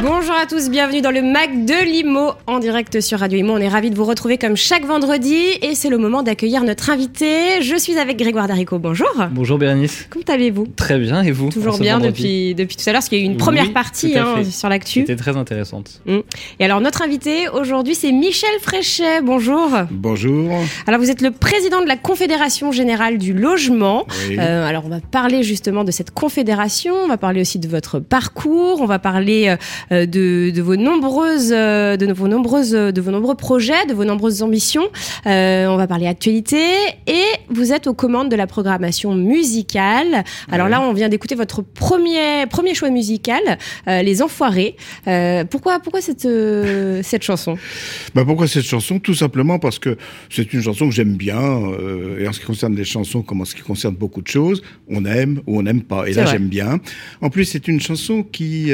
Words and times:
Bonjour 0.00 0.34
à 0.34 0.44
tous, 0.46 0.68
bienvenue 0.68 1.00
dans 1.00 1.10
le 1.10 1.22
Mac 1.22 1.64
de 1.64 1.84
Limo 1.84 2.32
en 2.46 2.58
direct 2.58 3.00
sur 3.00 3.20
Radio 3.20 3.38
Imo. 3.38 3.54
On 3.54 3.58
est 3.58 3.68
ravis 3.68 3.90
de 3.90 3.94
vous 3.94 4.04
retrouver 4.04 4.36
comme 4.36 4.56
chaque 4.56 4.84
vendredi 4.84 5.36
et 5.62 5.74
c'est 5.74 5.88
le 5.88 5.96
moment 5.96 6.22
d'accueillir 6.22 6.62
notre 6.64 6.90
invité. 6.90 7.62
Je 7.62 7.74
suis 7.76 7.98
avec 7.98 8.18
Grégoire 8.18 8.46
Darico. 8.46 8.78
Bonjour. 8.78 9.08
Bonjour 9.30 9.56
Bérénice. 9.56 10.06
Comment 10.10 10.24
allez-vous? 10.28 10.66
Très 10.76 10.98
bien 10.98 11.22
et 11.22 11.30
vous? 11.30 11.48
Toujours 11.48 11.78
bien 11.78 12.00
depuis, 12.00 12.54
depuis 12.54 12.76
tout 12.76 12.82
à 12.86 12.92
l'heure, 12.92 13.00
parce 13.00 13.08
qu'il 13.08 13.18
y 13.18 13.22
a 13.22 13.24
eu 13.24 13.26
une 13.26 13.38
première 13.38 13.66
Oui, 13.66 13.72
partie 13.72 14.18
hein, 14.18 14.44
sur 14.44 14.68
l'actu. 14.68 15.00
C'était 15.00 15.16
très 15.16 15.36
intéressante. 15.36 16.02
Mm. 16.04 16.18
Et 16.60 16.64
alors 16.64 16.82
notre 16.82 17.00
invité 17.00 17.48
aujourd'hui 17.48 17.94
c'est 17.94 18.12
Michel 18.12 18.58
Fréchet. 18.60 19.22
Bonjour. 19.22 19.70
Bonjour. 19.90 20.50
Alors 20.86 21.00
vous 21.00 21.10
êtes 21.10 21.22
le 21.22 21.30
président 21.30 21.80
de 21.80 21.86
la 21.86 21.96
Confédération 21.96 22.72
Générale 22.72 23.16
du 23.16 23.32
Logement. 23.32 24.04
Oui. 24.28 24.36
Euh, 24.38 24.66
alors 24.66 24.84
on 24.84 24.90
va 24.90 25.00
parler 25.00 25.42
justement 25.42 25.84
de 25.84 25.90
cette 25.90 26.10
confédération, 26.10 26.94
on 26.94 27.08
va 27.08 27.16
parler 27.16 27.40
aussi 27.40 27.58
de 27.58 27.68
votre 27.68 28.00
parcours, 28.00 28.82
on 28.82 28.86
va 28.86 28.98
parler 28.98 29.53
euh, 29.92 30.06
de, 30.06 30.50
de 30.50 30.62
vos 30.62 30.76
nombreuses, 30.76 31.52
euh, 31.52 31.96
de 31.96 32.12
vos 32.12 32.28
nombreuses, 32.28 32.70
de 32.72 33.00
vos 33.00 33.10
nombreux 33.10 33.34
projets, 33.34 33.86
de 33.88 33.94
vos 33.94 34.04
nombreuses 34.04 34.42
ambitions. 34.42 34.88
Euh, 35.26 35.66
on 35.66 35.76
va 35.76 35.86
parler 35.86 36.06
actualité 36.06 36.62
et 37.06 37.24
vous 37.50 37.72
êtes 37.72 37.86
aux 37.86 37.94
commandes 37.94 38.30
de 38.30 38.36
la 38.36 38.46
programmation 38.46 39.14
musicale. 39.14 40.24
Alors 40.50 40.66
Ouais. 40.66 40.70
là, 40.70 40.80
on 40.80 40.92
vient 40.92 41.08
d'écouter 41.08 41.34
votre 41.34 41.62
premier 41.62 42.46
premier 42.48 42.74
choix 42.74 42.90
musical, 42.90 43.40
euh, 43.88 44.02
Les 44.02 44.22
Enfoirés. 44.22 44.76
Euh, 45.06 45.44
pourquoi 45.44 45.80
pourquoi 45.80 46.00
cette 46.00 46.26
cette 47.02 47.22
chanson? 47.22 47.56
Bah 48.14 48.22
pourquoi 48.24 48.46
cette 48.46 48.64
chanson? 48.64 48.98
Tout 48.98 49.14
simplement 49.14 49.58
parce 49.58 49.78
que 49.78 49.96
c'est 50.30 50.52
une 50.52 50.62
chanson 50.62 50.88
que 50.88 50.94
j'aime 50.94 51.14
bien. 51.16 51.42
et 52.18 52.26
en 52.28 52.32
ce 52.32 52.40
qui 52.40 52.46
concerne 52.46 52.74
les 52.76 52.84
chansons, 52.84 53.22
comme 53.22 53.40
en 53.40 53.44
ce 53.44 53.54
qui 53.54 53.62
concerne 53.62 53.94
beaucoup 53.94 54.22
de 54.22 54.28
choses, 54.28 54.62
on 54.88 55.04
aime 55.04 55.40
ou 55.46 55.58
on 55.58 55.62
n'aime 55.62 55.82
pas. 55.82 56.06
Et 56.08 56.12
là, 56.14 56.24
j'aime 56.26 56.48
bien. 56.48 56.78
En 57.20 57.30
plus, 57.30 57.44
c'est 57.44 57.68
une 57.68 57.80
chanson 57.80 58.22
qui... 58.22 58.72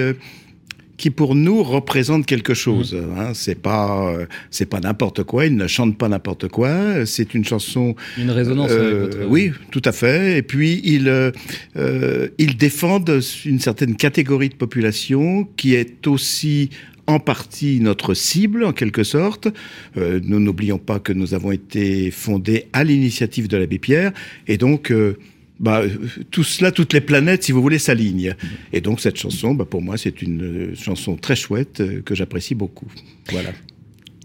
qui 1.00 1.10
pour 1.10 1.34
nous 1.34 1.62
représente 1.76 2.26
quelque 2.26 2.54
chose. 2.64 2.94
Hein. 3.16 3.30
C'est 3.32 3.60
pas, 3.60 4.12
euh, 4.12 4.26
c'est 4.50 4.66
pas 4.74 4.80
n'importe 4.80 5.22
quoi. 5.24 5.46
Il 5.46 5.56
ne 5.56 5.66
chante 5.66 5.96
pas 5.96 6.08
n'importe 6.14 6.48
quoi. 6.48 7.06
C'est 7.06 7.32
une 7.34 7.44
chanson 7.52 7.94
Une 8.18 8.30
résonance 8.30 8.70
Euh, 8.70 9.06
avec 9.06 9.16
votre... 9.16 9.28
Oui, 9.34 9.50
tout 9.74 9.80
à 9.90 9.92
fait. 9.92 10.38
Et 10.38 10.42
puis, 10.42 10.80
ils, 10.84 11.08
euh, 11.08 11.30
euh, 11.76 12.28
ils 12.36 12.56
défendent 12.56 13.18
une 13.46 13.60
certaine 13.60 13.96
catégorie 13.96 14.50
de 14.50 14.58
population 14.66 15.48
qui 15.56 15.74
est 15.74 16.06
aussi 16.06 16.68
en 17.06 17.18
partie 17.18 17.80
notre 17.80 18.12
cible, 18.12 18.62
en 18.62 18.72
quelque 18.72 19.02
sorte. 19.02 19.48
Euh, 19.96 20.20
nous 20.22 20.38
n'oublions 20.38 20.78
pas 20.78 20.98
que 21.00 21.14
nous 21.14 21.32
avons 21.32 21.50
été 21.50 22.10
fondés 22.10 22.66
à 22.74 22.84
l'initiative 22.84 23.48
de 23.48 23.56
l'abbé 23.56 23.78
Pierre. 23.78 24.12
Et 24.46 24.58
donc... 24.58 24.92
euh, 24.92 25.16
bah, 25.60 25.82
tout 26.30 26.42
cela, 26.42 26.72
toutes 26.72 26.92
les 26.94 27.00
planètes, 27.02 27.44
si 27.44 27.52
vous 27.52 27.62
voulez, 27.62 27.78
s'alignent. 27.78 28.34
Et 28.72 28.80
donc 28.80 29.00
cette 29.00 29.16
chanson, 29.18 29.54
bah, 29.54 29.66
pour 29.68 29.82
moi, 29.82 29.96
c'est 29.96 30.22
une 30.22 30.42
euh, 30.42 30.74
chanson 30.74 31.16
très 31.16 31.36
chouette 31.36 31.80
euh, 31.80 32.02
que 32.02 32.14
j'apprécie 32.14 32.54
beaucoup. 32.54 32.86
Voilà. 33.30 33.50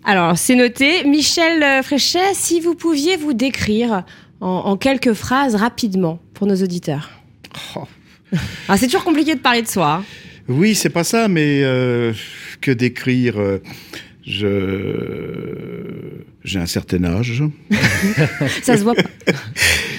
Alors, 0.06 0.38
c'est 0.38 0.56
noté. 0.56 1.04
Michel 1.04 1.84
Fréchet, 1.84 2.34
si 2.34 2.60
vous 2.62 2.74
pouviez 2.76 3.18
vous 3.18 3.34
décrire 3.34 4.04
en, 4.40 4.48
en 4.48 4.78
quelques 4.78 5.14
phrases 5.14 5.56
rapidement 5.56 6.20
pour 6.34 6.48
nos 6.48 6.56
auditeurs. 6.56 7.10
Oh. 7.76 7.84
Alors, 8.68 8.78
c'est 8.80 8.86
toujours 8.88 9.04
compliqué 9.04 9.36
de 9.36 9.40
parler 9.40 9.62
de 9.62 9.68
soi. 9.68 9.94
hein. 9.96 10.04
Oui, 10.48 10.76
c'est 10.76 10.90
pas 10.92 11.04
ça, 11.04 11.28
mais 11.28 11.62
euh, 11.64 12.14
que 12.62 12.70
décrire 12.72 13.40
euh, 13.40 13.58
Je 14.28 15.76
j'ai 16.44 16.60
un 16.60 16.66
certain 16.66 17.04
âge. 17.04 17.44
Ça 18.62 18.78
se 18.78 18.84
voit 18.84 18.96
pas. 18.96 19.04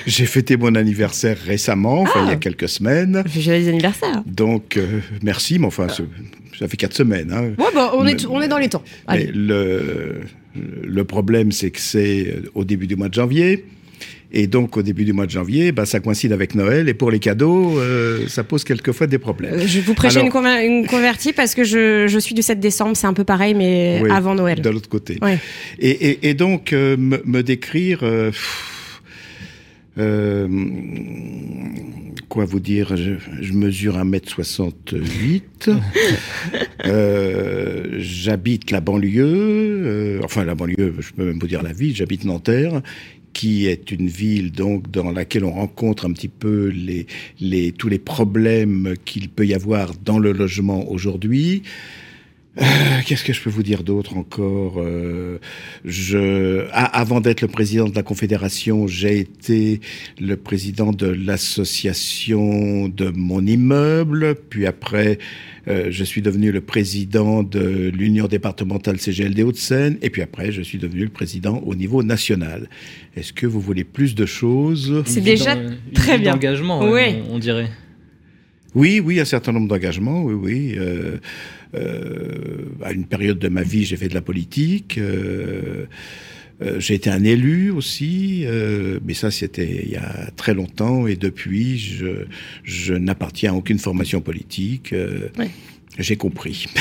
J'ai 0.07 0.27
fêté 0.27 0.57
mon 0.57 0.75
anniversaire 0.77 1.37
récemment, 1.45 2.03
enfin 2.03 2.21
il 2.23 2.29
y 2.29 2.31
Ah. 2.31 2.35
a 2.35 2.37
quelques 2.37 2.69
semaines. 2.69 3.25
Joyeux 3.37 3.69
anniversaire. 3.69 4.23
Donc 4.27 4.77
euh, 4.77 5.01
merci, 5.23 5.59
mais 5.59 5.67
enfin 5.67 5.89
ça 5.89 6.69
fait 6.69 6.77
quatre 6.77 6.95
semaines. 6.95 7.33
Hein. 7.33 7.51
Ouais, 7.59 7.71
bah, 7.75 7.93
on, 7.95 8.07
est, 8.07 8.25
on 8.27 8.41
est 8.41 8.47
dans 8.49 8.59
les 8.59 8.69
temps. 8.69 8.83
Mais 9.09 9.15
Allez. 9.15 9.31
le, 9.35 10.21
le 10.85 11.05
problème, 11.05 11.51
c'est 11.53 11.71
que 11.73 11.81
c'est 11.81 12.29
euh, 12.29 12.51
au 12.55 12.65
début 12.65 12.87
du 12.87 12.95
mois 12.97 13.09
de 13.09 13.15
janvier. 13.15 13.65
Et 14.39 14.47
donc, 14.49 14.77
au 14.77 14.83
début 14.83 15.07
du 15.07 15.15
mois 15.15 15.25
de 15.25 15.31
janvier, 15.31 15.73
bah, 15.73 15.87
ça 15.87 15.99
coïncide 15.99 16.31
avec 16.31 16.55
Noël. 16.55 16.91
Et 16.91 16.95
pour 16.95 17.11
les 17.11 17.19
cadeaux, 17.21 17.79
euh, 17.79 18.27
ça 18.29 18.45
pose 18.45 18.65
quelquefois 18.65 19.07
des 19.07 19.17
problèmes. 19.19 19.55
Euh, 19.55 19.67
Je 19.67 19.81
vous 19.81 19.95
prêcher 19.95 20.19
Alors- 20.19 20.27
une, 20.27 20.33
conver- 20.33 20.67
une 20.67 20.87
convertie 20.87 21.33
parce 21.33 21.55
que 21.55 21.65
je, 21.65 22.07
je 22.07 22.19
suis 22.19 22.35
du 22.35 22.43
7 22.43 22.61
décembre, 22.61 22.95
c'est 22.99 23.07
un 23.07 23.15
peu 23.15 23.25
pareil, 23.25 23.55
mais 23.55 23.99
Oui, 24.03 24.11
avant 24.11 24.35
Noël. 24.35 24.61
De 24.61 24.69
l'autre 24.69 24.91
côté. 24.91 25.19
Ouais. 25.23 25.39
Et, 25.79 25.89
et- 25.91 26.29
et 26.29 26.35
donc, 26.35 26.75
euh, 26.75 26.99
me, 26.99 27.23
me 27.25 27.43
décrire. 27.43 28.01
euh, 28.03 28.31
euh, 29.99 30.47
quoi 32.29 32.45
vous 32.45 32.61
dire? 32.61 32.95
Je, 32.97 33.13
je 33.41 33.53
mesure 33.55 33.97
1m68. 33.97 35.41
euh, 36.85 37.85
j'habite 37.99 38.71
la 38.71 38.81
banlieue. 38.81 39.25
euh, 39.25 40.21
enfin, 40.25 40.45
la 40.45 40.55
banlieue, 40.55 40.95
je 40.99 41.13
peux 41.13 41.25
même 41.25 41.39
vous 41.39 41.47
dire 41.47 41.63
la 41.63 41.73
ville. 41.73 41.97
J'habite 41.97 42.25
Nanterre 42.25 42.83
qui 43.37 43.67
est 43.67 43.91
une 43.91 44.07
ville 44.09 44.51
donc 44.51 44.91
dans 44.91 45.11
laquelle 45.13 45.45
on 45.45 45.53
rencontre 45.53 46.07
un 46.07 46.13
petit 46.15 46.29
peu 46.29 46.69
les, 46.69 47.07
les, 47.39 47.71
tous 47.71 47.91
les 47.91 47.99
problèmes 47.99 48.95
qu'il 49.05 49.29
peut 49.29 49.47
y 49.47 49.53
avoir 49.53 49.93
dans 50.03 50.19
le 50.19 50.33
logement 50.33 50.91
aujourd'hui. 50.91 51.63
Euh, 52.59 52.65
Qu'est-ce 53.05 53.23
que 53.23 53.33
je 53.35 53.41
peux 53.43 53.51
vous 53.51 53.63
dire 53.63 53.83
d'autre 53.83 54.17
encore 54.17 54.75
Euh, 54.79 55.39
je, 55.85 56.67
a- 56.73 56.85
Avant 56.99 57.21
d'être 57.21 57.43
le 57.43 57.49
président 57.49 57.87
de 57.89 57.95
la 57.95 58.03
Confédération, 58.03 58.87
j'ai 58.87 59.19
été 59.19 59.81
le 60.21 60.37
président 60.37 60.91
de 60.93 61.07
l'association 61.07 62.89
de 62.89 63.11
mon 63.15 63.45
immeuble. 63.47 64.35
Puis 64.49 64.67
après, 64.67 65.19
euh, 65.69 65.89
je 65.91 66.05
suis 66.05 66.23
devenu 66.23 66.51
le 66.51 66.61
président 66.63 67.43
de 67.43 67.91
l'Union 67.95 68.27
départementale 68.27 68.99
CGLD 68.99 69.43
Hauts-de-Seine. 69.43 69.99
Et 70.01 70.11
puis 70.11 70.23
après, 70.23 70.51
je 70.53 70.63
suis 70.63 70.79
devenu 70.79 71.03
le 71.05 71.11
président 71.11 71.59
au 71.67 71.75
niveau 71.75 72.03
national. 72.03 72.69
Est-ce 73.17 73.33
que 73.33 73.47
vous 73.47 73.61
voulez 73.61 73.85
plus 73.85 74.15
de 74.15 74.25
choses? 74.27 75.03
C'est 75.07 75.21
déjà 75.21 75.57
très 75.95 76.19
bien. 76.19 76.33
d'engagement, 76.33 76.83
Oui. 76.85 76.91
ouais, 76.91 77.23
on, 77.29 77.35
on 77.35 77.39
dirait. 77.39 77.69
Oui, 78.75 79.01
oui, 79.03 79.21
un 79.21 79.25
certain 79.25 79.53
nombre 79.53 79.69
d'engagements, 79.69 80.23
oui, 80.23 80.35
oui. 80.35 80.75
Euh, 80.77 81.17
à 81.75 82.93
une 82.93 83.07
période 83.07 83.39
de 83.39 83.49
ma 83.49 83.63
vie, 83.63 83.85
j'ai 83.85 83.97
fait 83.97 84.09
de 84.09 84.15
la 84.15 84.23
politique. 84.23 84.99
euh, 84.99 85.87
euh, 86.63 86.81
j'ai 86.81 86.95
été 86.95 87.11
un 87.11 87.23
élu 87.23 87.71
aussi, 87.71 88.45
euh, 88.47 88.99
mais 89.05 89.13
ça 89.13 89.31
c'était 89.31 89.83
il 89.85 89.91
y 89.91 89.97
a 89.97 90.31
très 90.37 90.55
longtemps 90.55 91.07
et 91.07 91.15
depuis 91.17 91.79
je, 92.65 92.95
n'appartiens 92.95 93.53
à 93.53 93.57
aucune 93.57 93.79
formation 93.79 94.23
politique. 94.23 94.93
euh. 94.95 95.29
J'ai 95.99 96.17
compris. 96.17 96.67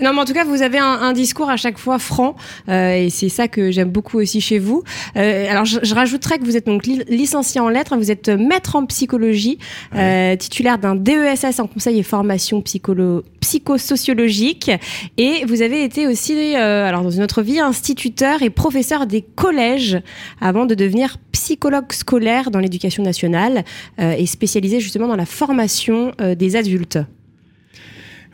Non, 0.00 0.12
mais 0.14 0.20
en 0.20 0.24
tout 0.24 0.32
cas, 0.32 0.44
vous 0.44 0.62
avez 0.62 0.78
un, 0.78 0.84
un 0.86 1.12
discours 1.12 1.50
à 1.50 1.56
chaque 1.56 1.78
fois 1.78 1.98
franc, 1.98 2.34
euh, 2.68 2.94
et 2.94 3.10
c'est 3.10 3.28
ça 3.28 3.48
que 3.48 3.70
j'aime 3.70 3.90
beaucoup 3.90 4.18
aussi 4.18 4.40
chez 4.40 4.58
vous. 4.58 4.82
Euh, 5.16 5.50
alors, 5.50 5.64
je, 5.64 5.78
je 5.82 5.94
rajouterais 5.94 6.38
que 6.38 6.44
vous 6.44 6.56
êtes 6.56 6.66
donc 6.66 6.86
li- 6.86 7.02
licencié 7.08 7.60
en 7.60 7.68
lettres, 7.68 7.96
vous 7.96 8.10
êtes 8.10 8.28
maître 8.28 8.76
en 8.76 8.86
psychologie, 8.86 9.58
euh, 9.94 10.34
titulaire 10.36 10.78
d'un 10.78 10.94
DESS 10.96 11.60
en 11.60 11.66
conseil 11.66 11.98
et 11.98 12.02
formation 12.02 12.60
psycholo 12.62 13.22
psychosociologique, 13.40 14.70
et 15.16 15.44
vous 15.46 15.62
avez 15.62 15.84
été 15.84 16.06
aussi, 16.06 16.54
alors 16.54 17.02
dans 17.02 17.10
une 17.10 17.22
autre 17.22 17.42
vie, 17.42 17.58
instituteur 17.58 18.42
et 18.42 18.50
professeur 18.50 19.06
des 19.06 19.22
collèges 19.22 19.98
avant 20.40 20.66
de 20.66 20.74
devenir 20.74 21.16
psychologue 21.32 21.92
scolaire 21.92 22.50
dans 22.50 22.58
l'éducation 22.60 23.02
nationale 23.02 23.64
et 23.98 24.26
spécialisé 24.26 24.78
justement 24.80 25.08
dans 25.08 25.16
la 25.16 25.26
formation 25.26 26.12
des 26.36 26.56
adultes. 26.56 26.98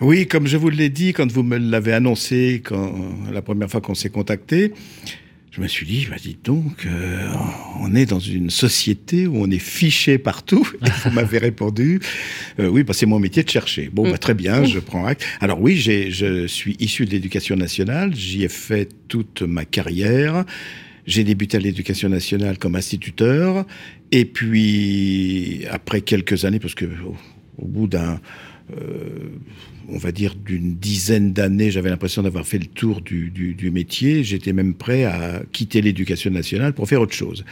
Oui, 0.01 0.27
comme 0.27 0.47
je 0.47 0.59
vous 0.59 0.69
l'ai 0.69 0.91
dit 0.91 1.15
quand 1.15 1.31
vous 1.33 1.43
me 1.43 1.57
l'avez 1.57 1.95
annoncé 1.95 2.61
quand, 2.62 2.95
la 3.33 3.41
première 3.41 3.71
fois 3.71 3.81
qu'on 3.81 3.95
s'est 3.95 4.11
contacté, 4.11 4.75
je 5.51 5.62
me 5.62 5.69
suis 5.69 5.87
dit, 5.87 6.06
bah, 6.11 6.17
dites 6.23 6.44
donc, 6.44 6.85
euh, 6.85 7.32
on 7.81 7.94
est 7.94 8.05
dans 8.05 8.19
une 8.19 8.50
société 8.50 9.26
où 9.26 9.37
on 9.38 9.50
est 9.50 9.59
fiché 9.59 10.19
partout. 10.19 10.70
Et 10.87 10.91
vous 11.03 11.11
m'avez 11.12 11.38
répondu, 11.38 12.00
euh, 12.61 12.69
oui, 12.69 12.82
bah, 12.82 12.93
c'est 12.93 13.06
mon 13.06 13.19
métier 13.19 13.43
de 13.43 13.49
chercher. 13.49 13.88
Bon, 13.91 14.03
bah, 14.03 14.19
très 14.19 14.35
bien, 14.35 14.65
je 14.65 14.79
prends 14.81 15.06
acte. 15.06 15.25
Alors 15.41 15.62
oui, 15.62 15.79
je 15.79 16.47
suis 16.47 16.76
issu 16.79 17.06
de 17.06 17.11
l'éducation 17.12 17.56
nationale, 17.56 18.15
j'y 18.15 18.44
ai 18.44 18.49
fait 18.49 18.91
toute 19.09 19.41
ma 19.41 19.65
carrière. 19.65 20.44
J'ai 21.06 21.25
débuté 21.25 21.56
à 21.56 21.61
l'éducation 21.61 22.11
nationale 22.11 22.59
comme 22.59 22.76
instituteur, 22.76 23.65
et 24.12 24.26
puis 24.26 25.65
après 25.70 26.03
quelques 26.03 26.44
années, 26.44 26.59
parce 26.59 26.75
que 26.75 26.85
au 27.56 27.67
bout 27.67 27.87
d'un 27.87 28.20
euh, 28.76 29.31
on 29.88 29.99
va 29.99 30.12
dire, 30.12 30.35
d'une 30.35 30.75
dizaine 30.75 31.33
d'années, 31.33 31.71
j'avais 31.71 31.91
l'impression 31.91 32.23
d'avoir 32.23 32.47
fait 32.47 32.59
le 32.59 32.67
tour 32.67 33.00
du, 33.00 33.71
métier. 33.73 34.25
J'étais 34.25 34.53
même 34.53 34.75
prêt 34.75 35.05
à 35.05 35.43
quitter 35.53 35.83
l'éducation 35.83 36.31
nationale 36.31 36.73
pour 36.73 36.88
faire 36.88 37.00
autre 37.00 37.15
chose. 37.15 37.44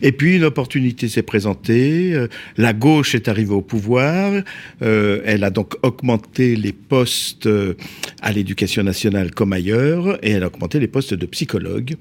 Et 0.00 0.12
puis, 0.12 0.36
une 0.36 0.44
opportunité 0.44 1.08
s'est 1.08 1.22
présentée. 1.22 2.14
Euh, 2.14 2.28
la 2.56 2.72
gauche 2.72 3.14
est 3.14 3.28
arrivée 3.28 3.52
au 3.52 3.62
pouvoir. 3.62 4.42
Euh, 4.82 5.20
elle 5.24 5.44
a 5.44 5.50
donc 5.50 5.74
augmenté 5.82 6.56
les 6.56 6.72
postes 6.72 7.46
euh, 7.46 7.74
à 8.20 8.32
l'éducation 8.32 8.82
nationale 8.82 9.30
comme 9.32 9.52
ailleurs, 9.52 10.18
et 10.24 10.30
elle 10.30 10.42
a 10.42 10.46
augmenté 10.46 10.78
les 10.78 10.88
postes 10.88 11.14
de 11.14 11.26
psychologue. 11.26 11.94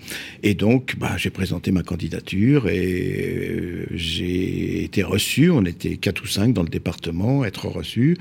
Et 0.43 0.53
donc, 0.53 0.95
bah, 0.97 1.15
j'ai 1.17 1.29
présenté 1.29 1.71
ma 1.71 1.83
candidature 1.83 2.69
et 2.69 3.85
j'ai 3.91 4.83
été 4.83 5.03
reçu. 5.03 5.49
On 5.49 5.65
était 5.65 5.97
quatre 5.97 6.23
ou 6.23 6.27
cinq 6.27 6.53
dans 6.53 6.63
le 6.63 6.69
département, 6.69 7.43
être 7.45 7.67
reçu. 7.67 8.17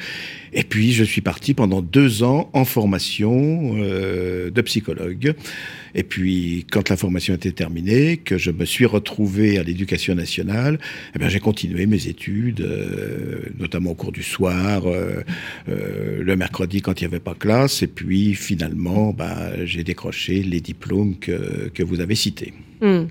Et 0.52 0.64
puis, 0.64 0.92
je 0.92 1.04
suis 1.04 1.20
parti 1.20 1.54
pendant 1.60 1.82
deux 1.82 2.22
ans 2.22 2.48
en 2.54 2.64
formation 2.64 3.74
euh, 3.76 4.50
de 4.50 4.62
psychologue. 4.62 5.34
Et 5.94 6.02
puis, 6.04 6.64
quand 6.70 6.88
la 6.88 6.96
formation 6.96 7.34
était 7.34 7.52
terminée, 7.52 8.16
que 8.16 8.38
je 8.38 8.50
me 8.50 8.64
suis 8.64 8.86
retrouvé 8.86 9.58
à 9.58 9.62
l'éducation 9.62 10.14
nationale, 10.14 10.78
eh 11.14 11.18
bien, 11.18 11.28
j'ai 11.28 11.38
continué 11.38 11.84
mes 11.84 12.06
études, 12.06 12.62
euh, 12.62 13.40
notamment 13.58 13.90
au 13.90 13.94
cours 13.94 14.10
du 14.10 14.22
soir, 14.22 14.84
euh, 14.86 15.22
le 15.66 16.34
mercredi 16.34 16.80
quand 16.80 16.98
il 16.98 17.04
n'y 17.04 17.08
avait 17.08 17.20
pas 17.20 17.34
classe. 17.34 17.82
Et 17.82 17.88
puis, 17.88 18.32
finalement, 18.34 19.12
bah, 19.12 19.66
j'ai 19.66 19.84
décroché 19.84 20.42
les 20.42 20.62
diplômes 20.62 21.18
que, 21.18 21.68
que 21.74 21.82
vous 21.82 22.00
avez 22.00 22.14
cités. 22.14 22.54
Hmm. 22.82 23.04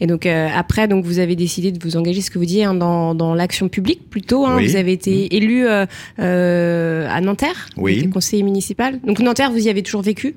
Et 0.00 0.06
donc 0.06 0.26
euh, 0.26 0.48
après, 0.54 0.88
donc 0.88 1.04
vous 1.04 1.18
avez 1.18 1.36
décidé 1.36 1.70
de 1.72 1.78
vous 1.82 1.96
engager, 1.96 2.20
ce 2.20 2.30
que 2.30 2.38
vous 2.38 2.44
dites, 2.44 2.62
hein, 2.64 2.74
dans, 2.74 3.14
dans 3.14 3.34
l'action 3.34 3.68
publique 3.68 4.08
plutôt. 4.10 4.46
Hein, 4.46 4.56
Oui. 4.56 4.66
Vous 4.66 4.76
avez 4.76 4.92
été 4.92 5.24
Hmm. 5.30 5.34
élu 5.36 5.66
euh, 5.66 5.86
euh, 6.18 7.08
à 7.10 7.20
Nanterre, 7.20 7.68
Oui. 7.76 8.08
conseiller 8.10 8.42
municipal. 8.42 9.00
Donc 9.06 9.20
Nanterre, 9.20 9.50
vous 9.52 9.66
y 9.66 9.68
avez 9.70 9.82
toujours 9.82 10.02
vécu? 10.02 10.34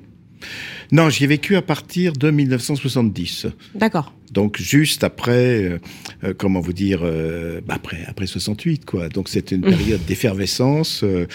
Non, 0.92 1.08
j'y 1.10 1.24
ai 1.24 1.26
vécu 1.26 1.56
à 1.56 1.62
partir 1.62 2.12
de 2.12 2.30
1970. 2.30 3.46
D'accord. 3.74 4.12
Donc 4.32 4.58
juste 4.60 5.02
après, 5.02 5.78
euh, 6.22 6.34
comment 6.36 6.60
vous 6.60 6.72
dire, 6.72 7.00
euh, 7.02 7.60
bah, 7.66 7.74
après 7.76 7.98
après 8.06 8.26
68 8.26 8.84
quoi. 8.84 9.08
Donc 9.08 9.28
c'était 9.28 9.56
une 9.56 9.62
période 9.62 10.04
d'effervescence. 10.06 11.02
euh, 11.02 11.26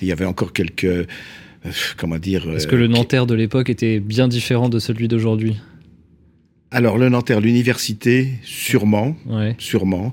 il 0.00 0.08
y 0.08 0.12
avait 0.12 0.24
encore 0.24 0.52
quelques 0.52 0.84
euh, 0.84 1.04
comment 1.96 2.18
dire. 2.18 2.48
Est-ce 2.54 2.66
euh, 2.66 2.70
que 2.70 2.76
le 2.76 2.86
Nanterre 2.86 3.26
de 3.26 3.34
l'époque 3.34 3.68
était 3.70 3.98
bien 4.00 4.28
différent 4.28 4.68
de 4.68 4.78
celui 4.78 5.08
d'aujourd'hui? 5.08 5.56
Alors 6.74 6.98
le 6.98 7.08
Nanterre, 7.08 7.40
l'université, 7.40 8.30
sûrement, 8.42 9.16
Ouais. 9.26 9.54
sûrement. 9.58 10.12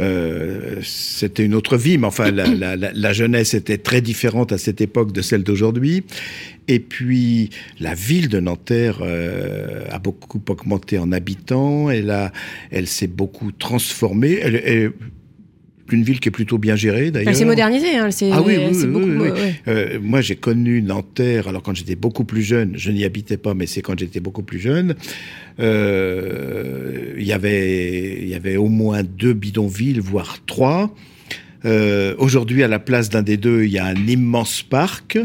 Euh, 0.00 0.80
c'était 0.82 1.44
une 1.44 1.54
autre 1.54 1.76
vie, 1.76 1.96
mais 1.96 2.06
enfin 2.08 2.30
la, 2.32 2.46
la, 2.46 2.74
la, 2.76 2.90
la 2.92 3.12
jeunesse 3.12 3.54
était 3.54 3.78
très 3.78 4.00
différente 4.00 4.50
à 4.50 4.58
cette 4.58 4.80
époque 4.80 5.12
de 5.12 5.22
celle 5.22 5.44
d'aujourd'hui. 5.44 6.02
Et 6.66 6.80
puis 6.80 7.50
la 7.78 7.94
ville 7.94 8.28
de 8.28 8.40
Nanterre 8.40 8.98
euh, 9.02 9.84
a 9.90 9.98
beaucoup 10.00 10.40
augmenté 10.48 10.98
en 10.98 11.12
habitants. 11.12 11.88
Elle 11.88 12.10
a, 12.10 12.32
elle 12.72 12.88
s'est 12.88 13.06
beaucoup 13.06 13.52
transformée. 13.52 14.38
Elle, 14.42 14.56
elle- 14.64 14.92
une 15.90 16.02
ville 16.04 16.20
qui 16.20 16.28
est 16.28 16.32
plutôt 16.32 16.58
bien 16.58 16.76
gérée 16.76 17.10
d'ailleurs. 17.10 17.30
Elle 17.30 17.36
s'est 17.36 17.44
modernisée. 17.44 17.96
Hein, 17.96 18.08
elle 18.20 18.32
Ah 18.32 18.42
oui, 18.42 18.56
oui, 18.56 18.86
beaucoup, 18.86 19.04
oui, 19.04 19.16
oui. 19.18 19.30
ouais. 19.30 19.54
Euh, 19.68 19.98
moi, 20.00 20.20
j'ai 20.20 20.36
connu 20.36 20.80
Nanterre, 20.82 21.48
alors 21.48 21.62
quand 21.62 21.74
j'étais 21.74 21.96
beaucoup 21.96 22.24
plus 22.24 22.42
jeune, 22.42 22.72
je 22.76 22.90
n'y 22.90 23.04
habitais 23.04 23.36
pas, 23.36 23.54
mais 23.54 23.66
c'est 23.66 23.82
quand 23.82 23.98
j'étais 23.98 24.20
beaucoup 24.20 24.42
plus 24.42 24.58
jeune. 24.60 24.94
Euh, 25.60 27.14
Il 27.18 27.26
y 27.26 27.32
avait, 27.32 28.18
il 28.22 28.28
y 28.28 28.34
avait 28.34 28.56
au 28.56 28.68
moins 28.68 29.02
deux 29.02 29.32
bidonvilles, 29.34 30.00
voire 30.00 30.38
trois. 30.46 30.94
Euh, 31.64 32.14
Aujourd'hui, 32.18 32.62
à 32.62 32.68
la 32.68 32.78
place 32.78 33.08
d'un 33.10 33.22
des 33.22 33.36
deux, 33.36 33.64
il 33.64 33.70
y 33.72 33.78
a 33.78 33.86
un 33.86 34.06
immense 34.06 34.62
parc 34.62 35.18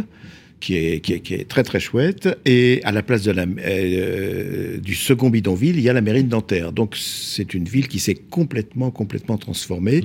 qui 0.59 0.75
est, 0.75 0.99
qui 0.99 1.13
est, 1.13 1.19
qui 1.19 1.33
est 1.33 1.47
très 1.47 1.63
très 1.63 1.79
chouette. 1.79 2.27
Et 2.45 2.81
à 2.83 2.91
la 2.91 3.03
place 3.03 3.23
de 3.23 3.31
la, 3.31 3.45
euh, 3.65 4.77
du 4.77 4.95
second 4.95 5.29
bidonville, 5.29 5.77
il 5.77 5.81
y 5.81 5.89
a 5.89 5.93
la 5.93 6.01
mairie 6.01 6.23
de 6.23 6.29
Nanterre. 6.31 6.71
Donc 6.71 6.95
c'est 6.95 7.53
une 7.53 7.65
ville 7.65 7.87
qui 7.87 7.99
s'est 7.99 8.15
complètement, 8.15 8.91
complètement 8.91 9.37
transformée, 9.37 10.03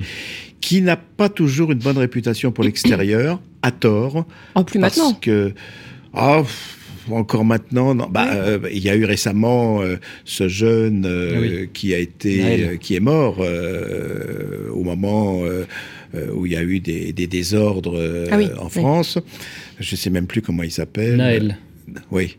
qui 0.61 0.81
n'a 0.81 0.97
pas 0.97 1.29
toujours 1.29 1.71
une 1.71 1.79
bonne 1.79 1.97
réputation 1.97 2.51
pour 2.51 2.63
l'extérieur, 2.63 3.41
à 3.61 3.71
tort. 3.71 4.25
Oh, 4.55 4.63
plus 4.63 4.79
parce 4.79 4.97
maintenant. 4.97 5.13
que 5.19 5.53
ah, 6.13 6.43
encore 7.09 7.43
maintenant, 7.43 7.95
non. 7.95 8.07
Bah, 8.09 8.29
euh, 8.33 8.59
il 8.71 8.83
y 8.83 8.89
a 8.89 8.95
eu 8.95 9.03
récemment 9.05 9.81
euh, 9.81 9.97
ce 10.23 10.47
jeune 10.47 11.05
euh, 11.05 11.39
oui. 11.41 11.69
qui 11.73 11.93
a 11.93 11.97
été, 11.97 12.65
euh, 12.65 12.77
qui 12.77 12.95
est 12.95 13.01
mort 13.01 13.37
euh, 13.39 14.69
au 14.71 14.83
moment 14.83 15.41
où 16.35 16.45
il 16.45 16.51
y 16.51 16.55
a 16.55 16.61
eu 16.61 16.79
des, 16.79 17.11
des 17.11 17.25
désordres 17.25 17.97
euh, 17.97 18.27
Ah 18.31 18.37
oui, 18.37 18.47
en 18.59 18.67
oui. 18.67 19.23
Je 19.79 19.95
sais 19.95 20.09
même 20.09 20.27
plus 20.27 20.41
comment 20.41 20.63
il 20.63 20.71
s'appelle. 20.71 21.17
Naël. 21.17 21.57
Oui. 22.11 22.37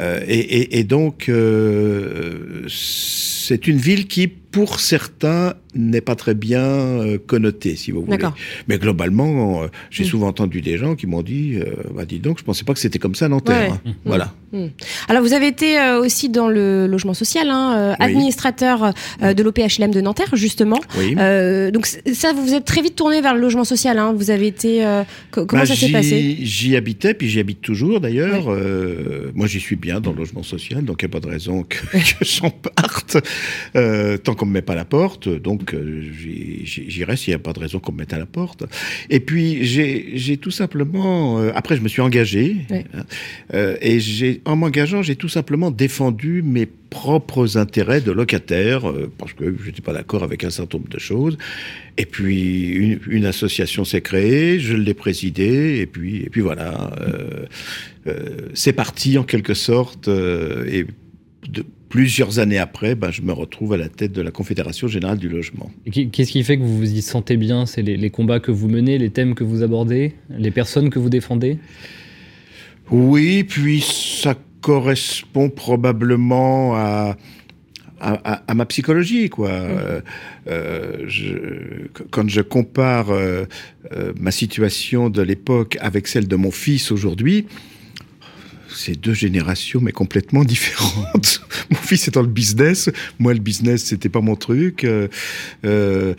Euh, 0.00 0.20
et, 0.26 0.38
et- 0.38 0.78
et 0.80 0.84
donc, 0.84 1.28
euh, 1.28 2.62
c'est 2.68 3.66
une 3.66 3.76
ville 3.78 4.06
qui, 4.06 4.26
pour 4.28 4.80
certains, 4.80 5.54
n'est 5.76 6.00
pas 6.00 6.14
très 6.14 6.34
bien 6.34 6.60
euh, 6.62 7.18
connotée, 7.18 7.74
si 7.74 7.90
vous 7.90 8.02
voulez. 8.04 8.16
Mais 8.68 8.78
globalement, 8.78 9.62
j'ai 9.90 10.04
Mm. 10.04 10.06
souvent 10.06 10.28
entendu 10.28 10.60
des 10.60 10.78
gens 10.78 10.94
qui 10.94 11.06
m'ont 11.08 11.22
dit, 11.22 11.58
bah, 11.94 12.04
dis 12.04 12.20
donc, 12.20 12.38
je 12.38 12.44
pensais 12.44 12.64
pas 12.64 12.72
que 12.74 12.78
c'était 12.78 13.00
comme 13.00 13.16
ça 13.16 13.24
à 13.26 13.28
Nanterre. 13.28 13.72
Ouais. 13.72 13.90
hein. 13.90 13.94
Voilà. 14.04 14.32
Alors 15.08 15.20
vous 15.24 15.32
avez 15.32 15.48
été 15.48 15.80
aussi 16.00 16.28
dans 16.28 16.48
le 16.48 16.86
logement 16.86 17.12
social, 17.12 17.48
hein, 17.50 17.96
Oui. 17.98 18.06
administrateur 18.06 18.92
de 19.20 19.42
l'OPHLM 19.42 19.90
de 19.90 20.00
Nanterre 20.00 20.30
justement. 20.36 20.78
Oui. 20.96 21.16
Donc 21.72 21.86
ça, 21.86 22.32
vous 22.32 22.44
vous 22.46 22.54
êtes 22.54 22.64
très 22.64 22.80
vite 22.80 22.94
tourné 22.94 23.20
vers 23.20 23.34
le 23.34 23.40
logement 23.40 23.64
social. 23.64 23.98
Hein. 23.98 24.12
Vous 24.16 24.30
avez 24.30 24.46
été. 24.46 24.84
co- 25.32 25.44
comment 25.44 25.62
Bah, 25.62 25.66
ça 25.66 25.74
s'est 25.74 25.90
passé? 25.90 26.36
J'y 26.40 26.76
habitais, 26.76 27.14
puis 27.14 27.28
j'y 27.28 27.40
habite 27.40 27.62
toujours 27.62 28.00
d'ailleurs. 28.00 28.44
Moi, 29.34 29.48
j'y 29.48 29.58
suis 29.58 29.74
bien 29.84 30.00
dans 30.00 30.12
le 30.12 30.18
logement 30.18 30.42
social, 30.42 30.82
donc 30.84 31.02
il 31.02 31.04
n'y 31.06 31.10
a 31.10 31.14
pas 31.20 31.26
de 31.26 31.30
raison 31.30 31.62
que, 31.62 31.76
que 31.92 32.24
j'en 32.24 32.50
parte. 32.50 33.18
Euh, 33.76 34.16
tant 34.16 34.34
qu'on 34.34 34.46
me 34.46 34.52
met 34.52 34.62
pas 34.62 34.72
à 34.72 34.76
la 34.76 34.84
porte, 34.86 35.28
donc 35.28 35.74
euh, 35.74 36.02
j'y 36.18 36.64
j'y- 36.64 36.90
j'y 36.90 37.04
reste, 37.04 37.26
il 37.26 37.30
n'y 37.30 37.34
a 37.34 37.38
pas 37.38 37.52
de 37.52 37.60
raison 37.60 37.78
qu'on 37.80 37.92
me 37.92 37.98
mette 37.98 38.12
à 38.14 38.18
la 38.18 38.26
porte. 38.26 38.64
Et 39.10 39.20
puis, 39.20 39.64
j'ai 39.64 40.36
tout 40.38 40.50
simplement... 40.50 41.38
euh, 41.38 41.50
après, 41.54 41.76
je 41.76 41.82
me 41.82 41.88
suis 41.88 42.00
engagé. 42.02 42.56
Hein, 42.70 42.82
euh, 43.52 43.76
et 43.82 43.98
en 44.46 44.56
m'engageant, 44.56 45.02
j'ai 45.02 45.16
tout 45.16 45.28
simplement 45.28 45.70
défendu 45.70 46.42
mes 46.42 46.66
propres 46.90 47.58
intérêts 47.58 48.00
de 48.00 48.12
locataire, 48.12 48.88
euh, 48.88 49.10
parce 49.18 49.32
que 49.32 49.54
je 49.60 49.66
n'étais 49.66 49.82
pas 49.82 49.92
d'accord 49.92 50.22
avec 50.22 50.44
un 50.44 50.50
certain 50.50 50.78
nombre 50.78 50.90
de 50.90 50.98
choses. 50.98 51.36
Et 51.96 52.06
puis 52.06 52.68
une, 52.68 53.00
une 53.08 53.26
association 53.26 53.84
s'est 53.84 54.00
créée, 54.00 54.58
je 54.60 54.74
l'ai 54.74 54.94
présidée, 54.94 55.78
et 55.80 55.86
puis 55.86 56.22
et 56.22 56.30
puis 56.30 56.40
voilà, 56.40 56.92
euh, 57.00 57.46
euh, 58.06 58.48
c'est 58.54 58.72
parti 58.72 59.18
en 59.18 59.24
quelque 59.24 59.54
sorte. 59.54 60.08
et 60.08 60.86
de, 61.48 61.64
plusieurs 61.90 62.40
années 62.40 62.58
après, 62.58 62.96
ben, 62.96 63.12
je 63.12 63.22
me 63.22 63.32
retrouve 63.32 63.72
à 63.72 63.76
la 63.76 63.88
tête 63.88 64.10
de 64.10 64.20
la 64.20 64.32
Confédération 64.32 64.88
générale 64.88 65.16
du 65.16 65.28
logement. 65.28 65.70
Qu'est-ce 65.92 66.32
qui 66.32 66.42
fait 66.42 66.56
que 66.56 66.62
vous 66.62 66.76
vous 66.76 66.92
y 66.92 67.02
sentez 67.02 67.36
bien? 67.36 67.66
C'est 67.66 67.82
les, 67.82 67.96
les 67.96 68.10
combats 68.10 68.40
que 68.40 68.50
vous 68.50 68.68
menez, 68.68 68.98
les 68.98 69.10
thèmes 69.10 69.36
que 69.36 69.44
vous 69.44 69.62
abordez, 69.62 70.14
les 70.28 70.50
personnes 70.50 70.90
que 70.90 70.98
vous 70.98 71.08
défendez? 71.08 71.58
Oui, 72.90 73.44
puis 73.44 73.80
ça 73.80 74.34
correspond 74.64 75.50
probablement 75.50 76.74
à, 76.74 77.16
à, 78.00 78.12
à- 78.32 78.42
à 78.48 78.54
ma 78.54 78.64
psychologie, 78.64 79.28
quoi. 79.28 79.50
Euh, 79.50 80.00
euh, 80.48 81.04
je- 81.06 81.86
quand 82.10 82.26
je 82.30 82.40
compare 82.40 83.10
euh, 83.10 83.44
euh, 83.92 84.14
ma 84.18 84.30
situation 84.30 85.10
de 85.10 85.20
l'époque 85.20 85.76
avec 85.82 86.08
celle 86.08 86.26
de 86.28 86.36
mon 86.36 86.50
fils 86.50 86.90
aujourd'hui, 86.90 87.46
c'est 88.74 88.98
deux 88.98 89.12
générations, 89.14 89.80
mais 89.82 89.92
complètement 89.92 90.44
différentes. 90.54 91.42
mon 91.70 91.76
fils 91.76 92.08
est 92.08 92.12
dans 92.14 92.22
le 92.22 92.26
business, 92.42 92.88
moi 93.18 93.34
le 93.34 93.40
business 93.40 93.84
c'était 93.84 94.08
pas 94.08 94.22
mon 94.22 94.34
truc. 94.34 94.84
Euh, 94.84 96.14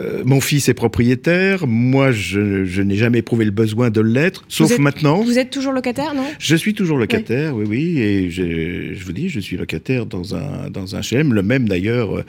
euh, 0.00 0.22
mon 0.24 0.40
fils 0.40 0.68
est 0.68 0.74
propriétaire, 0.74 1.66
moi 1.66 2.12
je, 2.12 2.64
je 2.64 2.82
n'ai 2.82 2.96
jamais 2.96 3.18
éprouvé 3.18 3.44
le 3.44 3.50
besoin 3.50 3.90
de 3.90 4.00
l'être, 4.00 4.44
sauf 4.48 4.70
êtes- 4.72 4.78
maintenant. 4.78 5.22
Vous 5.22 5.38
êtes 5.38 5.50
toujours 5.50 5.72
locataire, 5.72 6.14
non? 6.14 6.24
Je 6.38 6.56
suis 6.56 6.74
toujours 6.74 6.98
locataire, 6.98 7.54
oui, 7.56 7.64
oui, 7.68 7.98
et 8.00 8.30
je, 8.30 8.94
je 8.94 9.04
vous 9.04 9.12
dis, 9.12 9.28
je 9.28 9.40
suis 9.40 9.56
locataire 9.56 10.06
dans 10.06 10.34
un 10.34 10.70
dans 10.70 10.96
un 10.96 11.00
HLM, 11.00 11.34
le 11.34 11.42
même 11.42 11.68
d'ailleurs 11.68 12.16
euh, 12.18 12.24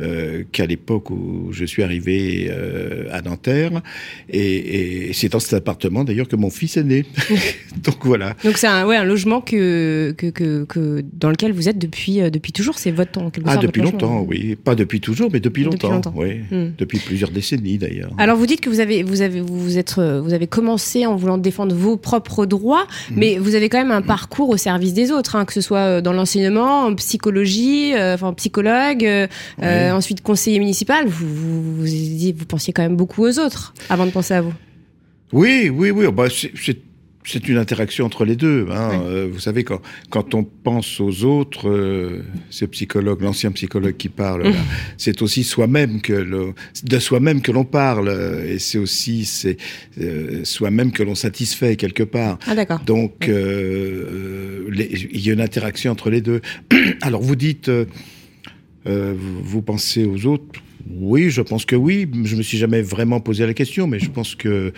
euh, 0.00 0.42
qu'à 0.52 0.66
l'époque 0.66 1.10
où 1.10 1.48
je 1.52 1.64
suis 1.64 1.82
arrivé 1.82 2.48
euh, 2.50 3.04
à 3.12 3.22
Nanterre, 3.22 3.82
et, 4.28 5.08
et 5.08 5.12
c'est 5.12 5.28
dans 5.30 5.40
cet 5.40 5.54
appartement 5.54 6.04
d'ailleurs 6.04 6.28
que 6.28 6.36
mon 6.36 6.50
fils 6.50 6.76
est 6.76 6.84
né. 6.84 7.04
Donc 7.84 8.04
voilà. 8.04 8.34
Donc 8.44 8.56
c'est 8.56 8.66
un, 8.66 8.86
ouais, 8.86 8.96
un 8.96 9.04
logement 9.04 9.40
que, 9.40 10.14
que, 10.16 10.26
que, 10.28 10.64
que- 10.64 11.04
dans 11.12 11.30
lequel 11.30 11.52
vous 11.52 11.68
êtes 11.68 11.78
depuis, 11.78 12.18
depuis 12.30 12.52
toujours. 12.52 12.78
C'est 12.78 12.90
votre 12.90 13.18
en 13.20 13.30
quelque 13.30 13.46
Ah, 13.48 13.52
sorte, 13.54 13.66
depuis 13.66 13.80
logement. 13.82 13.98
longtemps, 14.00 14.26
oui, 14.28 14.56
pas 14.56 14.74
depuis 14.74 15.00
toujours, 15.00 15.30
mais 15.32 15.40
depuis 15.40 15.64
Depuis 15.64 15.72
longtemps, 15.86 15.94
longtemps. 15.94 16.14
oui, 16.16 16.40
Hmm. 16.50 16.70
depuis 16.78 16.98
plusieurs 17.06 17.30
décennies 17.30 17.78
d'ailleurs. 17.78 18.10
Alors 18.18 18.36
vous 18.36 18.46
dites 18.46 18.60
que 18.60 18.68
vous 18.68 18.80
avez 18.80 19.02
vous 19.02 19.22
avez 19.22 19.40
vous 19.40 19.78
êtes 19.78 19.94
euh, 19.98 20.20
vous 20.20 20.34
avez 20.34 20.46
commencé 20.46 21.06
en 21.06 21.16
voulant 21.16 21.38
défendre 21.38 21.74
vos 21.74 21.96
propres 21.96 22.44
droits, 22.46 22.86
Mhm. 23.10 23.16
mais 23.16 23.38
vous 23.38 23.54
avez 23.54 23.68
quand 23.70 23.78
même 23.78 23.90
un 23.92 24.02
parcours 24.02 24.48
au 24.50 24.56
service 24.56 24.92
des 24.92 25.10
autres, 25.12 25.36
hein, 25.36 25.44
que 25.44 25.52
ce 25.52 25.60
soit 25.60 25.78
euh, 25.78 26.00
dans 26.00 26.12
l'enseignement, 26.12 26.82
en 26.86 26.94
psychologie, 26.96 27.94
euh, 27.94 28.14
enfin 28.14 28.32
psychologue, 28.34 29.04
euh, 29.04 29.90
ensuite 29.92 30.20
conseiller 30.22 30.58
municipal. 30.58 31.06
Vous 31.06 31.26
vous, 31.26 31.62
vous 31.62 31.84
vous, 31.86 32.32
vous 32.36 32.44
pensiez 32.46 32.72
quand 32.72 32.82
même 32.82 32.96
beaucoup 32.96 33.24
aux 33.24 33.38
autres 33.38 33.72
avant 33.88 34.04
de 34.06 34.10
penser 34.10 34.34
à 34.34 34.42
vous. 34.42 34.52
Oui, 35.32 35.70
oui, 35.72 35.90
oui. 35.90 36.06
Bah, 36.12 36.26
c'est- 36.30 36.76
c'est 37.26 37.48
une 37.48 37.58
interaction 37.58 38.06
entre 38.06 38.24
les 38.24 38.36
deux. 38.36 38.66
Hein. 38.70 39.02
Euh, 39.04 39.28
vous 39.30 39.40
savez, 39.40 39.64
quand, 39.64 39.80
quand 40.10 40.34
on 40.34 40.44
pense 40.44 41.00
aux 41.00 41.24
autres, 41.24 41.68
euh, 41.68 42.22
ce 42.50 42.64
psychologue, 42.64 43.20
l'ancien 43.22 43.50
psychologue 43.52 43.96
qui 43.96 44.08
parle, 44.08 44.52
c'est 44.96 45.22
aussi 45.22 45.44
soi-même 45.44 46.00
que 46.00 46.12
le, 46.12 46.54
de 46.84 46.98
soi-même 46.98 47.42
que 47.42 47.52
l'on 47.52 47.64
parle, 47.64 48.08
et 48.46 48.58
c'est 48.58 48.78
aussi 48.78 49.24
c'est 49.24 49.56
euh, 50.00 50.44
soi-même 50.44 50.92
que 50.92 51.02
l'on 51.02 51.14
satisfait 51.14 51.76
quelque 51.76 52.02
part. 52.04 52.38
Ah 52.46 52.54
d'accord. 52.54 52.80
Donc 52.86 53.26
les- 53.26 55.08
il 55.12 55.20
y 55.26 55.30
a 55.30 55.32
une 55.32 55.40
interaction 55.40 55.92
entre 55.92 56.10
les 56.10 56.20
deux. 56.20 56.40
Alors 57.02 57.22
vous 57.22 57.36
dites, 57.36 57.68
euh, 57.68 57.84
vous 58.84 59.62
pensez 59.62 60.04
aux 60.04 60.26
autres. 60.26 60.60
Oui, 60.88 61.30
je 61.30 61.42
pense 61.42 61.64
que 61.64 61.76
oui. 61.76 62.08
Je 62.24 62.36
me 62.36 62.42
suis 62.42 62.58
jamais 62.58 62.82
vraiment 62.82 63.20
posé 63.20 63.46
la 63.46 63.54
question, 63.54 63.86
mais 63.86 63.98
je 63.98 64.10
pense 64.10 64.34
que 64.34 64.72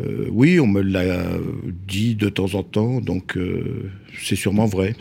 euh, 0.00 0.26
oui, 0.30 0.60
on 0.60 0.66
me 0.66 0.80
l'a 0.80 1.24
dit 1.86 2.14
de 2.14 2.28
temps 2.28 2.54
en 2.54 2.62
temps, 2.62 3.00
donc 3.00 3.36
euh, 3.36 3.90
c'est 4.22 4.36
sûrement 4.36 4.66
vrai. 4.66 4.94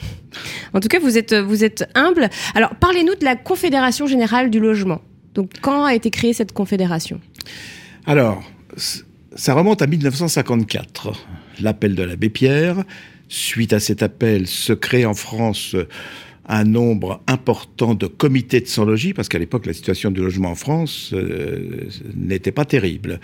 En 0.74 0.80
tout 0.80 0.88
cas, 0.88 1.00
vous 1.00 1.18
êtes, 1.18 1.34
vous 1.34 1.64
êtes 1.64 1.88
humble. 1.96 2.30
Alors, 2.56 2.76
parlez-nous 2.76 3.16
de 3.16 3.26
la 3.26 3.36
Confédération 3.36 4.08
Générale 4.08 4.50
du 4.50 4.60
Logement. 4.60 5.02
Donc, 5.36 5.52
quand 5.62 5.86
a 5.86 5.94
été 5.94 6.10
créée 6.10 6.34
cette 6.34 6.52
confédération? 6.52 7.22
Alors, 8.08 8.44
ça 9.36 9.54
remonte 9.54 9.82
à 9.82 9.88
1954, 9.88 11.14
l'appel 11.62 11.94
de 11.94 12.04
l'abbé 12.04 12.30
Pierre. 12.30 12.84
Suite 13.30 13.74
à 13.74 13.80
cet 13.80 14.02
appel, 14.02 14.48
se 14.48 14.74
crée 14.74 15.06
en 15.06 15.14
France 15.14 15.76
un 16.48 16.64
nombre 16.64 17.22
important 17.28 17.94
de 17.94 18.08
comités 18.08 18.62
de 18.62 18.68
sans-logis, 18.68 19.14
parce 19.14 19.28
qu'à 19.28 19.40
l'époque, 19.40 19.66
la 19.66 19.74
situation 19.74 20.12
du 20.12 20.22
logement 20.22 20.52
en 20.52 20.56
France 20.56 21.12
euh, 21.14 21.90
n'était 22.16 22.54
pas 22.54 22.64
terrible. 22.66 23.20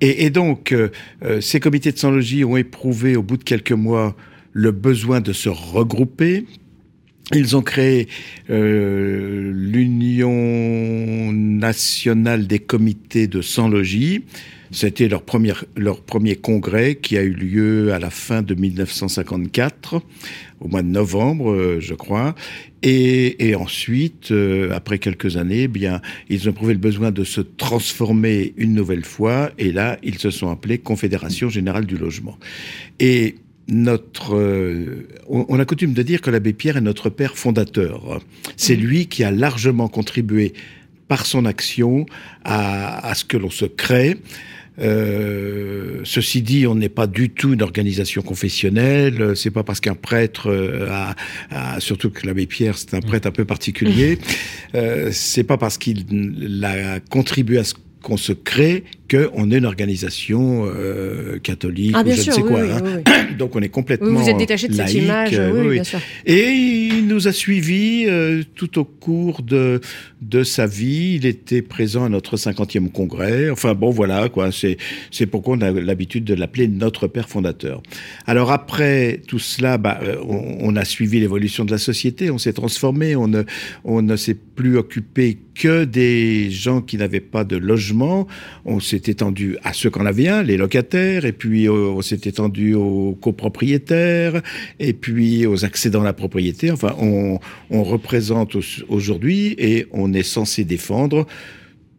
Et, 0.00 0.30
donc, 0.30 0.72
euh, 0.72 0.88
euh, 1.24 1.40
ces 1.40 1.60
comités 1.60 1.92
de 1.92 1.98
sans-logis 1.98 2.44
ont 2.44 2.56
éprouvé, 2.56 3.14
au 3.16 3.22
bout 3.22 3.36
de 3.36 3.44
quelques 3.44 3.70
mois, 3.72 4.16
le 4.52 4.72
besoin 4.72 5.20
de 5.20 5.32
se 5.32 5.48
regrouper. 5.48 6.46
Ils 7.32 7.56
ont 7.56 7.62
créé 7.62 8.06
l'Union 8.48 9.72
nationale 11.32 12.46
des 12.46 12.58
comités 12.58 13.26
de 13.26 13.40
sans-logis. 13.40 14.24
C'était 14.74 15.06
leur, 15.06 15.22
première, 15.22 15.64
leur 15.76 16.00
premier 16.00 16.34
congrès 16.34 16.96
qui 16.96 17.16
a 17.16 17.22
eu 17.22 17.32
lieu 17.32 17.92
à 17.92 18.00
la 18.00 18.10
fin 18.10 18.42
de 18.42 18.56
1954, 18.56 20.02
au 20.58 20.66
mois 20.66 20.82
de 20.82 20.88
novembre, 20.88 21.52
euh, 21.52 21.78
je 21.78 21.94
crois. 21.94 22.34
Et, 22.82 23.54
ensuite, 23.54 24.32
euh, 24.32 24.72
après 24.72 24.98
quelques 24.98 25.36
années, 25.36 25.62
eh 25.62 25.68
bien, 25.68 26.02
ils 26.28 26.48
ont 26.48 26.50
éprouvé 26.50 26.74
le 26.74 26.80
besoin 26.80 27.12
de 27.12 27.22
se 27.22 27.40
transformer 27.40 28.52
une 28.56 28.74
nouvelle 28.74 29.04
fois. 29.04 29.52
Et 29.58 29.70
là, 29.70 29.96
ils 30.02 30.18
se 30.18 30.30
sont 30.30 30.50
appelés 30.50 30.78
Confédération 30.78 31.48
Générale 31.48 31.86
du 31.86 31.96
Logement. 31.96 32.36
Et 32.98 33.36
notre, 33.68 34.34
euh, 34.34 35.06
on, 35.28 35.60
a 35.60 35.64
coutume 35.64 35.92
de 35.92 36.02
dire 36.02 36.20
que 36.20 36.30
l'abbé 36.30 36.52
Pierre 36.52 36.78
est 36.78 36.80
notre 36.80 37.10
père 37.10 37.38
fondateur. 37.38 38.20
C'est 38.56 38.76
lui 38.76 39.06
qui 39.06 39.22
a 39.22 39.30
largement 39.30 39.86
contribué 39.86 40.52
par 41.06 41.26
son 41.26 41.44
action 41.46 42.06
à 42.44 43.12
ce 43.14 43.24
que 43.24 43.36
l'on 43.36 43.50
se 43.50 43.66
crée. 43.66 44.16
Euh, 44.80 46.00
ceci 46.04 46.42
dit, 46.42 46.66
on 46.66 46.74
n'est 46.74 46.88
pas 46.88 47.06
du 47.06 47.30
tout 47.30 47.52
une 47.52 47.62
organisation 47.62 48.22
confessionnelle. 48.22 49.32
C'est 49.36 49.50
pas 49.50 49.62
parce 49.62 49.80
qu'un 49.80 49.94
prêtre 49.94 50.50
euh, 50.50 50.88
a, 50.90 51.14
a- 51.50 51.80
surtout 51.80 52.10
que 52.10 52.26
l'abbé 52.26 52.46
Pierre, 52.46 52.76
c'est 52.76 52.94
un 52.94 53.00
prêtre 53.00 53.26
un 53.28 53.32
peu 53.32 53.44
particulier. 53.44 54.18
Euh, 54.74 55.10
c'est 55.12 55.44
pas 55.44 55.56
parce 55.56 55.78
qu'il 55.78 56.60
a 56.64 56.98
contribué 56.98 57.58
à 57.58 57.64
ce 57.64 57.74
qu'on 58.02 58.16
se 58.16 58.32
crée 58.32 58.82
qu'on 59.10 59.50
est 59.50 59.58
une 59.58 59.66
organisation 59.66 60.64
euh, 60.66 61.38
catholique 61.38 61.94
Ah, 61.94 62.02
ou 62.04 62.10
je 62.10 62.14
sûr, 62.20 62.32
ne 62.32 62.36
sais 62.36 62.42
oui, 62.42 62.48
quoi. 62.48 62.62
oui, 62.62 62.70
hein. 62.72 63.02
oui. 63.06 63.36
Donc 63.38 63.56
on 63.56 63.60
est 63.60 63.68
complètement 63.68 64.20
vous 64.20 64.28
êtes 64.28 64.36
détaché 64.36 64.68
de 64.68 64.74
cette 64.74 64.86
laïque, 64.86 65.02
image, 65.02 65.30
euh, 65.34 65.70
bien 65.72 65.84
sûr. 65.84 65.98
Et 66.26 66.50
il 66.50 67.06
nous 67.06 67.28
a 67.28 67.32
suivis 67.32 68.04
euh, 68.06 68.42
tout 68.54 68.78
au 68.78 68.84
cours 68.84 69.42
de, 69.42 69.80
de 70.22 70.42
sa 70.44 70.66
vie. 70.66 71.14
Il 71.16 71.26
était 71.26 71.62
présent 71.62 72.04
à 72.04 72.08
notre 72.08 72.36
50e 72.36 72.90
congrès. 72.90 73.50
Enfin 73.50 73.74
bon, 73.74 73.90
voilà, 73.90 74.28
quoi. 74.28 74.52
C'est, 74.52 74.76
c'est 75.10 75.26
pourquoi 75.26 75.56
on 75.56 75.60
a 75.60 75.70
l'habitude 75.70 76.24
de 76.24 76.34
l'appeler 76.34 76.68
notre 76.68 77.06
père 77.06 77.28
fondateur. 77.28 77.82
Alors 78.26 78.52
après 78.52 79.20
tout 79.26 79.38
cela, 79.38 79.78
bah, 79.78 80.00
on, 80.26 80.56
on 80.60 80.76
a 80.76 80.84
suivi 80.84 81.20
l'évolution 81.20 81.64
de 81.64 81.70
la 81.70 81.78
société. 81.78 82.30
On 82.30 82.38
s'est 82.38 82.52
transformé. 82.52 83.16
On 83.16 83.28
ne, 83.28 83.42
on 83.84 84.00
ne 84.02 84.16
s'est 84.16 84.34
plus 84.34 84.76
occupé 84.78 85.38
que 85.54 85.84
des 85.84 86.50
gens 86.50 86.80
qui 86.80 86.96
n'avaient 86.96 87.20
pas 87.20 87.44
de 87.44 87.56
logement. 87.56 88.26
On 88.64 88.80
s'est 88.80 88.93
étendu 88.96 89.56
à 89.64 89.72
ceux 89.72 89.90
qu'en 89.90 90.06
avaient 90.06 90.28
un, 90.28 90.42
les 90.42 90.56
locataires, 90.56 91.24
et 91.24 91.32
puis 91.32 91.66
euh, 91.68 91.72
on 91.72 92.02
s'est 92.02 92.20
étendu 92.24 92.74
aux 92.74 93.16
copropriétaires, 93.20 94.42
et 94.78 94.92
puis 94.92 95.46
aux 95.46 95.64
accédants 95.64 96.02
à 96.02 96.04
la 96.04 96.12
propriété. 96.12 96.70
Enfin, 96.70 96.94
on, 96.98 97.38
on 97.70 97.82
représente 97.82 98.54
au- 98.56 98.60
aujourd'hui 98.88 99.54
et 99.58 99.86
on 99.92 100.12
est 100.12 100.22
censé 100.22 100.64
défendre 100.64 101.26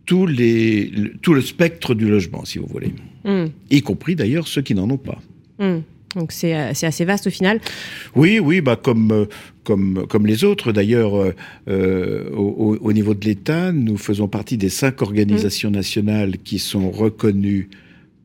tous 0.06 0.28
les, 0.28 0.86
le- 0.88 1.14
tout 1.22 1.34
le 1.34 1.42
spectre 1.42 1.96
du 1.96 2.08
logement, 2.10 2.46
si 2.46 2.60
vous 2.60 2.68
voulez. 2.68 2.94
Hum, 3.24 3.50
Y 3.72 3.82
compris 3.82 4.16
d'ailleurs 4.16 4.48
ceux 4.48 4.62
qui 4.62 4.76
n'en 4.76 4.90
ont 4.90 4.98
pas. 4.98 5.20
hum. 5.60 5.82
Donc, 6.16 6.32
c'est 6.32 6.56
euh, 6.56 6.72
c'est 6.74 6.86
assez 6.88 7.04
vaste 7.04 7.28
au 7.28 7.30
final. 7.30 7.60
Oui, 8.16 8.40
oui, 8.40 8.62
bah 8.62 8.78
comme 8.82 9.12
euh, 9.12 9.26
comme 9.66 10.06
comme 10.08 10.26
les 10.26 10.44
autres. 10.50 10.72
D'ailleurs 10.72 11.14
euh, 11.18 11.34
euh, 11.68 12.30
au, 12.32 12.48
au- 12.66 12.78
au 12.88 12.94
niveau 12.94 13.14
de 13.14 13.26
l'État, 13.26 13.72
nous 13.74 13.98
faisons 13.98 14.28
partie 14.38 14.58
des 14.58 14.70
cinq 14.70 15.02
organisations 15.02 15.72
nationales 15.82 16.34
qui 16.48 16.58
sont 16.60 16.90
reconnues 16.92 17.68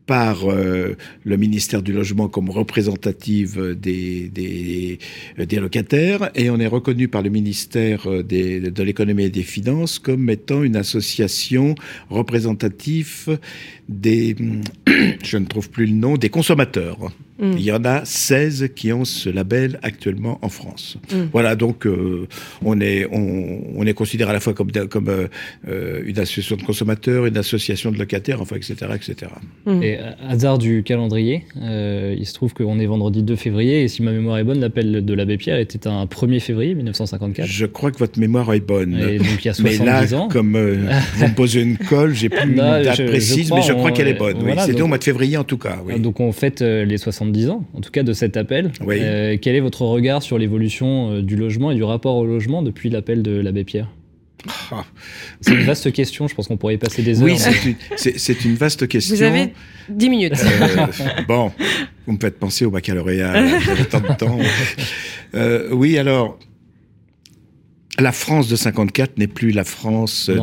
par 0.07 0.37
euh, 0.51 0.97
le 1.25 1.37
ministère 1.37 1.83
du 1.83 1.93
Logement 1.93 2.29
comme 2.29 2.51
représentative 2.51 3.77
des, 3.81 4.29
des, 4.29 4.99
des 5.39 5.57
locataires. 5.61 6.31
Et 6.35 6.51
on 6.51 6.59
est 6.59 6.67
reconnu 6.67 7.07
par 7.07 7.23
le 7.23 7.31
ministère 7.31 8.01
des, 8.25 8.59
de 8.59 8.83
l'économie 8.83 9.25
et 9.31 9.31
des 9.31 9.45
finances 9.45 10.01
comme 10.01 10.29
étant 10.29 10.65
une 10.65 10.75
association 10.75 11.77
représentative 12.09 13.39
des, 13.91 14.37
je 15.25 15.37
ne 15.37 15.45
trouve 15.47 15.69
plus 15.71 15.87
le 15.87 15.93
nom, 15.95 16.17
des 16.17 16.29
consommateurs. 16.31 16.97
Mm. 17.39 17.53
Il 17.57 17.63
y 17.63 17.73
en 17.73 17.85
a 17.87 18.05
16 18.05 18.69
qui 18.77 18.93
ont 18.93 19.07
ce 19.07 19.31
label 19.31 19.81
actuellement 19.83 20.39
en 20.43 20.51
France. 20.51 20.99
Mm. 21.11 21.17
Voilà, 21.33 21.57
donc 21.57 21.87
euh, 21.87 22.29
on, 22.63 22.79
est, 22.83 23.07
on, 23.11 23.63
on 23.77 23.87
est 23.87 23.95
considéré 23.95 24.29
à 24.31 24.33
la 24.35 24.41
fois 24.41 24.53
comme, 24.53 24.71
comme 24.91 25.09
euh, 25.09 25.27
euh, 25.67 26.03
une 26.05 26.19
association 26.19 26.57
de 26.57 26.63
consommateurs, 26.63 27.25
une 27.25 27.39
association 27.39 27.91
de 27.93 27.99
locataires, 27.99 28.43
enfin, 28.43 28.57
etc. 28.57 28.75
etc. 28.95 29.33
Et 29.67 29.97
euh, 29.99 30.11
hasard 30.29 30.59
du 30.59 30.83
calendrier, 30.83 31.45
euh, 31.63 32.15
il 32.19 32.27
se 32.27 32.35
trouve 32.35 32.53
qu'on 32.53 32.79
est 32.79 32.85
vendredi 32.87 33.23
2 33.23 33.35
février 33.37 33.85
et 33.85 33.89
si 33.89 34.03
ma 34.03 34.13
mémoire 34.13 34.37
est 34.37 34.45
bonne, 34.45 34.61
l'appel 34.61 35.03
de 35.03 35.15
l'abbé 35.15 35.39
Pierre 35.39 35.59
était 35.59 35.87
un 35.89 36.05
1er 36.05 36.41
février 36.41 36.75
1954. 36.75 37.47
Je 37.49 37.65
crois 37.67 37.91
que 37.91 37.99
votre 37.99 38.19
mémoire 38.21 38.53
est 38.53 38.61
bonne. 38.61 38.95
Et 38.99 39.17
donc 39.19 39.43
il 39.43 39.47
y 39.47 39.49
a 39.49 39.55
Mais 39.63 39.73
70 39.77 39.85
là, 40.13 40.19
ans. 40.21 40.29
comme 40.29 40.57
euh, 40.57 40.77
vous 41.15 41.27
me 41.29 41.35
posez 41.35 41.63
une 41.63 41.79
colle, 41.79 42.15
j'ai 42.15 42.29
plus 42.29 42.39
Non, 42.55 42.77
une 42.77 42.83
date 42.85 42.97
je- 42.99 43.03
je 43.05 43.09
précise, 43.09 43.47
crois 43.47 43.61
mais 43.61 43.67
je 43.67 43.73
crois 43.81 43.91
en- 43.91 43.95
qu'elle 43.95 44.09
est 44.09 44.15
bonne. 44.15 44.37
oui. 44.39 44.45
voilà, 44.45 44.65
C'était 44.67 44.83
au 44.83 44.87
mois 44.87 44.99
de 44.99 45.05
février 45.05 45.37
en 45.37 45.45
tout 45.45 45.59
cas. 45.59 45.79
Oui. 45.85 45.99
Donc 46.01 46.21
on 46.21 46.33
fête 46.33 46.63
euh, 46.63 46.85
les 46.85 46.97
70 46.99 47.51
ans, 47.51 47.65
en 47.75 47.81
tout 47.81 47.91
cas 47.91 48.03
de 48.03 48.13
cet 48.13 48.37
appel. 48.37 48.71
Oui. 48.87 48.97
Euh, 49.01 49.37
quel 49.41 49.55
est 49.57 49.61
votre 49.61 49.83
regard 49.83 50.23
sur 50.23 50.39
l'évolution 50.39 51.11
euh, 51.13 51.23
du 51.23 51.37
logement 51.37 51.71
et 51.71 51.75
du 51.75 51.83
rapport 51.85 52.17
au 52.17 52.25
logement 52.25 52.63
depuis 52.63 52.89
l'appel 52.91 53.23
de 53.23 53.33
l'abbé 53.41 53.65
Pierre? 53.65 53.89
Ah. 54.73 54.85
C'est 55.43 55.53
une 55.53 55.65
vaste 55.65 55.93
question, 55.93 56.27
je 56.27 56.35
pense 56.35 56.49
qu'on 56.49 56.57
pourrait 56.57 56.75
y 56.75 56.79
passer 56.79 57.03
des 57.03 57.19
heures. 57.21 57.27
Oui, 57.27 57.33
mais- 57.35 57.39
c'est 57.39 57.69
une, 57.69 57.75
c'est- 57.97 58.19
c'est 58.19 58.45
une 58.47 58.55
vaste 58.55 58.89
question. 58.89 59.15
Vous 59.17 59.23
avez 59.23 59.53
10 59.91 60.09
minutes. 60.09 60.33
Euh, 60.43 60.87
bon, 61.29 61.53
vous 62.07 62.15
me 62.15 62.19
faites 62.19 62.39
penser 62.39 62.65
au 62.65 62.71
baccalauréat. 62.71 63.59
J'avais 63.61 63.85
tant 63.85 64.01
de 64.01 64.15
temps. 64.17 64.39
Euh, 65.35 65.69
oui, 65.73 65.99
alors. 65.99 66.39
La 68.01 68.13
France 68.13 68.49
de 68.49 68.57
54 68.57 69.19
n'est 69.19 69.27
plus 69.27 69.51
la 69.51 69.65
France 69.65 70.29
euh, 70.31 70.37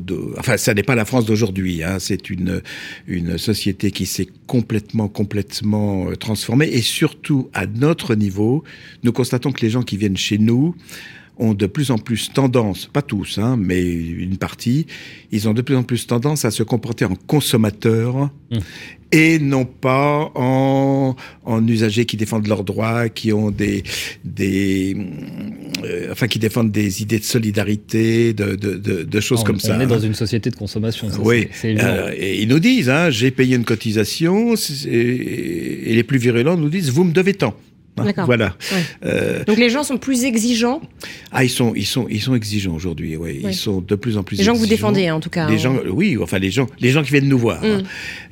de- 0.00 0.34
enfin 0.38 0.56
ça 0.56 0.74
n'est 0.74 0.82
pas 0.82 0.94
la 0.94 1.04
France 1.04 1.26
d'aujourd'hui. 1.26 1.82
Hein, 1.82 1.96
c'est 1.98 2.30
une 2.30 2.62
une 3.06 3.36
société 3.38 3.90
qui 3.90 4.06
s'est 4.06 4.28
complètement 4.46 5.08
complètement 5.08 6.08
euh, 6.10 6.14
transformée 6.16 6.68
et 6.68 6.82
surtout 6.82 7.48
à 7.52 7.66
notre 7.66 8.14
niveau, 8.14 8.62
nous 9.02 9.12
constatons 9.12 9.50
que 9.52 9.60
les 9.62 9.70
gens 9.70 9.82
qui 9.82 9.96
viennent 9.96 10.16
chez 10.16 10.38
nous 10.38 10.74
ont 11.38 11.54
de 11.54 11.66
plus 11.66 11.90
en 11.90 11.98
plus 11.98 12.32
tendance, 12.32 12.86
pas 12.86 13.02
tous, 13.02 13.38
hein, 13.38 13.56
mais 13.58 13.82
une 13.82 14.36
partie, 14.36 14.86
ils 15.32 15.48
ont 15.48 15.54
de 15.54 15.62
plus 15.62 15.76
en 15.76 15.82
plus 15.82 16.06
tendance 16.06 16.44
à 16.44 16.50
se 16.50 16.62
comporter 16.62 17.04
en 17.04 17.14
consommateurs 17.14 18.30
Mmh. 18.50 18.58
et 19.12 19.38
non 19.38 19.64
pas 19.64 20.30
en, 20.34 21.16
en 21.44 21.66
usagers 21.66 22.04
qui 22.04 22.16
défendent 22.16 22.46
leurs 22.46 22.62
droits, 22.62 23.08
qui 23.08 23.32
ont 23.32 23.50
des, 23.50 23.82
des 24.24 24.96
euh, 25.82 26.08
enfin 26.12 26.28
qui 26.28 26.38
défendent 26.38 26.70
des 26.70 27.02
idées 27.02 27.18
de 27.18 27.24
solidarité, 27.24 28.34
de, 28.34 28.54
de, 28.54 28.74
de, 28.76 29.02
de 29.02 29.20
choses 29.20 29.40
on, 29.40 29.44
comme 29.44 29.56
on 29.56 29.60
ça. 29.60 29.82
est 29.82 29.86
dans 29.86 29.94
hein. 29.96 30.00
une 30.00 30.14
société 30.14 30.50
de 30.50 30.56
consommation. 30.56 31.10
ça, 31.10 31.20
Oui. 31.20 31.48
Euh, 31.64 32.12
et 32.16 32.42
ils 32.42 32.48
nous 32.48 32.58
disent, 32.60 32.90
hein, 32.90 33.10
j'ai 33.10 33.30
payé 33.30 33.56
une 33.56 33.64
cotisation, 33.64 34.54
et 34.86 35.94
les 35.94 36.02
plus 36.04 36.18
virulents 36.18 36.56
nous 36.56 36.68
disent, 36.68 36.90
vous 36.90 37.04
me 37.04 37.12
devez 37.12 37.34
tant. 37.34 37.56
D'accord. 37.96 38.26
Voilà. 38.26 38.56
Ouais. 38.72 38.78
Euh, 39.06 39.44
Donc 39.44 39.56
les 39.56 39.70
gens 39.70 39.84
sont 39.84 39.98
plus 39.98 40.24
exigeants, 40.24 40.80
ah, 41.30 41.44
ils 41.44 41.48
sont, 41.50 41.74
ils 41.76 41.86
sont, 41.86 42.06
ils 42.10 42.20
sont 42.20 42.34
exigeants 42.34 42.74
aujourd'hui. 42.74 43.16
Ouais. 43.16 43.40
Ouais. 43.42 43.50
Ils 43.50 43.54
sont 43.54 43.80
de 43.80 43.94
plus 43.94 44.16
en 44.16 44.22
plus. 44.24 44.36
les 44.36 44.42
gens 44.44 44.52
que 44.54 44.58
vous 44.58 44.66
défendez 44.66 45.10
en 45.10 45.20
tout 45.20 45.30
cas. 45.30 45.48
Les 45.48 45.54
hein. 45.54 45.58
gens, 45.58 45.76
oui, 45.92 46.16
enfin 46.20 46.38
les 46.38 46.50
gens, 46.50 46.66
les 46.80 46.90
gens 46.90 47.02
qui 47.04 47.12
viennent 47.12 47.28
nous 47.28 47.38
voir. 47.38 47.62
Mm. 47.62 47.66
hein. 47.66 47.82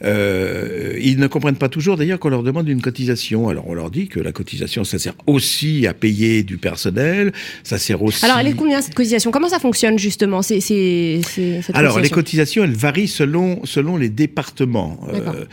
Euh, 0.04 0.98
ils 1.00 1.18
ne 1.18 1.26
comprennent 1.26 1.56
pas 1.56 1.68
toujours 1.68 1.96
d'ailleurs 1.96 2.18
qu'on 2.18 2.28
leur 2.30 2.42
demande 2.42 2.68
une 2.68 2.82
cotisation. 2.82 3.48
Alors 3.48 3.68
on 3.68 3.74
leur 3.74 3.90
dit 3.90 4.08
que 4.08 4.18
la 4.20 4.32
cotisation, 4.32 4.84
ça 4.84 4.98
sert 4.98 5.14
aussi 5.26 5.86
à 5.86 5.94
payer 5.94 6.42
du 6.42 6.58
personnel, 6.58 7.32
ça 7.62 7.78
sert 7.78 8.02
aussi. 8.02 8.24
Alors 8.24 8.38
elle 8.38 8.48
est 8.48 8.54
combien 8.54 8.80
cette 8.80 8.94
cotisation? 8.94 9.30
Comment 9.30 9.48
ça 9.48 9.58
fonctionne 9.60 9.98
justement 9.98 10.42
c'est, 10.42 10.60
c'est, 10.60 11.20
c'est- 11.28 11.62
cette 11.62 11.76
Alors, 11.76 11.98
les 12.00 12.08
cotisation? 12.10 12.62
cotisations, 12.62 12.64
elles 12.64 12.74
varient 12.76 13.08
selon, 13.08 13.64
selon 13.64 13.96
les 13.96 14.08
départements. 14.08 14.98
Euh, 15.12 15.44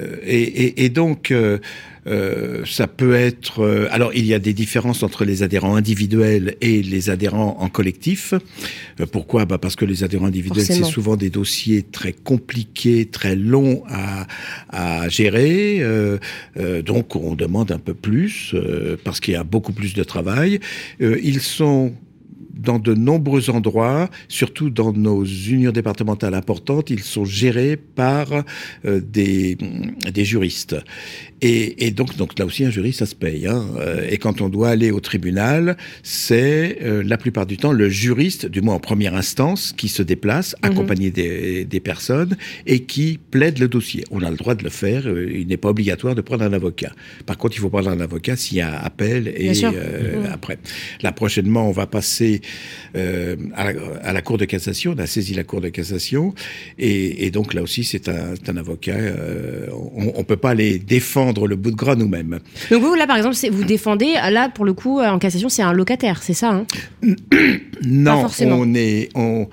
euh, 0.00 0.16
et, 0.24 0.42
et- 0.42 0.84
et 0.84 0.88
donc, 0.88 1.32
euh, 2.06 2.64
ça 2.64 2.86
peut 2.86 3.14
être... 3.14 3.60
euh, 3.60 3.88
alors, 3.90 4.12
il 4.14 4.26
y 4.26 4.34
a 4.34 4.38
des 4.38 4.52
différences 4.52 5.02
entre 5.02 5.24
les 5.24 5.42
adhérents 5.42 5.76
individuels 5.76 6.56
et 6.60 6.82
les 6.82 7.10
adhérents 7.10 7.56
en 7.60 7.68
collectif. 7.68 8.34
Euh, 9.00 9.06
pourquoi? 9.06 9.44
Bah 9.44 9.58
Parce 9.58 9.76
que 9.76 9.84
les 9.84 10.02
adhérents 10.02 10.26
individuels, 10.26 10.64
c'est 10.64 10.84
souvent 10.84 11.16
des 11.16 11.30
dossiers 11.30 11.82
très 11.82 12.12
compliqués, 12.12 13.06
très 13.06 13.36
longs 13.36 13.84
à, 13.88 14.26
à 14.70 15.08
gérer. 15.08 15.78
Euh, 15.80 16.18
euh, 16.56 16.82
donc, 16.82 17.16
on 17.16 17.34
demande 17.34 17.70
un 17.70 17.78
peu 17.78 17.94
plus, 17.94 18.52
euh, 18.54 18.96
parce 19.04 19.20
qu'il 19.20 19.34
y 19.34 19.36
a 19.36 19.44
beaucoup 19.44 19.72
plus 19.72 19.94
de 19.94 20.04
travail. 20.04 20.60
Euh, 21.00 21.18
ils 21.22 21.40
sont 21.40 21.92
dans 22.54 22.78
de 22.78 22.94
nombreux 22.94 23.50
endroits, 23.50 24.10
surtout 24.28 24.70
dans 24.70 24.92
nos 24.92 25.24
unions 25.24 25.72
départementales 25.72 26.34
importantes, 26.34 26.90
ils 26.90 27.02
sont 27.02 27.24
gérés 27.24 27.76
par 27.76 28.26
euh, 28.84 29.00
des, 29.00 29.56
des 30.12 30.24
juristes. 30.24 30.76
Et, 31.40 31.86
et 31.86 31.90
donc, 31.90 32.16
donc 32.16 32.38
là 32.38 32.44
aussi, 32.46 32.64
un 32.64 32.70
juriste, 32.70 33.00
ça 33.00 33.06
se 33.06 33.14
paye. 33.16 33.46
Hein. 33.46 33.64
Euh, 33.78 34.06
Et 34.08 34.18
quand 34.18 34.40
on 34.40 34.48
doit 34.48 34.68
aller 34.68 34.90
au 34.92 35.00
tribunal, 35.00 35.76
c'est 36.02 36.78
euh, 36.82 37.02
la 37.04 37.16
plupart 37.18 37.46
du 37.46 37.56
temps 37.56 37.72
le 37.72 37.88
juriste, 37.88 38.46
du 38.46 38.60
moins 38.60 38.74
en 38.76 38.80
première 38.80 39.14
instance, 39.14 39.72
qui 39.76 39.88
se 39.88 40.02
déplace, 40.02 40.54
Mhm. 40.62 40.70
accompagné 40.70 41.10
des, 41.10 41.64
des 41.64 41.80
personnes, 41.80 42.36
et 42.66 42.80
qui 42.80 43.18
plaide 43.30 43.58
le 43.58 43.66
dossier. 43.68 44.04
On 44.10 44.22
a 44.22 44.30
le 44.30 44.36
droit 44.36 44.54
de 44.54 44.62
le 44.62 44.70
faire, 44.70 45.06
euh, 45.08 45.28
il 45.34 45.46
n'est 45.48 45.56
pas 45.56 45.70
obligatoire 45.70 46.14
de 46.14 46.20
prendre 46.20 46.44
un 46.44 46.52
avocat. 46.52 46.92
Par 47.26 47.38
contre, 47.38 47.56
il 47.56 47.60
faut 47.60 47.70
prendre 47.70 47.88
un 47.90 48.00
avocat 48.00 48.36
s'il 48.36 48.58
y 48.58 48.60
a 48.60 48.78
appel 48.78 49.28
et 49.36 49.52
euh, 49.64 50.20
Mhm. 50.20 50.26
après. 50.32 50.58
Là, 51.02 51.10
prochainement, 51.12 51.68
on 51.68 51.72
va 51.72 51.86
passer 51.86 52.40
euh, 52.96 53.36
à, 53.54 53.72
la, 53.72 53.80
à 54.02 54.12
la 54.12 54.22
Cour 54.22 54.38
de 54.38 54.44
cassation. 54.44 54.94
On 54.96 55.00
a 55.00 55.06
saisi 55.06 55.34
la 55.34 55.44
Cour 55.44 55.60
de 55.60 55.68
cassation. 55.68 56.34
Et, 56.78 57.26
et 57.26 57.30
donc, 57.30 57.54
là 57.54 57.62
aussi, 57.62 57.84
c'est 57.84 58.08
un, 58.08 58.56
avocat. 58.56 58.92
euh, 58.92 59.66
on 59.94 60.18
ne 60.18 60.22
peut 60.22 60.36
pas 60.36 60.50
aller 60.50 60.78
défendre 60.78 61.46
le 61.46 61.56
bout 61.56 61.70
de 61.70 61.76
gras 61.76 61.94
nous-mêmes. 61.96 62.40
Donc 62.70 62.82
vous 62.82 62.94
là 62.94 63.06
par 63.06 63.16
exemple 63.16 63.36
vous 63.50 63.64
défendez 63.64 64.14
là 64.30 64.48
pour 64.48 64.64
le 64.64 64.72
coup 64.74 65.00
en 65.00 65.18
cassation 65.18 65.48
c'est 65.48 65.62
un 65.62 65.72
locataire 65.72 66.22
c'est 66.22 66.34
ça 66.34 66.50
hein? 66.50 66.66
Non, 67.82 68.26
on, 68.40 68.74
est, 68.74 69.08
on, 69.14 69.48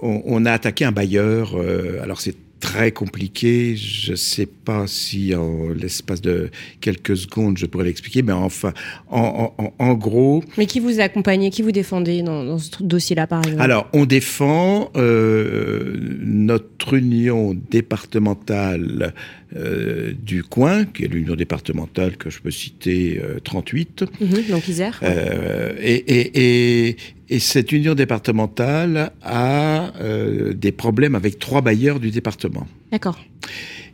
on, 0.00 0.22
on 0.24 0.44
a 0.46 0.52
attaqué 0.52 0.84
un 0.84 0.92
bailleur. 0.92 1.54
euh, 1.56 2.00
alors, 2.02 2.20
c'est 2.20 2.34
très 2.64 2.92
compliqué. 2.92 3.76
Je 3.76 4.12
ne 4.12 4.16
sais 4.16 4.46
pas 4.46 4.86
si 4.86 5.34
en 5.34 5.68
l'espace 5.68 6.22
de 6.22 6.50
quelques 6.80 7.16
secondes, 7.16 7.58
je 7.58 7.66
pourrais 7.66 7.84
l'expliquer. 7.84 8.22
Mais 8.22 8.32
enfin, 8.32 8.72
en, 9.10 9.52
en- 9.78 9.94
gros, 9.94 10.42
Mais 10.58 10.66
qui 10.66 10.80
vous 10.80 10.98
accompagnez 10.98 11.50
qui 11.50 11.62
vous 11.62 11.72
défendez 11.72 12.22
dans, 12.22 12.42
dans 12.42 12.58
ce 12.58 12.70
dossier 12.82 13.14
là 13.14 13.26
par 13.26 13.40
exemple? 13.44 13.60
Alors, 13.62 13.88
on 13.92 14.06
défend 14.06 14.90
euh, 14.96 15.94
notre 16.22 16.94
union 16.94 17.54
départementale 17.70 19.14
euh, 19.56 20.12
du 20.20 20.42
coin, 20.42 20.84
qui 20.84 21.04
est 21.04 21.08
l'union 21.08 21.36
départementale 21.36 22.16
que 22.16 22.28
je 22.30 22.40
peux 22.40 22.50
citer, 22.50 23.20
euh, 23.22 23.38
38. 23.44 24.04
Mhm, 24.20 24.28
donc 24.50 24.66
Isère 24.68 24.98
Euh, 25.02 25.74
et, 25.80 25.94
et, 25.94 26.88
et, 26.90 26.96
et 27.34 27.40
cette 27.40 27.72
union 27.72 27.96
départementale 27.96 29.10
a 29.22 29.92
euh, 30.00 30.52
des 30.52 30.70
problèmes 30.70 31.16
avec 31.16 31.40
trois 31.40 31.62
bailleurs 31.62 31.98
du 31.98 32.12
département. 32.12 32.64
D'accord 32.92 33.18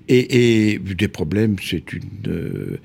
Et, 0.09 0.73
et 0.75 0.79
des 0.79 1.09
problèmes, 1.09 1.57
c'est 1.63 1.95
une, 1.95 2.03
euh, 2.29 2.79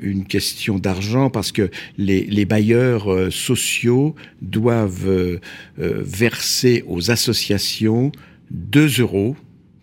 une 0.00 0.24
question 0.24 0.78
d'argent 0.78 1.28
parce 1.28 1.52
que 1.52 1.70
les, 1.98 2.24
les 2.24 2.46
bailleurs 2.46 3.12
euh, 3.12 3.30
sociaux 3.30 4.14
doivent 4.40 5.38
verser 5.76 6.82
aux 6.86 7.10
associations 7.10 8.10
2 8.52 9.00
euros 9.00 9.36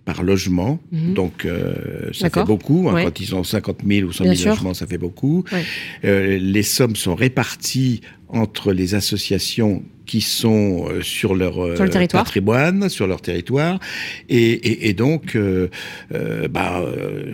par 0.05 0.23
logement. 0.23 0.79
Mhm. 0.91 1.13
Donc, 1.13 1.45
euh, 1.45 2.09
ça 2.11 2.29
fait 2.29 2.43
beaucoup. 2.43 2.87
hein, 2.89 2.93
Ouais. 2.95 3.03
Quand 3.05 3.19
ils 3.19 3.35
ont 3.35 3.43
50 3.43 3.79
000 3.87 4.07
ou 4.09 4.11
100 4.11 4.23
Bien 4.23 4.33
000 4.33 4.41
sûr. 4.41 4.51
logements, 4.51 4.73
ça 4.73 4.87
fait 4.87 4.97
beaucoup. 4.97 5.43
Ouais. 5.51 5.63
Euh, 6.05 6.37
les 6.39 6.63
sommes 6.63 6.95
sont 6.95 7.13
réparties 7.15 8.01
entre 8.29 8.73
les 8.73 8.95
associations 8.95 9.83
qui 10.07 10.21
sont 10.21 10.87
euh, 10.89 11.01
sur 11.01 11.35
leur 11.35 11.53
Sur 11.75 11.83
le 11.85 11.89
territoire. 11.89 12.23
patrimoine, 12.23 12.89
sur 12.89 13.05
leur 13.07 13.21
territoire, 13.21 13.79
et, 14.29 14.37
et- 14.51 14.89
et 14.89 14.93
donc, 14.93 15.37
bah, 16.49 16.85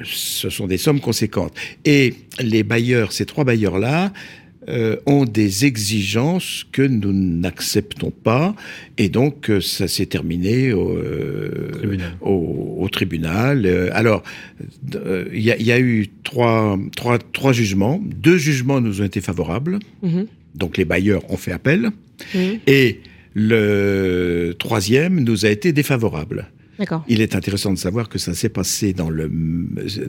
ce 0.03 0.49
sont 0.49 0.67
des 0.67 0.77
sommes 0.77 0.99
conséquentes. 0.99 1.53
Et 1.85 2.13
les 2.41 2.63
bailleurs, 2.63 3.11
ces 3.13 3.25
trois 3.25 3.43
bailleurs-là, 3.43 4.11
euh, 4.69 4.97
ont 5.05 5.25
des 5.25 5.65
exigences 5.65 6.65
que 6.71 6.81
nous 6.81 7.13
n'acceptons 7.13 8.11
pas, 8.11 8.55
et 8.97 9.09
donc 9.09 9.49
euh, 9.49 9.61
ça 9.61 9.87
s'est 9.87 10.05
terminé 10.07 10.73
au, 10.73 10.91
euh, 10.97 11.69
Tribunal. 11.71 12.11
au, 12.21 12.77
au 12.79 12.89
tribunal. 12.89 13.65
Euh, 13.65 13.89
alors, 13.93 14.23
euh, 14.95 15.25
il 15.33 15.41
y, 15.41 15.51
a- 15.51 15.57
il 15.57 15.65
y 15.65 15.71
a 15.71 15.79
eu 15.79 16.07
trois, 16.23 16.77
trois, 16.95 17.17
trois 17.19 17.53
jugements. 17.53 18.01
Deux 18.05 18.37
jugements 18.37 18.81
nous 18.81 19.01
ont 19.01 19.05
été 19.05 19.21
favorables, 19.21 19.79
Mhm, 20.03 20.27
donc 20.55 20.77
les 20.77 20.85
bailleurs 20.85 21.23
ont 21.31 21.37
fait 21.37 21.51
appel, 21.53 21.89
et 22.67 22.99
le 23.33 24.53
troisième 24.57 25.23
nous 25.23 25.45
a 25.45 25.49
été 25.49 25.71
défavorable. 25.71 26.47
Il 27.07 27.21
est 27.21 27.35
intéressant 27.35 27.71
de 27.73 27.77
savoir 27.77 28.07
que 28.09 28.17
ça 28.19 28.33
s'est 28.33 28.49
passé 28.49 28.93
dans 28.93 29.09
le, 29.09 29.29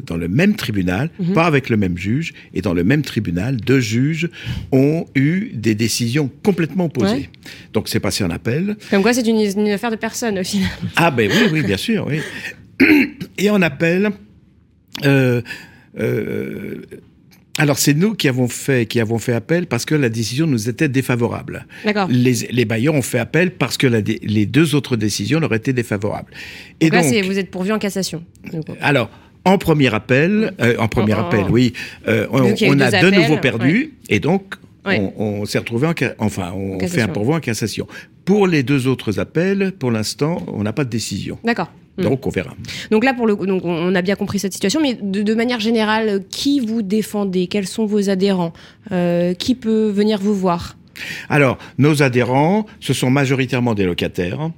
dans 0.07 0.17
le 0.17 0.29
même 0.29 0.55
tribunal, 0.57 1.11
Mhm. 1.19 1.33
pas 1.33 1.47
avec 1.47 1.69
le 1.71 1.77
même 1.77 1.97
juge, 1.97 2.35
et 2.55 2.61
dans 2.63 2.75
le 2.75 2.85
même 2.85 3.03
tribunal, 3.03 3.57
deux 3.57 3.81
juges 3.81 4.29
ont 4.73 5.07
eu 5.15 5.51
des 5.55 5.75
décisions 5.75 6.31
complètement 6.45 6.87
opposées. 6.87 7.13
Ouais. 7.15 7.31
Donc 7.73 7.89
c'est 7.89 8.01
passé 8.01 8.25
en 8.25 8.31
appel. 8.31 8.77
comme 8.91 9.03
quoi 9.03 9.13
c'est 9.13 9.27
une, 9.27 9.41
une 9.41 9.69
affaire 9.71 9.91
de 9.91 9.97
personne 9.97 10.39
au 10.39 10.45
final 10.45 10.69
Ah 10.97 11.11
ben 11.11 11.31
oui, 11.31 11.49
oui, 11.53 11.63
bien 11.63 11.77
sûr, 11.77 12.07
oui. 12.09 12.21
Et 13.39 13.51
en 13.51 13.61
appel, 13.63 14.11
euh, 15.05 15.41
euh, 15.99 16.77
alors 17.59 17.79
c'est 17.79 17.95
nous 17.95 18.15
qui 18.15 18.29
avons 18.29 18.49
fait 18.49 18.87
qui 18.87 19.01
avons 19.01 19.19
fait 19.19 19.33
appel 19.35 19.67
parce 19.67 19.85
que 19.85 19.95
la 19.95 20.09
décision 20.09 20.47
nous 20.47 20.69
était 20.69 20.89
défavorable. 20.89 21.67
d'accord 21.85 22.09
Les, 22.11 22.49
les 22.51 22.65
bailleurs 22.65 22.95
ont 22.95 23.03
fait 23.03 23.19
appel 23.19 23.51
parce 23.51 23.77
que 23.77 23.87
la 23.87 24.01
les 24.01 24.47
deux 24.47 24.75
autres 24.75 24.97
décisions 24.97 25.41
leur 25.41 25.53
étaient 25.53 25.73
défavorables. 25.73 26.33
Et 26.81 26.91
donc 26.91 27.05
vous 27.05 27.39
êtes 27.39 27.51
pourvu 27.51 27.73
en 27.73 27.79
cassation 27.79 28.25
alors, 28.81 29.11
en 29.45 29.59
premier 29.59 29.93
appel, 29.95 30.53
euh, 30.61 30.77
en 30.79 30.89
premier 30.89 31.15
Oh, 31.15 31.21
oh, 31.21 31.27
appel, 31.27 31.45
oh. 31.49 31.53
oui, 31.53 31.73
euh, 32.07 32.27
on, 32.31 32.41
a 32.81 32.91
de 32.91 32.97
appels, 32.97 33.15
nouveau 33.15 33.39
perdu, 33.39 33.95
et 34.09 34.21
donc 34.21 34.55
Ouais. 34.87 35.01
on, 35.19 35.41
on 35.41 35.45
s'est 35.45 35.59
retrouvé 35.59 35.87
en, 35.87 35.95
enfin, 36.19 36.53
on 36.55 36.77
En 36.77 36.89
fait 36.89 37.03
un 37.03 37.09
pourvoi 37.09 37.37
en 37.37 37.41
cassation. 37.41 37.87
Pour 38.25 38.47
les 38.47 38.63
deux 38.63 38.87
autres 38.87 39.19
appels, 39.19 39.73
pour 39.79 39.91
l'instant, 39.91 40.43
on 40.47 40.63
n'a 40.63 40.73
pas 40.73 40.85
de 40.85 40.91
décision. 40.91 41.39
d'accord 41.45 41.71
Mm. 41.99 42.03
Donc, 42.03 42.27
on 42.27 42.31
verra. 42.31 42.55
Donc 42.91 43.05
là, 43.05 43.13
pour 43.15 43.27
le 43.27 43.37
coup, 43.37 43.47
donc 43.47 43.63
on- 43.65 43.95
a 43.95 44.03
bien 44.03 44.15
compris 44.17 44.39
cette 44.39 44.53
situation, 44.53 44.81
mais 44.81 44.95
de, 44.95 45.23
de 45.23 45.35
manière 45.35 45.61
générale, 45.61 46.23
qui 46.31 46.61
vous 46.61 46.83
défendez? 46.83 47.47
Quels 47.49 47.67
sont 47.67 47.87
vos 47.87 48.09
adhérents? 48.11 48.53
Euh, 48.93 49.35
Qui 49.35 49.55
peut 49.55 49.89
venir 49.91 50.19
vous 50.21 50.35
voir? 50.35 50.77
Alors, 51.29 51.59
nos 51.79 52.03
adhérents, 52.03 52.67
ce 52.81 52.93
sont 52.93 53.11
majoritairement 53.11 53.75
des 53.75 53.85
locataires, 53.85 54.51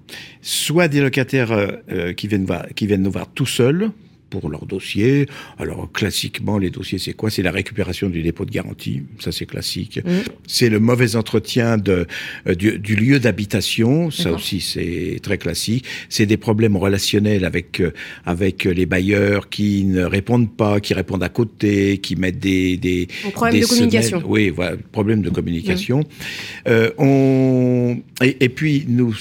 soit 0.42 0.88
des 0.88 1.00
locataires 1.00 1.52
euh, 1.52 1.66
euh, 1.92 2.12
qui, 2.12 2.28
viennent 2.28 2.44
voir- 2.46 2.66
qui 2.74 2.86
viennent 2.86 3.02
nous 3.02 3.10
voir 3.10 3.26
tout 3.34 3.46
seuls 3.46 3.90
pour 4.30 4.48
leur 4.48 4.64
dossier. 4.66 5.26
Alors, 5.58 5.90
classiquement, 5.92 6.56
les 6.58 6.70
dossiers, 6.70 6.98
c'est 6.98 7.12
quoi? 7.12 7.28
C'est 7.30 7.42
la 7.42 7.50
récupération 7.50 8.08
du 8.08 8.22
dépôt 8.22 8.44
de 8.44 8.50
garantie, 8.50 9.02
ça 9.18 9.32
c'est 9.32 9.46
classique. 9.46 9.98
Mm. 10.04 10.10
C'est 10.46 10.68
le 10.68 10.80
mauvais 10.80 11.16
entretien 11.16 11.76
de, 11.76 12.06
euh, 12.46 12.54
du, 12.54 12.78
du 12.78 12.94
lieu 12.96 13.18
d'habitation, 13.18 14.10
ça 14.10 14.32
aussi 14.32 14.60
c'est 14.60 15.18
très 15.22 15.38
classique. 15.38 15.84
C'est 16.08 16.26
des 16.26 16.36
problèmes 16.36 16.76
relationnels 16.76 17.44
avec, 17.44 17.80
euh, 17.80 17.92
avec 18.24 18.64
les 18.64 18.86
bailleurs 18.86 19.48
qui 19.48 19.84
ne 19.84 20.02
répondent 20.04 20.54
pas, 20.54 20.80
qui 20.80 20.94
répondent 20.94 21.22
à 21.24 21.28
côté, 21.28 21.98
qui 21.98 22.16
mettent 22.16 22.38
des... 22.38 22.76
des 22.76 23.08
des 23.50 23.60
de 23.60 23.66
communication. 23.66 24.18
semaines- 24.20 24.32
oui, 24.32 24.48
voilà, 24.50 24.76
problème 24.92 25.22
de 25.22 25.30
communication. 25.30 26.04
Euh, 26.68 26.90
on 26.98 28.00
et, 28.22 28.36
et 28.40 28.48
puis 28.48 28.84
nous 28.88 29.14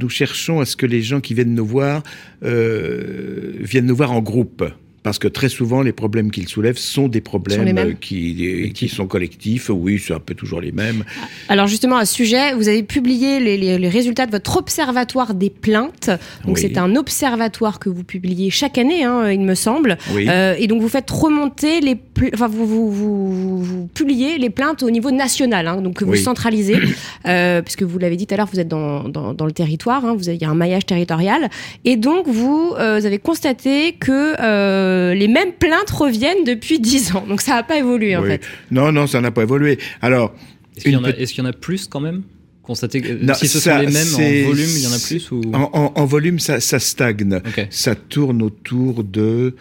nous 0.00 0.10
cherchons 0.10 0.60
à 0.60 0.66
ce 0.66 0.76
que 0.76 0.84
les 0.86 1.00
gens 1.02 1.20
qui 1.20 1.32
viennent 1.34 1.54
nous 1.54 1.64
voir 1.64 2.02
euh, 2.02 2.06
viennent 2.42 3.86
nous 3.86 3.96
voir 3.96 4.12
en 4.12 4.20
groupe. 4.20 4.64
Parce 5.08 5.18
que 5.18 5.28
très 5.28 5.48
souvent, 5.48 5.80
les 5.80 5.92
problèmes 5.92 6.30
qu'ils 6.30 6.48
soulèvent 6.48 6.76
sont 6.76 7.08
des 7.08 7.22
problèmes 7.22 7.78
euh, 7.78 7.92
qui, 7.98 8.70
qui 8.74 8.88
sont 8.90 9.06
collectifs. 9.06 9.70
Oui, 9.70 9.98
c'est 9.98 10.12
un 10.12 10.18
peu 10.20 10.34
toujours 10.34 10.60
les 10.60 10.70
mêmes. 10.70 11.02
Alors 11.48 11.66
justement, 11.66 11.96
à 11.96 12.04
ce 12.04 12.12
sujet, 12.12 12.52
vous 12.52 12.68
avez 12.68 12.82
publié 12.82 13.40
les, 13.40 13.56
les- 13.56 13.78
les 13.78 13.88
résultats 13.88 14.26
de 14.26 14.32
votre 14.32 14.58
observatoire 14.58 15.32
des 15.32 15.48
plaintes. 15.48 16.10
Donc 16.44 16.56
Oui. 16.56 16.60
c'est 16.60 16.76
un 16.76 16.94
observatoire 16.94 17.78
que 17.78 17.88
vous 17.88 18.04
publiez 18.04 18.50
chaque 18.50 18.76
année, 18.76 19.02
hein, 19.04 19.30
il 19.30 19.40
me 19.40 19.54
semble. 19.54 19.96
Oui. 20.14 20.26
Euh, 20.28 20.54
et 20.58 20.66
donc 20.66 20.82
vous 20.82 20.90
faites 20.90 21.10
remonter 21.10 21.80
les, 21.80 21.96
enfin 22.34 22.48
vous, 22.48 22.66
vous, 22.66 22.90
vous, 22.92 23.62
vous 23.62 23.86
publiez 23.94 24.36
les 24.36 24.50
plaintes 24.50 24.82
au 24.82 24.90
niveau 24.90 25.10
national, 25.10 25.68
hein, 25.68 25.80
donc 25.80 25.94
que 25.94 26.04
vous 26.04 26.12
Oui. 26.12 26.18
centralisez, 26.22 26.76
euh, 27.26 27.62
puisque 27.62 27.82
vous 27.82 27.98
l'avez 27.98 28.16
dit 28.16 28.26
tout 28.26 28.34
à 28.34 28.36
l'heure, 28.36 28.48
vous 28.52 28.60
êtes 28.60 28.68
dans, 28.68 29.08
dans, 29.08 29.32
dans 29.32 29.46
le 29.46 29.52
territoire, 29.52 30.04
hein, 30.04 30.14
vous 30.18 30.28
avez, 30.28 30.36
il 30.36 30.42
y 30.42 30.44
a 30.44 30.50
un 30.50 30.54
maillage 30.54 30.84
territorial, 30.84 31.48
et 31.86 31.96
donc 31.96 32.28
vous, 32.28 32.74
euh, 32.78 32.98
vous 33.00 33.06
avez 33.06 33.18
constaté 33.18 33.92
que 33.98 34.34
euh, 34.98 35.14
les 35.14 35.28
mêmes 35.28 35.52
plaintes 35.52 35.90
reviennent 35.90 36.44
depuis 36.44 36.80
10 36.80 37.14
ans. 37.16 37.24
Donc 37.28 37.40
ça 37.40 37.52
n'a 37.54 37.62
pas 37.62 37.78
évolué 37.78 38.16
en 38.16 38.22
fait. 38.24 38.42
Non, 38.70 38.92
non, 38.92 39.06
ça 39.06 39.20
n'a 39.20 39.30
pas 39.30 39.42
évolué. 39.42 39.78
Alors, 40.02 40.34
Est-ce 40.76 40.84
qu'il 40.84 40.92
y, 40.92 40.96
en 40.96 41.04
a- 41.04 41.10
y 41.10 41.40
en 41.40 41.52
plus 41.60 41.86
quand 41.86 42.00
même 42.00 42.22
Constater 42.62 43.00
que 43.00 43.12
Non, 43.24 43.32
si 43.32 43.48
ce 43.48 43.60
ça, 43.60 43.76
sont 43.76 43.80
les 43.80 43.86
mêmes 43.90 44.14
en 44.14 44.48
volume, 44.48 44.68
il 44.76 44.82
y 44.82 44.86
en 44.86 44.92
a 44.92 44.98
plus 44.98 45.30
ou 45.30 45.40
en, 45.54 45.70
en- 45.72 45.92
en 45.94 46.04
volume, 46.04 46.38
ça, 46.38 46.60
ça 46.60 46.78
stagne. 46.78 47.40
Ça 47.70 47.94
tourne 47.94 48.42
autour 48.42 49.04
de. 49.04 49.54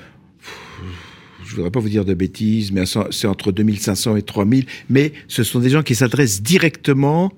Je 1.45 1.55
voudrais 1.55 1.71
pas 1.71 1.79
vous 1.79 1.87
dire 1.89 2.03
de 2.03 2.13
bêtises, 2.13 2.73
mais 2.73 2.83
c'est 3.11 3.27
entre 3.27 3.53
2500 3.53 4.17
et 4.17 4.21
3000. 4.21 4.65
Mais 4.89 5.13
ce 5.29 5.43
sont 5.43 5.59
des 5.59 5.69
gens 5.69 5.81
qui 5.83 5.95
s'adressent 5.95 6.41
directement 6.41 7.31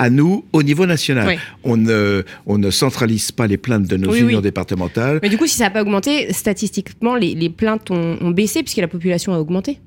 à 0.00 0.08
nous 0.08 0.44
au 0.54 0.62
niveau 0.62 0.86
national. 0.86 1.28
Oui. 1.28 1.34
On, 1.62 1.76
ne, 1.76 2.22
on 2.46 2.56
ne 2.56 2.70
centralise 2.70 3.32
pas 3.32 3.46
les 3.46 3.58
plaintes 3.58 3.86
de 3.86 3.96
nos 3.98 4.10
Oui, 4.12 4.20
unions 4.20 4.38
oui. 4.38 4.42
départementales. 4.42 5.20
Mais 5.22 5.28
du 5.28 5.36
coup, 5.36 5.46
si 5.46 5.56
ça 5.58 5.64
n'a 5.64 5.70
pas 5.70 5.82
augmenté, 5.82 6.32
statistiquement, 6.32 7.16
les, 7.16 7.34
les 7.34 7.50
plaintes 7.50 7.90
ont, 7.90 8.16
ont 8.22 8.30
baissé 8.30 8.62
puisque 8.62 8.78
la 8.78 8.88
population 8.88 9.34
a 9.34 9.38
augmenté. 9.38 9.78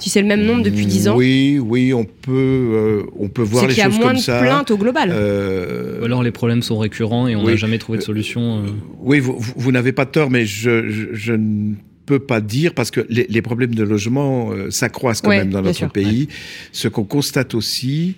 Si 0.00 0.10
c'est 0.10 0.20
le 0.22 0.28
même 0.28 0.44
nombre 0.44 0.62
depuis 0.62 0.86
10 0.86 1.08
ans, 1.08 1.16
Oui, 1.16 1.58
oui, 1.60 1.92
on 1.92 2.04
peut, 2.04 2.30
euh, 2.32 3.02
on 3.18 3.28
peut 3.28 3.42
voir 3.42 3.62
c'est 3.62 3.68
les 3.68 3.74
qu'il 3.74 3.82
y 3.82 3.86
a 3.86 3.90
choses 3.90 3.98
moins 3.98 4.08
comme 4.08 4.16
de 4.18 4.22
ça. 4.22 4.40
plaintes 4.40 4.70
au 4.70 4.76
global. 4.78 5.10
Euh, 5.12 6.00
Ou 6.00 6.04
alors 6.04 6.22
les 6.22 6.30
problèmes 6.30 6.62
sont 6.62 6.78
récurrents 6.78 7.26
et 7.26 7.34
on 7.34 7.40
n'a 7.42 7.52
Oui. 7.52 7.56
jamais 7.58 7.78
trouvé 7.78 7.98
de 7.98 8.04
solution. 8.04 8.58
euh. 8.58 8.68
Oui, 9.00 9.18
vous, 9.18 9.36
vous- 9.38 9.54
vous 9.56 9.72
n'avez 9.72 9.90
pas 9.92 10.06
tort, 10.06 10.30
mais 10.30 10.46
je, 10.46 10.88
je, 10.88 11.06
je 11.14 11.32
ne 11.32 11.74
peux 12.06 12.20
pas 12.20 12.40
dire 12.40 12.74
parce 12.74 12.92
que 12.92 13.04
les, 13.10 13.26
les 13.28 13.42
problèmes 13.42 13.74
de 13.74 13.82
logement 13.82 14.52
euh, 14.52 14.70
s'accroissent 14.70 15.20
quand 15.20 15.30
Ouais, 15.30 15.38
même 15.38 15.50
dans 15.50 15.62
notre 15.62 15.76
sûr. 15.76 15.90
pays. 15.90 16.28
Ce 16.70 16.86
qu'on 16.86 17.04
constate 17.04 17.54
aussi, 17.56 18.14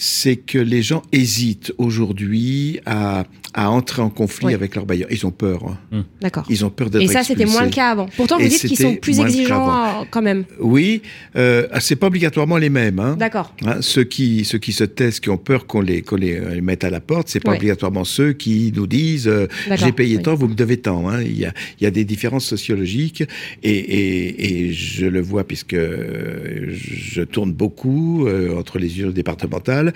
c'est 0.00 0.36
que 0.36 0.58
les 0.58 0.80
gens 0.80 1.02
hésitent 1.10 1.72
aujourd'hui 1.76 2.78
à, 2.86 3.24
à 3.52 3.68
entrer 3.68 4.00
en 4.00 4.10
conflit 4.10 4.46
Oui. 4.46 4.54
avec 4.54 4.76
leurs 4.76 4.86
bailleurs. 4.86 5.08
Ils 5.10 5.26
ont 5.26 5.32
peur. 5.32 5.76
hein. 5.92 6.04
D'accord. 6.20 6.44
Ils 6.48 6.64
ont 6.64 6.70
peur 6.70 6.88
d'être 6.88 7.02
Et 7.02 7.08
ça, 7.08 7.24
c'était 7.24 7.46
moins 7.46 7.64
le 7.64 7.70
cas 7.70 7.90
avant. 7.90 8.06
Pourtant, 8.16 8.38
vous 8.38 8.44
Et 8.44 8.48
dites 8.48 8.60
qu'ils 8.64 8.76
sont 8.78 8.94
plus 8.94 9.18
exigeants 9.18 9.68
euh, 9.68 10.04
quand 10.08 10.22
même. 10.22 10.44
Oui, 10.60 11.02
euh, 11.34 11.66
c'est 11.80 11.96
pas 11.96 12.06
obligatoirement 12.06 12.58
les 12.58 12.70
mêmes. 12.70 13.00
Hein. 13.00 13.16
D'accord. 13.18 13.52
Hein, 13.66 13.78
ceux 13.80 14.04
qui 14.04 14.44
ceux 14.44 14.58
qui 14.58 14.72
se 14.72 14.84
taisent, 14.84 15.18
qui 15.18 15.30
ont 15.30 15.36
peur 15.36 15.66
qu'on 15.66 15.80
les 15.80 16.02
qu'on 16.02 16.14
les, 16.14 16.36
euh, 16.38 16.54
les 16.54 16.60
mette 16.60 16.84
à 16.84 16.90
la 16.90 17.00
porte, 17.00 17.28
c'est 17.28 17.40
pas 17.40 17.54
obligatoirement 17.56 18.04
ceux 18.04 18.34
qui 18.34 18.72
nous 18.76 18.86
disent 18.86 19.26
euh, 19.26 19.48
j'ai 19.74 19.90
payé 19.90 20.18
oui. 20.18 20.22
tant, 20.22 20.36
vous 20.36 20.46
me 20.46 20.54
devez 20.54 20.76
tant. 20.76 21.10
Hein. 21.10 21.22
Il 21.22 21.36
y 21.36 21.44
a 21.44 21.52
il 21.80 21.84
y 21.84 21.86
a 21.88 21.90
des 21.90 22.04
différences 22.04 22.46
sociologiques 22.46 23.24
et 23.64 23.70
et, 23.78 24.68
et 24.68 24.72
je 24.72 25.06
le 25.06 25.20
vois 25.20 25.42
puisque 25.42 25.74
je 25.74 27.22
tourne 27.22 27.52
beaucoup 27.52 28.26
euh, 28.26 28.56
entre 28.56 28.78
les 28.78 28.98
unions 29.00 29.10
départementales 29.10 29.87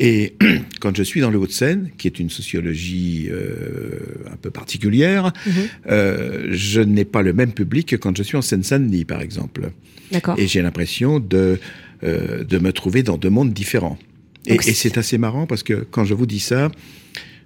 et 0.00 0.34
quand 0.80 0.96
je 0.96 1.02
suis 1.02 1.20
dans 1.20 1.30
le 1.30 1.38
Hauts-de-Seine, 1.38 1.90
qui 1.98 2.06
est 2.08 2.18
une 2.18 2.30
sociologie 2.30 3.28
euh, 3.30 3.98
un 4.32 4.36
peu 4.36 4.50
particulière, 4.50 5.32
Mhm. 5.46 5.52
euh, 5.90 6.46
je 6.50 6.80
n'ai 6.80 7.04
pas 7.04 7.22
le 7.22 7.32
même 7.32 7.52
public 7.52 7.88
que 7.88 7.96
quand 7.96 8.16
je 8.16 8.22
suis 8.22 8.36
en 8.36 8.42
Seine-Saint-Denis, 8.42 9.04
par 9.04 9.20
exemple. 9.22 9.70
D'accord. 10.12 10.38
Et 10.38 10.46
j'ai 10.46 10.62
l'impression 10.62 11.20
de, 11.20 11.58
euh, 12.04 12.44
de 12.44 12.58
me 12.58 12.72
trouver 12.72 13.02
dans 13.02 13.18
deux 13.18 13.30
mondes 13.30 13.52
différents. 13.52 13.98
Et, 14.46 14.56
c'est- 14.62 14.72
c'est 14.74 14.96
assez 14.98 15.18
marrant 15.18 15.46
parce 15.46 15.62
que 15.62 15.74
quand 15.90 16.04
je 16.04 16.14
vous 16.14 16.26
dis 16.26 16.40
ça, 16.40 16.70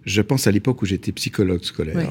je 0.06 0.20
pense 0.22 0.46
à 0.46 0.52
l'époque 0.52 0.82
où 0.82 0.86
j'étais 0.86 1.10
psychologue 1.12 1.64
scolaire. 1.64 1.96
Ouais. 1.96 2.04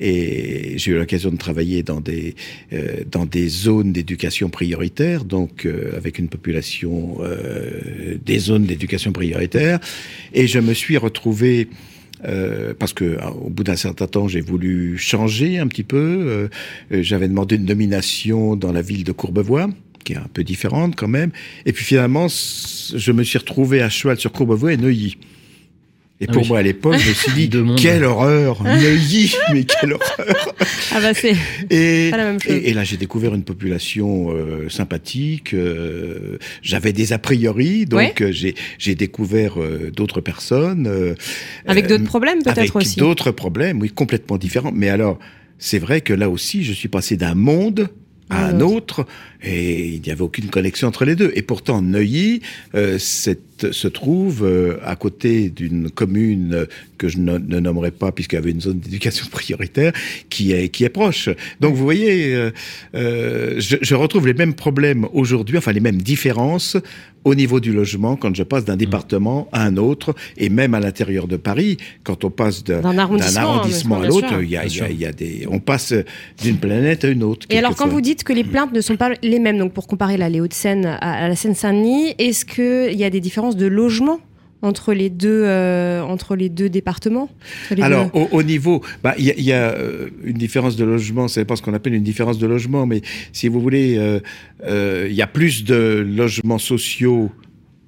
Et 0.00 0.78
j'ai 0.78 0.92
eu 0.92 0.96
l'occasion 0.96 1.30
de 1.30 1.36
travailler 1.36 1.82
dans 1.82 2.00
des, 2.00 2.34
euh, 2.72 3.04
dans 3.10 3.26
des 3.26 3.48
zones 3.48 3.92
d'éducation 3.92 4.48
prioritaire, 4.48 5.24
donc 5.24 5.66
euh, 5.66 5.96
avec 5.96 6.18
une 6.18 6.28
population 6.28 7.18
euh, 7.20 8.16
des 8.24 8.38
zones 8.38 8.64
d'éducation 8.64 9.12
prioritaire. 9.12 9.78
Et 10.32 10.46
je 10.46 10.58
me 10.58 10.72
suis 10.72 10.96
retrouvé 10.96 11.68
euh, 12.24 12.74
parce 12.78 12.92
que 12.92 13.04
euh, 13.04 13.18
au 13.44 13.50
bout 13.50 13.64
d'un 13.64 13.76
certain 13.76 14.06
temps, 14.06 14.28
j'ai 14.28 14.40
voulu 14.40 14.98
changer 14.98 15.58
un 15.58 15.66
petit 15.66 15.82
peu. 15.84 15.96
Euh, 15.98 16.48
euh, 16.92 17.02
J'avais 17.02 17.28
demandé 17.28 17.56
une 17.56 17.66
nomination 17.66 18.56
dans 18.56 18.72
la 18.72 18.82
ville 18.82 19.04
de 19.04 19.12
Courbevoie, 19.12 19.68
qui 20.04 20.14
est 20.14 20.16
un 20.16 20.28
peu 20.32 20.44
différente 20.44 20.96
quand 20.96 21.08
même. 21.08 21.30
Et 21.66 21.72
puis 21.72 21.84
finalement, 21.84 22.26
je 22.28 23.12
me 23.12 23.22
suis 23.22 23.38
retrouvé 23.38 23.82
à 23.82 23.88
cheval 23.88 24.18
sur 24.18 24.32
Courbevoie 24.32 24.72
et 24.72 24.76
Neuilly. 24.76 25.16
Et 26.22 26.26
Ah 26.28 26.32
pour 26.32 26.42
oui. 26.42 26.48
moi, 26.48 26.58
à 26.58 26.62
l'époque, 26.62 26.98
je 26.98 27.08
me 27.08 27.14
suis 27.14 27.32
dit, 27.32 27.50
quelle 27.78 28.04
horreur 28.04 28.62
Neuilly, 28.64 29.34
mais 29.54 29.64
quelle 29.64 29.94
horreur 29.94 30.54
Ah 30.92 31.00
bah 31.00 31.14
c'est. 31.14 31.34
et, 31.70 32.10
Pas 32.10 32.18
la 32.18 32.24
même 32.24 32.40
chose. 32.40 32.52
et, 32.52 32.68
et 32.68 32.74
là, 32.74 32.84
j'ai 32.84 32.98
découvert 32.98 33.34
une 33.34 33.42
population 33.44 34.30
euh, 34.30 34.68
sympathique. 34.68 35.54
euh, 35.54 36.36
J'avais 36.62 36.92
des 36.92 37.12
a 37.14 37.18
priori, 37.18 37.86
donc 37.86 37.98
Ouais. 38.00 38.14
euh, 38.20 38.32
j'ai 38.32 38.54
j'ai 38.78 38.94
découvert 38.94 39.60
euh, 39.60 39.90
d'autres 39.90 40.20
personnes. 40.20 40.86
euh, 40.86 41.14
Avec 41.66 41.86
euh, 41.86 41.88
d'autres 41.88 42.04
problèmes 42.04 42.42
peut-être 42.42 42.58
avec 42.58 42.76
aussi. 42.76 42.98
d'autres 42.98 43.30
problèmes, 43.30 43.80
oui, 43.80 43.88
complètement 43.90 44.36
différents. 44.36 44.72
Mais 44.74 44.90
alors, 44.90 45.18
c'est 45.58 45.78
vrai 45.78 46.02
que 46.02 46.12
là 46.12 46.28
aussi, 46.28 46.64
je 46.64 46.72
suis 46.74 46.88
passé 46.88 47.16
d'un 47.16 47.34
monde 47.34 47.88
à 48.32 48.46
un 48.46 48.54
un 48.56 48.60
autre, 48.60 49.06
et 49.42 49.86
il 49.88 50.02
n'y 50.02 50.10
avait 50.12 50.20
aucune 50.20 50.50
connexion 50.50 50.86
entre 50.86 51.04
les 51.04 51.16
deux. 51.16 51.32
Et 51.34 51.42
pourtant, 51.42 51.82
Neuilly 51.82 52.42
euh, 52.76 52.96
c'est- 52.98 53.40
se 53.72 53.88
trouve 53.88 54.44
euh, 54.44 54.78
à 54.84 54.96
côté 54.96 55.50
d'une 55.50 55.90
commune 55.90 56.66
que 56.98 57.08
je 57.08 57.18
ne, 57.18 57.38
ne 57.38 57.60
nommerai 57.60 57.90
pas, 57.90 58.12
puisqu'il 58.12 58.36
y 58.36 58.38
avait 58.38 58.50
une 58.50 58.60
zone 58.60 58.78
d'éducation 58.80 59.26
prioritaire, 59.30 59.92
qui 60.28 60.52
est, 60.52 60.68
qui 60.68 60.84
est 60.84 60.88
proche. 60.90 61.28
Donc, 61.60 61.74
vous 61.74 61.84
voyez, 61.84 62.34
euh, 62.34 62.50
euh, 62.94 63.54
je, 63.58 63.76
je 63.80 63.94
retrouve 63.94 64.26
les 64.26 64.34
mêmes 64.34 64.54
problèmes 64.54 65.06
aujourd'hui, 65.12 65.58
enfin 65.58 65.72
les 65.72 65.80
mêmes 65.80 66.00
différences 66.02 66.76
au 67.24 67.34
niveau 67.34 67.60
du 67.60 67.72
logement 67.74 68.16
quand 68.16 68.34
je 68.34 68.42
passe 68.42 68.64
d'un 68.64 68.76
département 68.78 69.46
à 69.52 69.64
un 69.64 69.76
autre, 69.76 70.14
et 70.38 70.48
même 70.48 70.72
à 70.72 70.80
l'intérieur 70.80 71.26
de 71.28 71.36
Paris, 71.36 71.76
quand 72.02 72.24
on 72.24 72.30
passe 72.30 72.64
D'un 72.64 72.96
arrondissement, 72.96 73.40
arrondissement 73.56 74.00
à 74.00 74.06
l'autre, 74.06 74.40
il 74.42 74.48
y 74.48 74.56
a, 74.56 74.64
Bien 74.64 74.64
il 74.64 74.64
y 74.64 74.66
a- 74.66 74.68
sûr. 74.70 74.86
il 74.90 75.00
y 75.00 75.04
a 75.06 75.12
des, 75.12 75.46
on 75.50 75.58
passe 75.58 75.92
d'une 76.42 76.56
planète 76.56 77.04
à 77.04 77.08
une 77.08 77.22
autre. 77.22 77.46
Et 77.50 77.58
alors, 77.58 77.76
quand 77.76 77.88
vous 77.88 78.00
dites 78.00 78.24
que 78.24 78.32
les 78.32 78.42
plaintes 78.44 78.72
ne 78.72 78.80
sont 78.80 78.96
pas 78.96 79.10
les 79.22 79.38
mêmes, 79.38 79.58
donc 79.58 79.74
pour 79.74 79.86
comparer 79.86 80.16
la 80.16 80.30
les 80.30 80.40
Hauts-de-Seine 80.40 80.86
à, 80.86 80.96
à 80.96 81.28
la 81.28 81.36
Seine-Saint-Denis, 81.36 82.14
est-ce 82.18 82.46
qu'il 82.46 82.98
y 82.98 83.04
a 83.04 83.10
des 83.10 83.20
différences 83.20 83.49
de 83.56 83.66
logement 83.66 84.20
entre 84.62 84.92
les 84.92 85.08
deux, 85.08 85.42
euh, 85.46 86.02
entre 86.02 86.36
les 86.36 86.50
deux 86.50 86.68
départements 86.68 87.30
les 87.70 87.82
Alors, 87.82 88.10
deux- 88.10 88.20
au, 88.20 88.28
au 88.32 88.42
niveau, 88.42 88.82
bah, 89.02 89.14
il 89.18 89.24
y 89.24 89.30
a, 89.30 89.34
il 89.38 89.44
y 89.44 89.52
a, 89.54 89.70
euh, 89.70 90.10
une 90.22 90.36
différence 90.36 90.76
de 90.76 90.84
logement, 90.84 91.28
c'est 91.28 91.46
pas 91.46 91.56
ce 91.56 91.62
qu'on 91.62 91.72
appelle 91.72 91.94
une 91.94 92.02
différence 92.02 92.38
de 92.38 92.46
logement, 92.46 92.84
mais 92.84 93.00
si 93.32 93.48
vous 93.48 93.58
voulez, 93.60 93.96
euh, 93.96 94.20
euh, 94.66 95.06
il 95.08 95.14
y 95.16 95.22
a 95.22 95.26
plus 95.26 95.64
de 95.64 96.04
logements 96.06 96.58
sociaux 96.58 97.30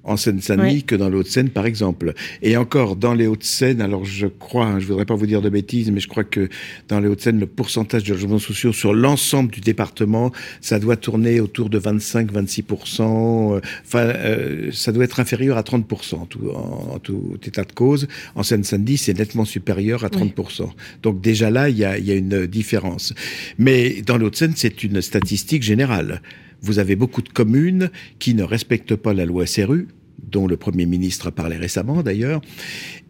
en 0.03 0.17
Seine-Saint-Denis 0.17 0.73
Oui. 0.73 0.83
que 0.83 0.95
dans 0.95 1.09
les 1.09 1.15
Hauts-de-Seine, 1.15 1.49
par 1.49 1.65
exemple. 1.65 2.13
Et 2.41 2.57
encore, 2.57 2.95
dans 2.95 3.13
les 3.13 3.25
Hauts-de-Seine, 3.27 3.81
alors 3.81 4.03
je 4.05 4.27
crois, 4.27 4.65
hein, 4.65 4.79
je 4.79 4.87
voudrais 4.87 5.05
pas 5.05 5.15
vous 5.15 5.25
dire 5.27 5.41
de 5.41 5.49
bêtises, 5.49 5.89
mais 5.91 5.99
je 5.99 6.07
crois 6.07 6.23
que 6.25 6.49
dans 6.89 6.99
les 6.99 7.07
Hauts-de-Seine, 7.07 7.39
le 7.39 7.47
pourcentage 7.47 8.03
de 8.03 8.13
logements 8.13 8.39
sociaux 8.39 8.73
sur 8.73 8.93
l'ensemble 8.93 9.51
du 9.51 9.61
département, 9.61 10.31
ça 10.61 10.79
doit 10.79 10.97
tourner 10.97 11.39
autour 11.39 11.69
de 11.69 11.79
25-26%. 11.79 13.53
euh, 13.55 13.61
Enfin, 13.85 13.99
euh, 13.99 14.69
ça 14.71 14.91
doit 14.91 15.03
être 15.05 15.19
inférieur 15.19 15.57
à 15.57 15.61
30% 15.61 16.15
en 16.15 16.25
tout, 16.25 16.49
en, 16.49 16.93
en 16.95 16.99
tout 16.99 17.37
état 17.45 17.63
de 17.63 17.71
cause. 17.71 18.07
En 18.35 18.43
Seine-Saint-Denis, 18.43 18.97
c'est 18.97 19.17
nettement 19.17 19.45
supérieur 19.45 20.03
à 20.03 20.09
30%. 20.09 20.69
Donc 21.01 21.21
déjà 21.21 21.49
là, 21.49 21.69
il 21.69 21.77
y 21.77 21.85
a, 21.85 21.97
y 21.97 22.11
a 22.11 22.15
une 22.15 22.45
différence. 22.47 23.13
Mais 23.57 24.01
dans 24.05 24.17
les 24.17 24.25
Hauts-de-Seine, 24.25 24.53
c'est 24.55 24.83
une 24.83 25.01
statistique 25.01 25.63
générale. 25.63 26.21
Vous 26.61 26.79
avez 26.79 26.95
beaucoup 26.95 27.21
de 27.21 27.29
communes 27.29 27.89
qui 28.19 28.33
ne 28.35 28.43
respectent 28.43 28.95
pas 28.95 29.13
la 29.13 29.25
loi 29.25 29.45
SRU, 29.45 29.87
dont 30.33 30.47
le 30.47 30.57
Premier 30.57 30.85
ministre 30.85 31.27
a 31.27 31.31
parlé 31.31 31.55
récemment 31.55 32.03
d'ailleurs. 32.03 32.41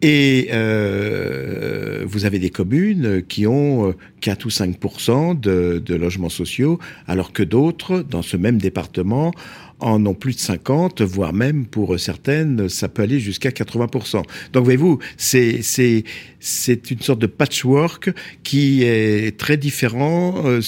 Et 0.02 0.50
euh, 0.52 2.04
vous 2.06 2.26
avez 2.26 2.38
des 2.38 2.50
communes 2.50 3.22
qui 3.26 3.46
ont 3.46 3.88
euh, 3.88 3.92
4 4.20 4.44
ou 4.44 4.50
5 4.50 5.40
de, 5.40 5.82
de 5.84 5.94
logements 5.94 6.28
sociaux, 6.28 6.78
alors 7.06 7.32
que 7.32 7.42
d'autres, 7.42 8.04
dans 8.08 8.22
ce 8.22 8.36
même 8.36 8.58
département, 8.58 9.32
en 9.80 10.04
ont 10.06 10.14
plus 10.14 10.34
de 10.34 10.40
50, 10.40 11.02
voire 11.02 11.32
même 11.32 11.66
pour 11.66 11.98
certaines, 11.98 12.68
ça 12.68 12.88
peut 12.88 13.02
aller 13.02 13.20
jusqu'à 13.20 13.50
80%. 13.50 14.22
Donc 14.52 14.64
voyez-vous, 14.64 14.98
c'est 15.16 15.62
c'est 15.62 16.04
c'est 16.40 16.90
une 16.90 17.00
sorte 17.00 17.20
de 17.20 17.26
patchwork 17.26 18.10
qui 18.42 18.82
est 18.82 19.36
très 19.38 19.56
différent 19.56 20.42
euh, 20.44 20.60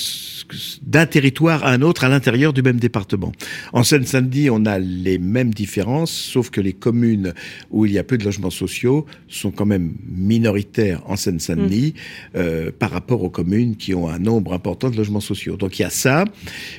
d'un 0.83 1.05
territoire 1.05 1.65
à 1.65 1.73
un 1.73 1.83
autre 1.83 2.05
à 2.05 2.09
l'intérieur 2.09 2.53
du 2.53 2.63
même 2.63 2.79
département. 2.79 3.33
En 3.75 3.83
Seine-Saint-Denis, 3.83 4.49
on 4.49 4.65
a 4.65 4.79
les 4.79 5.19
mêmes 5.19 5.53
différences, 5.53 6.11
sauf 6.11 6.51
que 6.51 6.63
les 6.63 6.73
communes 6.73 7.35
où 7.71 7.85
il 7.85 7.93
y 7.93 7.99
a 7.99 8.05
peu 8.05 8.17
de 8.17 8.25
logements 8.25 8.51
sociaux 8.51 9.05
sont 9.29 9.51
quand 9.51 9.67
même 9.67 9.93
minoritaires 10.09 11.03
en 11.07 11.17
Seine-Saint-Denis 11.17 11.93
mmh. 11.95 12.39
euh, 12.39 12.71
par 12.77 12.91
rapport 12.91 13.23
aux 13.23 13.31
communes 13.31 13.77
qui 13.77 13.95
ont 13.95 14.09
un 14.09 14.19
nombre 14.19 14.55
important 14.55 14.89
de 14.89 14.97
logements 14.97 15.21
sociaux. 15.21 15.57
Donc 15.57 15.79
il 15.79 15.83
y 15.83 15.85
a 15.85 15.91
ça, 15.91 16.25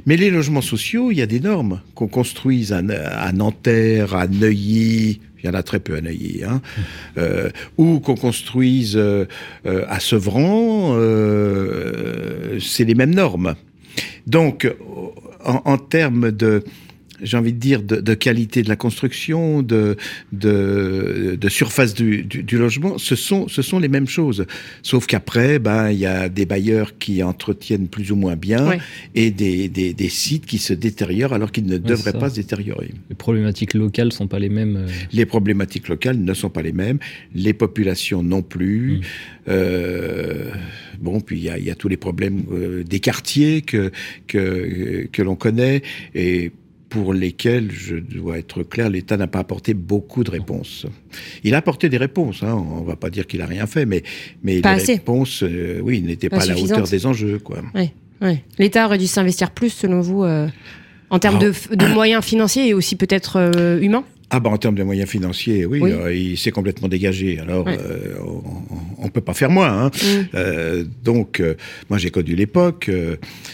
mais 0.08 0.18
les 0.18 0.32
logements 0.32 0.62
sociaux, 0.62 1.12
il 1.12 1.18
y 1.18 1.22
a 1.22 1.28
des 1.28 1.40
normes 1.40 1.82
qu'on 1.94 2.16
construise 2.17 2.73
à, 2.73 2.80
à 2.80 3.32
Nanterre, 3.32 4.15
à 4.15 4.25
Neuilly, 4.27 5.21
il 5.38 5.45
y 5.45 5.49
en 5.49 5.53
a 5.53 5.62
très 5.62 5.80
peu 5.80 5.97
à 5.97 6.01
Neuilly, 6.01 6.43
hein, 6.43 6.63
euh, 7.19 7.51
ou 7.77 7.99
qu'on 7.99 8.15
construise 8.15 8.97
euh, 8.97 9.25
euh, 9.67 9.86
à 9.88 9.99
Sevran, 9.99 10.97
c'est 12.60 12.86
les 12.86 12.95
mêmes 12.95 13.13
normes. 13.13 13.53
Donc, 14.25 14.67
en, 15.45 15.62
en 15.63 15.77
termes 15.77 16.32
de 16.32 16.63
j'ai 17.21 17.38
envie 17.38 17.53
de 17.53 17.60
dire, 17.60 17.82
de, 17.84 17.97
de, 17.97 18.13
qualité 18.13 18.62
de 18.63 18.69
la 18.69 18.75
construction, 18.75 19.62
de, 19.62 19.95
de, 20.32 21.38
de 21.39 21.49
surface 21.49 21.93
du, 21.93 22.23
du, 22.23 22.43
du, 22.43 22.58
logement, 22.58 22.97
ce 22.97 23.15
sont, 23.15 23.47
ce 23.47 23.62
sont 23.62 23.80
les 23.80 23.88
mêmes 23.88 24.08
choses. 24.08 24.45
Sauf 24.84 25.08
qu'après, 25.08 25.60
ben, 25.60 25.91
il 25.91 25.99
y 25.99 26.06
a 26.06 26.30
des 26.30 26.45
bailleurs 26.45 26.97
qui 26.97 27.23
entretiennent 27.23 27.88
plus 27.88 28.12
ou 28.12 28.15
moins 28.15 28.36
bien 28.36 28.67
ouais. 28.67 28.80
et 29.15 29.32
des, 29.32 29.67
des, 29.67 29.93
des, 29.93 30.10
sites 30.10 30.45
qui 30.45 30.58
se 30.58 30.73
détériorent 30.73 31.34
alors 31.34 31.51
qu'ils 31.51 31.65
ne 31.65 31.73
ouais, 31.73 31.80
devraient 31.80 32.13
pas 32.13 32.30
se 32.30 32.36
détériorer. 32.36 32.91
Les 33.10 33.15
problématiques 33.15 33.73
locales 33.73 34.12
sont 34.12 34.27
pas 34.27 34.39
les 34.39 34.49
mêmes. 34.49 34.77
Euh... 34.77 34.88
Les 35.12 35.25
problématiques 35.25 35.88
locales 35.88 36.19
ne 36.19 36.34
sont 36.34 36.49
pas 36.49 36.62
les 36.62 36.73
mêmes, 36.73 36.99
les 37.34 37.53
populations 37.53 38.23
non 38.23 38.41
plus. 38.41 38.97
Mmh. 38.97 39.01
Euh, 39.49 40.51
bon, 40.99 41.21
puis 41.21 41.38
il 41.38 41.43
y 41.43 41.49
a, 41.49 41.58
y 41.58 41.69
a, 41.69 41.75
tous 41.75 41.88
les 41.88 41.97
problèmes 41.97 42.43
euh, 42.51 42.84
des 42.84 42.99
quartiers 42.99 43.62
que, 43.62 43.91
que, 44.27 45.08
que 45.12 45.21
l'on 45.21 45.36
connaît 45.36 45.82
et 46.13 46.51
pour 46.89 47.13
lesquels, 47.13 47.71
je 47.71 47.95
dois 47.95 48.38
être 48.38 48.63
clair, 48.63 48.89
l'État 48.89 49.17
n'a 49.17 49.28
pas 49.28 49.39
apporté 49.39 49.73
beaucoup 49.73 50.23
de 50.23 50.32
réponses. 50.32 50.86
Il 51.43 51.54
a 51.54 51.58
apporté 51.58 51.89
des 51.89 51.97
réponses, 51.97 52.43
hein, 52.43 52.54
on 52.54 52.82
ne 52.82 52.86
va 52.86 52.95
pas 52.95 53.10
dire 53.10 53.28
qu'il 53.28 53.39
n'a 53.39 53.45
rien 53.45 53.67
fait, 53.67 53.86
mais, 53.86 54.04
mais 54.43 54.62
pas 54.62 54.76
les 54.76 54.82
assez. 54.84 54.93
réponses, 54.93 55.43
euh, 55.43 55.80
oui, 55.84 56.02
n'étaient 56.02 56.30
pas, 56.30 56.38
pas 56.38 56.43
à 56.43 56.47
la 56.47 56.58
hauteur 56.58 56.88
des 56.88 57.06
enjeux. 57.06 57.39
Quoi. 57.39 57.62
Oui, 57.76 57.91
oui. 58.21 58.39
L'État 58.58 58.86
aurait 58.86 58.97
dû 58.97 59.08
s'investir 59.08 59.52
plus, 59.52 59.69
selon 59.69 60.02
vous, 60.02 60.23
euh, 60.23 60.47
en 61.10 61.19
termes 61.19 61.39
de, 61.39 61.54
de, 61.76 61.86
moyens 61.88 62.23
financiers 62.23 62.67
et 62.67 62.73
aussi 62.73 62.95
peut-être 62.95 63.38
euh, 63.38 63.80
humains? 63.82 64.04
Ah 64.30 64.42
bah 64.42 64.50
en 64.50 64.58
termes 64.58 64.76
de 64.76 64.84
moyens 64.84 65.10
financiers, 65.10 65.66
oui, 65.66 65.80
oui. 65.82 65.92
Euh, 65.92 66.13
il 66.13 66.38
s'est 66.38 66.52
complètement 66.52 66.90
dégagé. 66.90 67.40
Alors 67.40 67.66
euh, 67.68 68.16
on, 68.98 69.06
ne 69.06 69.10
peut 69.10 69.22
pas 69.22 69.34
faire 69.34 69.50
moins. 69.50 69.86
Hein. 69.86 69.92
Euh, 70.36 70.84
donc 71.04 71.42
moi 71.90 71.98
j'ai 71.98 72.12
connu 72.12 72.36
l'époque. 72.36 72.92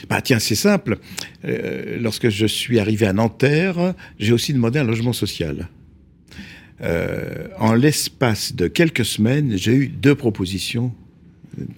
bah 0.09 0.21
tiens 0.21 0.39
c'est 0.39 0.55
simple. 0.55 0.97
lorsque 1.43 2.29
je 2.29 2.47
suis 2.47 2.79
arrivé 2.79 3.05
à 3.05 3.13
Nanterre, 3.13 3.93
j'ai 4.17 4.33
aussi 4.33 4.53
demandé 4.53 4.79
un 4.79 4.83
logement 4.83 5.13
social. 5.13 5.69
en 6.81 7.73
l'espace 7.75 8.55
de 8.55 8.67
quelques 8.67 9.05
semaines, 9.05 9.55
j'ai 9.55 9.73
eu 9.73 9.87
deux 9.87 10.15
propositions 10.15 10.91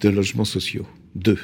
de 0.00 0.08
logements 0.08 0.46
sociaux. 0.46 0.86
Deux. 1.14 1.38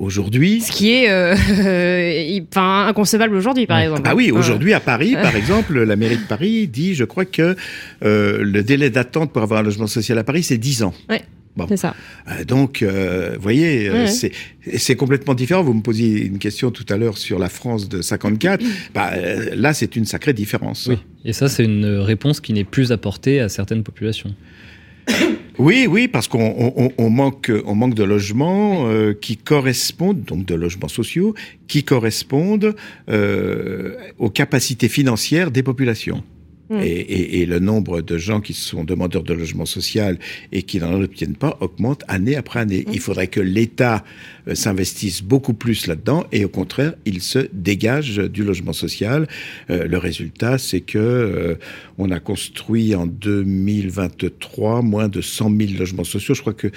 Aujourd'hui, 0.00 0.62
ce 0.62 0.72
qui 0.72 0.92
est 0.92 1.10
euh, 1.10 1.34
enfin 2.50 2.86
inconcevable 2.86 3.36
aujourd'hui, 3.36 3.66
par 3.66 3.78
exemple. 3.80 4.00
Ah 4.06 4.14
oui, 4.14 4.30
aujourd'hui 4.30 4.72
à 4.72 4.80
Paris, 4.80 5.12
par 5.12 5.36
exemple, 5.36 5.78
la 5.82 5.94
mairie 5.94 6.16
de 6.16 6.26
Paris 6.26 6.66
dit, 6.68 6.94
je 6.94 7.04
crois 7.04 7.26
que 7.26 7.54
euh, 8.02 8.38
le 8.40 8.62
délai 8.62 8.88
d'attente 8.88 9.30
pour 9.30 9.42
avoir 9.42 9.60
un 9.60 9.62
logement 9.62 9.86
social 9.86 10.16
à 10.16 10.24
Paris, 10.24 10.42
c'est 10.42 10.56
10 10.56 10.84
ans. 10.84 10.94
Ouais. 11.10 11.20
Bon. 11.54 11.66
C'est 11.68 11.76
ça. 11.76 11.94
Euh, 12.28 12.44
donc, 12.44 12.82
vous 12.82 13.42
voyez, 13.42 13.90
ouais. 13.90 14.06
c'est 14.06 14.96
complètement 14.96 15.34
différent. 15.34 15.62
Vous 15.62 15.74
me 15.74 15.82
posiez 15.82 16.24
une 16.24 16.38
question 16.38 16.70
tout 16.70 16.86
à 16.88 16.96
l'heure 16.96 17.18
sur 17.18 17.38
la 17.38 17.50
France 17.50 17.90
de 17.90 18.00
54. 18.00 18.64
bah, 18.94 19.10
là, 19.54 19.74
c'est 19.74 19.96
une 19.96 20.06
sacrée 20.06 20.32
différence. 20.32 20.86
Oui. 20.86 20.96
Et 21.26 21.34
ça, 21.34 21.50
c'est 21.50 21.64
une 21.64 21.84
réponse 21.84 22.40
qui 22.40 22.54
n'est 22.54 22.64
plus 22.64 22.90
apportée 22.90 23.40
à 23.40 23.50
certaines 23.50 23.82
populations. 23.82 24.34
Oui, 25.60 25.86
oui, 25.86 26.08
parce 26.08 26.26
qu'on 26.26 26.72
on, 26.74 26.90
on 26.96 27.10
manque, 27.10 27.52
on 27.66 27.74
manque 27.74 27.94
de 27.94 28.02
logements 28.02 28.88
euh, 28.88 29.12
qui 29.12 29.36
correspondent, 29.36 30.22
donc 30.22 30.46
de 30.46 30.54
logements 30.54 30.88
sociaux, 30.88 31.34
qui 31.68 31.84
correspondent 31.84 32.74
euh, 33.10 33.94
aux 34.18 34.30
capacités 34.30 34.88
financières 34.88 35.50
des 35.50 35.62
populations. 35.62 36.24
Mmh. 36.70 36.80
Et, 36.80 36.86
et, 36.86 37.42
et, 37.42 37.46
le 37.46 37.58
nombre 37.58 38.00
de 38.00 38.16
gens 38.16 38.40
qui 38.40 38.54
sont 38.54 38.84
demandeurs 38.84 39.24
de 39.24 39.34
logement 39.34 39.66
social 39.66 40.18
et 40.50 40.62
qui 40.62 40.78
n'en 40.78 40.94
obtiennent 41.02 41.36
pas 41.36 41.58
augmente 41.60 42.04
année 42.08 42.36
après 42.36 42.60
année. 42.60 42.84
Mmh. 42.86 42.92
Il 42.94 43.00
faudrait 43.00 43.26
que 43.26 43.40
l'État 43.40 44.02
euh, 44.48 44.54
s'investisse 44.54 45.22
beaucoup 45.22 45.54
plus 45.54 45.86
là-dedans 45.86 46.24
et 46.32 46.44
au 46.44 46.48
contraire, 46.48 46.94
il 47.04 47.20
se 47.20 47.48
dégage 47.52 48.16
du 48.18 48.44
logement 48.44 48.72
social. 48.72 49.26
Euh, 49.70 49.86
le 49.86 49.98
résultat, 49.98 50.58
c'est 50.58 50.80
que 50.80 50.98
euh, 50.98 51.54
on 51.98 52.10
a 52.10 52.20
construit 52.20 52.94
en 52.94 53.06
2023 53.06 54.82
moins 54.82 55.08
de 55.08 55.20
100 55.20 55.50
000 55.58 55.72
logements 55.78 56.04
sociaux. 56.04 56.34
Je 56.34 56.40
crois 56.40 56.52
que 56.52 56.68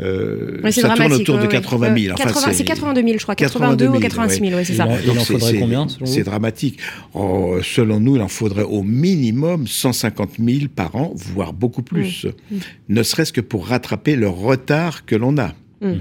euh, 0.00 0.60
ouais, 0.62 0.72
ça 0.72 0.94
tourne 0.94 1.12
autour 1.12 1.38
de 1.38 1.46
80 1.46 1.96
000. 1.98 2.14
Enfin, 2.14 2.24
80, 2.24 2.52
c'est 2.52 2.64
82 2.64 3.02
000, 3.02 3.14
je 3.18 3.22
crois. 3.22 3.34
82 3.34 3.84
000, 3.84 3.96
ou 3.96 4.00
86 4.00 4.40
000, 4.40 4.52
ouais, 4.52 4.64
c'est 4.64 4.74
ça. 4.74 4.86
Il 5.04 5.10
en 5.10 5.14
faudrait 5.14 5.58
combien 5.58 5.86
C'est 6.04 6.22
dramatique. 6.22 6.78
Oh, 7.14 7.58
selon 7.62 8.00
nous, 8.00 8.16
il 8.16 8.22
en 8.22 8.28
faudrait 8.28 8.62
au 8.62 8.82
minimum 8.82 9.66
150 9.66 10.30
000 10.38 10.58
par 10.74 10.94
an, 10.96 11.12
voire 11.14 11.52
beaucoup 11.52 11.82
plus. 11.82 12.26
Mmh. 12.50 12.56
Ne 12.88 13.02
serait-ce 13.02 13.32
que 13.32 13.40
pour 13.40 13.66
rattraper 13.66 14.16
le 14.16 14.28
retard 14.28 15.04
que 15.04 15.16
l'on 15.16 15.38
a. 15.38 15.54
Mmh. 15.80 15.92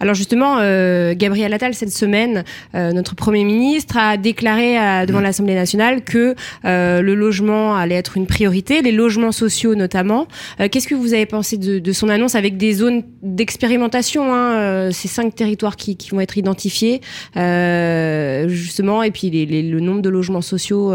Alors 0.00 0.14
justement, 0.14 0.58
euh, 0.58 1.14
Gabriel 1.16 1.52
Attal 1.52 1.74
cette 1.74 1.92
semaine, 1.92 2.44
euh, 2.74 2.92
notre 2.92 3.14
premier 3.14 3.44
ministre 3.44 3.96
a 3.96 4.16
déclaré 4.16 4.76
à, 4.76 5.06
devant 5.06 5.20
mmh. 5.20 5.22
l'Assemblée 5.22 5.54
nationale 5.54 6.02
que 6.02 6.34
euh, 6.64 7.02
le 7.02 7.14
logement 7.14 7.76
allait 7.76 7.94
être 7.94 8.16
une 8.16 8.26
priorité, 8.26 8.82
les 8.82 8.90
logements 8.90 9.30
sociaux 9.30 9.76
notamment. 9.76 10.26
Euh, 10.60 10.68
qu'est-ce 10.68 10.88
que 10.88 10.94
vous 10.94 11.14
avez 11.14 11.26
pensé 11.26 11.56
de, 11.56 11.78
de, 11.78 11.92
son 11.92 12.08
annonce 12.08 12.34
avec 12.34 12.56
des 12.56 12.72
zones 12.72 13.02
d'expérimentation, 13.22 14.34
hein, 14.34 14.54
euh, 14.54 14.90
ces 14.90 15.08
cinq 15.08 15.34
territoires 15.34 15.76
qui, 15.76 15.96
qui, 15.96 16.10
vont 16.10 16.20
être 16.20 16.36
identifiés 16.36 17.00
euh, 17.36 18.48
justement, 18.48 19.02
et 19.02 19.10
puis 19.10 19.30
les, 19.30 19.46
les, 19.46 19.62
le 19.62 19.80
nombre 19.80 20.02
de 20.02 20.08
logements 20.08 20.40
sociaux 20.42 20.92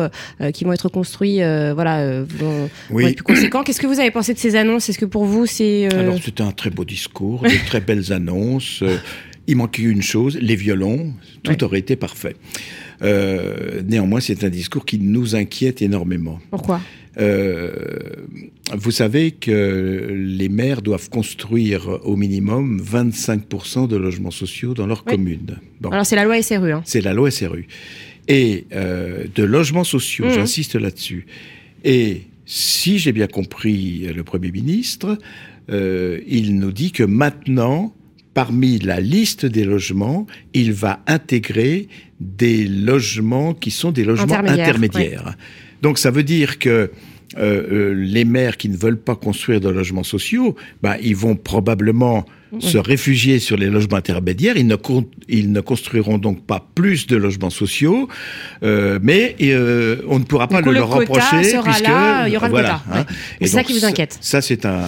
qui 0.54 0.64
vont 0.64 0.74
être 0.74 0.90
construits, 0.90 1.38
voilà, 1.38 2.24
vont, 2.24 2.70
oui. 2.92 3.04
vont 3.04 3.10
être 3.10 3.16
plus 3.16 3.36
conséquents. 3.36 3.64
Qu'est-ce 3.64 3.80
que 3.80 3.88
vous 3.88 4.00
avez 4.00 4.12
pensé 4.12 4.34
de 4.34 4.40
ces 4.40 4.56
annonces? 4.56 4.90
Est-ce 4.90 5.00
que 5.00 5.06
pour 5.06 5.26
vous 5.26 5.46
c'est 5.46 5.88
Alors 5.94 6.16
c'était 6.22 6.44
un 6.44 6.52
très 6.52 6.70
beau 6.70 6.84
discours, 6.84 7.42
de 7.42 7.66
très 7.66 7.80
belles 7.80 8.12
annonces. 8.12 8.17
Euh, 8.20 8.98
il 9.48 9.56
manquait 9.56 9.84
une 9.84 10.02
chose, 10.02 10.38
les 10.42 10.56
violons, 10.56 11.14
tout 11.44 11.52
ouais. 11.52 11.64
aurait 11.64 11.80
été 11.80 11.96
parfait. 11.96 12.36
Euh, 13.02 13.82
néanmoins, 13.88 14.20
c'est 14.20 14.44
un 14.44 14.50
discours 14.50 14.86
qui 14.86 15.00
nous 15.00 15.36
inquiète 15.36 15.82
énormément. 15.82 16.40
Pourquoi? 16.50 16.82
Euh, 17.20 17.72
vous 18.76 18.92
savez 18.92 19.32
que 19.32 20.14
les 20.14 20.50
maires 20.50 20.82
doivent 20.82 21.10
construire 21.10 22.00
au 22.04 22.16
minimum 22.16 22.82
25% 22.82 23.88
de 23.88 23.96
logements 23.96 24.32
sociaux 24.32 24.74
dans 24.74 24.86
leur 24.86 25.04
oui. 25.08 25.14
commune. 25.14 25.58
Bon. 25.82 25.90
Alors 25.90 26.06
c'est 26.06 26.16
la 26.16 26.26
loi 26.26 26.42
SRU. 26.42 26.74
Hein. 26.74 26.84
C'est 26.86 27.02
la 27.02 27.14
loi 27.14 27.32
SRU. 27.32 27.68
Et 28.28 28.66
euh, 28.74 29.24
de 29.34 29.44
logements 29.44 29.86
sociaux, 29.86 30.26
mmh. 30.26 30.34
j'insiste 30.34 30.76
là-dessus. 30.76 31.26
Et 31.86 32.24
si 32.46 33.00
j'ai 33.00 33.14
bien 33.14 33.28
compris 33.28 34.08
le 34.14 34.24
Premier 34.24 34.52
ministre, 34.52 35.18
il 35.70 36.60
nous 36.60 36.72
dit 36.72 36.92
que 36.92 37.04
maintenant, 37.04 37.94
parmi 38.38 38.78
la 38.78 39.00
liste 39.00 39.48
des 39.48 39.64
logements, 39.64 40.28
il 40.54 40.72
va 40.72 41.00
intégrer 41.08 41.88
des 42.20 42.68
logements 42.68 43.56
qui 43.56 43.72
sont 43.72 43.92
des 43.92 44.04
logements 44.04 44.32
intermédiaires. 44.32 45.36
Donc 45.82 45.98
ça 45.98 46.12
veut 46.12 46.22
dire 46.22 46.60
que 46.60 46.70
euh, 46.70 46.92
euh, 47.40 47.94
les 47.96 48.26
maires 48.26 48.58
qui 48.58 48.70
ne 48.70 48.78
veulent 48.78 49.02
pas 49.02 49.16
construire 49.16 49.60
de 49.60 49.70
logements 49.70 50.04
sociaux, 50.04 50.56
bah, 50.84 50.98
ils 51.02 51.16
vont 51.16 51.36
probablement 51.36 52.28
se 52.60 52.78
réfugier 52.78 53.40
sur 53.40 53.58
les 53.58 53.68
logements 53.68 53.98
intermédiaires. 53.98 54.58
Ils 54.58 54.68
ne, 54.68 54.76
ils 55.28 55.52
ne 55.52 55.62
construiront 55.62 56.18
donc 56.18 56.46
pas 56.46 56.66
plus 56.76 57.08
de 57.08 57.16
logements 57.16 57.50
sociaux, 57.50 58.08
euh, 58.64 59.00
mais 59.02 59.36
euh, 59.42 59.98
on 60.08 60.20
ne 60.20 60.24
pourra 60.24 60.48
pas 60.48 60.62
coup, 60.62 60.70
le, 60.70 60.76
leur 60.76 60.90
reprocher 60.90 61.44
sera 61.44 61.64
puisque 61.64 61.88
là, 61.88 62.28
il 62.28 62.34
y 62.34 62.38
aura 62.38 62.50
voilà. 62.50 62.82
Le 62.88 62.92
quota. 62.92 63.00
Hein. 63.00 63.06
C'est 63.42 63.48
ça 63.48 63.64
qui 63.64 63.74
vous 63.74 63.86
inquiète. 63.86 64.18
Ça, 64.22 64.42
c'est 64.42 64.66
un. 64.66 64.82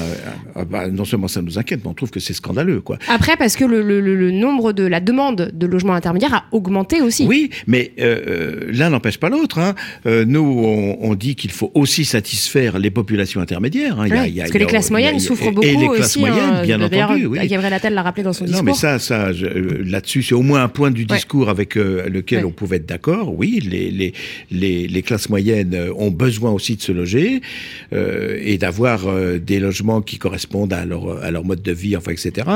Bah, 0.70 0.88
non 0.88 1.06
seulement 1.06 1.28
ça 1.28 1.42
nous 1.42 1.58
inquiète, 1.58 1.82
mais 1.84 1.90
on 1.90 1.94
trouve 1.94 2.12
que 2.12 2.20
c'est 2.20 2.34
scandaleux, 2.34 2.82
quoi. 2.82 2.98
Après, 3.08 3.38
parce 3.38 3.56
que 3.56 3.66
le, 3.66 3.82
le, 3.82 4.02
le, 4.02 4.32
nombre 4.32 4.74
de 4.74 4.84
la 4.84 5.00
demande 5.00 5.52
de 5.54 5.68
logements 5.68 5.94
intermédiaires 5.94 6.34
a 6.34 6.46
augmenté 6.52 7.02
aussi. 7.02 7.26
Oui, 7.26 7.50
mais 7.68 7.94
euh, 8.00 8.70
l'un 8.72 8.90
n'empêche 8.90 9.18
pas 9.18 9.30
l'autre. 9.30 9.60
Hein. 9.60 9.76
nous, 10.06 10.40
on, 10.42 10.98
on 11.02 11.16
dit 11.16 11.36
qu'il 11.36 11.52
faut 11.52 11.72
aussi 11.74 12.06
satisfaire 12.06 12.80
les 12.80 12.92
populations 12.92 13.42
intermédiaires. 13.42 14.00
Hein. 14.00 14.10
Ouais, 14.10 14.10
il 14.10 14.16
y 14.16 14.18
a, 14.18 14.28
il 14.28 14.36
y 14.36 14.40
a, 14.40 14.44
parce 14.44 14.52
que 14.52 14.58
les 14.58 14.66
classes 14.66 14.92
moyennes 14.92 15.20
souffrent 15.20 15.52
beaucoup 15.52 15.68
et 15.68 15.76
les 15.76 15.88
classes 15.88 16.18
aussi. 16.18 16.20
moyennes, 16.20 16.62
bien 16.64 16.82
entendu. 16.82 17.26
Oui. 17.26 17.49
Gabriel 17.50 17.74
Attal 17.74 17.94
l'a 17.94 18.04
rappelé 18.04 18.24
dans 18.24 18.34
son 18.34 18.46
discours. 18.46 18.64
Non, 18.64 18.72
mais 18.72 18.78
ça, 18.78 19.00
ça 19.00 19.28
euh, 19.28 19.84
là-dessus, 19.86 20.24
c'est 20.24 20.36
au 20.36 20.42
moins 20.42 20.64
un 20.64 20.70
point 20.70 20.92
du 20.92 21.06
discours 21.06 21.50
avec 21.50 21.76
euh, 21.76 22.08
lequel 22.10 22.46
on 22.46 22.52
pouvait 22.52 22.78
être 22.78 22.86
d'accord. 22.86 23.38
Oui, 23.38 23.60
les, 23.64 23.92
les, 23.92 24.14
les, 24.52 24.88
les, 24.88 25.02
classes 25.02 25.30
moyennes 25.30 25.78
ont 25.96 26.12
besoin 26.12 26.52
aussi 26.52 26.76
de 26.76 26.82
se 26.82 26.92
loger 26.92 27.42
et 27.92 28.58
d'avoir 28.58 29.08
des 29.40 29.60
logements 29.60 30.02
qui 30.02 30.18
correspondent 30.18 30.74
à 30.74 30.86
leur, 30.86 31.24
à 31.24 31.32
leur 31.32 31.44
mode 31.44 31.62
de 31.62 31.72
vie, 31.72 31.96
enfin, 31.98 32.12
etc. 32.12 32.48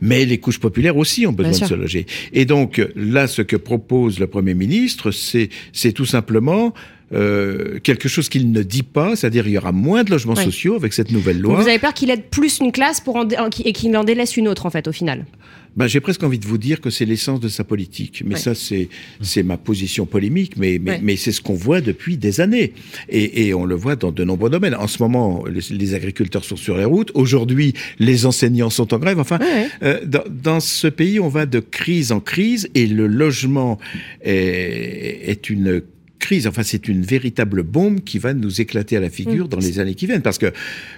Mais 0.00 0.24
les 0.24 0.38
couches 0.38 0.60
populaires 0.60 0.96
aussi 0.96 1.26
ont 1.26 1.32
besoin 1.32 1.52
de 1.52 1.70
se 1.70 1.74
loger. 1.74 2.06
Et 2.32 2.44
donc, 2.44 2.82
là, 2.96 3.26
ce 3.26 3.42
que 3.42 3.56
propose 3.56 4.18
le 4.18 4.26
Premier 4.26 4.54
ministre, 4.54 5.10
c'est 5.10 5.92
tout 5.92 6.06
simplement 6.06 6.74
euh, 7.12 7.80
quelque 7.82 8.08
chose 8.08 8.28
qu'il 8.28 8.52
ne 8.52 8.62
dit 8.62 8.84
pas, 8.84 9.16
c'est-à-dire 9.16 9.46
il 9.48 9.52
y 9.52 9.58
aura 9.58 9.72
moins 9.72 10.04
de 10.04 10.10
logements 10.10 10.36
sociaux 10.36 10.76
avec 10.76 10.92
cette 10.92 11.10
nouvelle 11.10 11.40
loi. 11.40 11.60
vous 11.60 11.68
avez 11.68 11.78
peur 11.78 11.92
qu'il 11.92 12.10
aide 12.10 12.24
plus 12.24 12.58
une 12.60 12.70
classe 12.70 13.00
pour 13.00 13.26
et 13.64 13.72
qu'il 13.72 13.96
en 13.96 14.04
délaisse 14.04 14.36
une 14.36 14.46
autre, 14.46 14.66
en 14.66 14.70
fait, 14.70 14.86
au 14.86 14.92
final 14.92 15.26
ben, 15.76 15.86
J'ai 15.88 16.00
presque 16.00 16.22
envie 16.22 16.38
de 16.38 16.46
vous 16.46 16.58
dire 16.58 16.80
que 16.80 16.88
c'est 16.90 17.04
l'essence 17.04 17.40
de 17.40 17.48
sa 17.48 17.64
politique. 17.64 18.22
Mais 18.24 18.36
ça, 18.36 18.52
c'est 18.54 19.42
ma 19.42 19.56
position 19.56 20.06
polémique, 20.06 20.56
mais, 20.56 20.78
mais, 20.80 21.00
mais 21.02 21.16
c'est 21.16 21.32
ce 21.32 21.40
qu'on 21.40 21.54
voit 21.54 21.80
depuis 21.80 22.16
des 22.16 22.40
années. 22.40 22.74
Et, 23.08 23.48
et, 23.48 23.54
on 23.54 23.64
le 23.64 23.74
voit 23.74 23.96
dans 23.96 24.12
de 24.12 24.24
nombreux 24.24 24.50
domaines. 24.50 24.74
En 24.74 24.86
ce 24.86 25.02
moment, 25.02 25.44
les, 25.46 25.94
agriculteurs 25.94 26.44
sont 26.44 26.56
sur 26.56 26.76
les 26.76 26.84
routes. 26.84 27.10
Aujourd'hui, 27.14 27.74
les 27.98 28.26
enseignants 28.26 28.70
sont 28.70 28.94
en 28.94 28.98
grève. 28.98 29.18
Enfin, 29.18 29.38
euh, 29.82 30.04
dans, 30.04 30.24
dans, 30.30 30.60
ce 30.60 30.86
pays, 30.86 31.18
on 31.18 31.28
va 31.28 31.46
de 31.46 31.58
crise 31.58 32.12
en 32.12 32.20
crise 32.20 32.68
et 32.76 32.86
le 32.86 33.06
logement 33.06 33.78
est, 34.22 35.28
est 35.28 35.50
une 35.50 35.82
crise. 36.20 36.46
Enfin, 36.46 36.62
c'est 36.62 36.86
une 36.86 37.02
véritable 37.02 37.64
bombe 37.64 38.00
qui 38.00 38.18
va 38.18 38.34
nous 38.34 38.60
éclater 38.60 38.96
à 38.96 39.00
la 39.00 39.10
figure 39.10 39.46
mm. 39.46 39.48
dans 39.48 39.58
les 39.58 39.80
années 39.80 39.94
qui 39.94 40.06
viennent. 40.06 40.22
Parce 40.22 40.38
que 40.38 40.52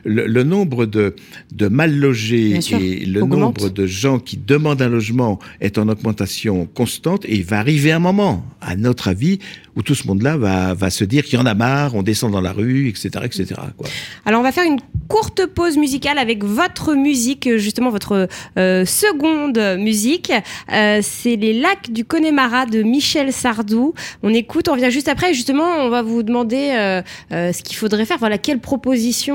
le, 0.05 0.43
nombre 0.43 0.85
de, 0.85 1.15
de 1.53 1.69
mal 1.69 1.97
logés 1.97 2.59
et 2.73 3.07
le 3.07 3.21
nombre 3.21 3.71
de 3.71 3.87
gens 3.87 4.19
qui 4.19 4.37
demandent 4.37 4.83
un 4.83 4.91
logement 4.91 5.39
est 5.61 5.79
en 5.79 5.89
augmentation 5.89 6.67
constante 6.67 7.25
et 7.25 7.37
il 7.37 7.45
va 7.45 7.59
arriver 7.59 7.93
un 7.93 7.99
moment, 7.99 8.45
à 8.61 8.77
notre 8.77 9.09
avis, 9.09 9.39
où 9.77 9.83
tout 9.83 9.95
ce 9.95 10.07
monde-là 10.07 10.37
va, 10.37 10.75
va 10.75 10.91
se 10.91 11.05
dire 11.05 11.25
qu'il 11.25 11.39
y 11.39 11.43
en 11.43 11.47
a 11.47 11.55
marre, 11.55 11.95
on 11.95 12.03
descend 12.03 12.33
dans 12.33 12.41
la 12.41 12.53
rue, 12.53 12.89
etc. 12.89 13.11
etc. 13.25 13.55
Quoi. 13.77 13.87
Alors 14.27 14.41
on 14.41 14.43
va 14.43 14.53
faire 14.53 14.65
une 14.65 14.79
courte 15.09 15.47
pause 15.47 15.77
musicale 15.77 16.19
avec 16.19 16.45
votre 16.45 16.95
musique, 16.95 17.57
justement 17.57 17.91
votre 17.91 18.29
euh, 18.59 18.85
seconde 18.85 19.59
musique. 19.79 20.33
Euh, 20.73 21.01
c'est 21.03 21.37
Les 21.37 21.59
lacs 21.59 21.91
du 21.91 22.05
Connemara 22.05 22.67
de 22.67 22.83
Michel 22.83 23.33
Sardou. 23.33 23.95
On 24.23 24.33
écoute, 24.33 24.69
on 24.69 24.77
vient 24.77 24.91
juste 24.91 25.09
après. 25.09 25.35
Justement, 25.35 25.65
on 25.81 25.89
va 25.89 26.03
vous 26.03 26.23
demander 26.23 26.73
euh, 26.73 27.03
ce 27.31 27.63
qu'il 27.63 27.77
faudrait 27.77 28.05
faire. 28.05 28.19
Voilà, 28.19 28.39
quelle 28.39 28.61
proposition 28.61 29.33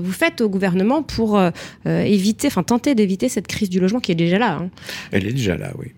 vous 0.00 0.12
faites 0.12 0.40
au 0.40 0.48
gouvernement 0.48 1.02
pour 1.02 1.40
éviter, 1.86 2.48
enfin 2.48 2.62
tenter 2.62 2.94
d'éviter 2.94 3.28
cette 3.28 3.46
crise 3.46 3.70
du 3.70 3.80
logement 3.80 4.00
qui 4.00 4.12
est 4.12 4.16
déjà 4.16 4.38
là. 4.38 4.58
Hein. 4.60 4.70
Elle 5.12 5.26
est 5.26 5.32
déjà 5.32 5.56
là, 5.56 5.72
oui 5.78 5.92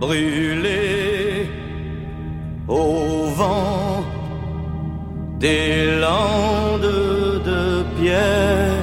brûlé 0.00 1.48
au 2.68 3.24
vent 3.36 4.04
des 5.38 5.98
landes 6.00 6.92
de 7.50 7.84
pierre 7.98 8.82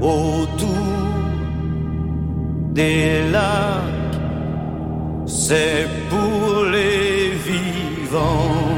autour 0.00 0.96
des 2.72 3.30
lacs, 3.30 4.18
c'est 5.26 5.88
pour 6.10 6.64
les 6.64 7.30
vivants 7.50 8.76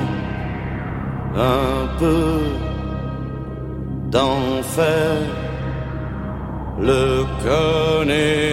un 1.34 1.86
peu 1.98 2.28
d'enfer 4.10 5.16
le 6.80 7.24
Connemara. 7.44 8.48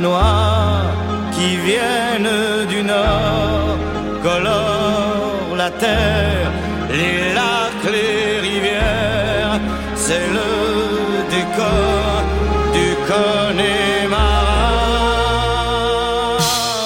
Noirs 0.00 0.84
qui 1.32 1.56
viennent 1.56 2.66
du 2.68 2.82
nord 2.82 3.76
colorent 4.22 5.56
la 5.56 5.70
terre, 5.70 6.50
les 6.90 7.34
lacs, 7.34 7.86
les 7.96 8.40
rivières, 8.48 9.60
c'est 9.96 10.28
le 10.38 10.50
décor 11.36 12.22
du 12.76 12.86
Connemara. 13.08 14.68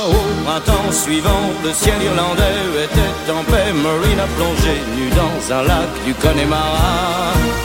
Au 0.08 0.22
printemps 0.44 0.92
suivant, 0.92 1.46
le 1.64 1.72
ciel 1.72 1.98
irlandais 2.02 2.62
était 2.86 3.32
en 3.38 3.42
paix, 3.50 3.72
Marine 3.72 4.20
a 4.20 4.28
plongé 4.36 4.74
nu 4.96 5.06
dans 5.20 5.54
un 5.56 5.62
lac 5.64 5.90
du 6.06 6.14
Connemara. 6.14 7.61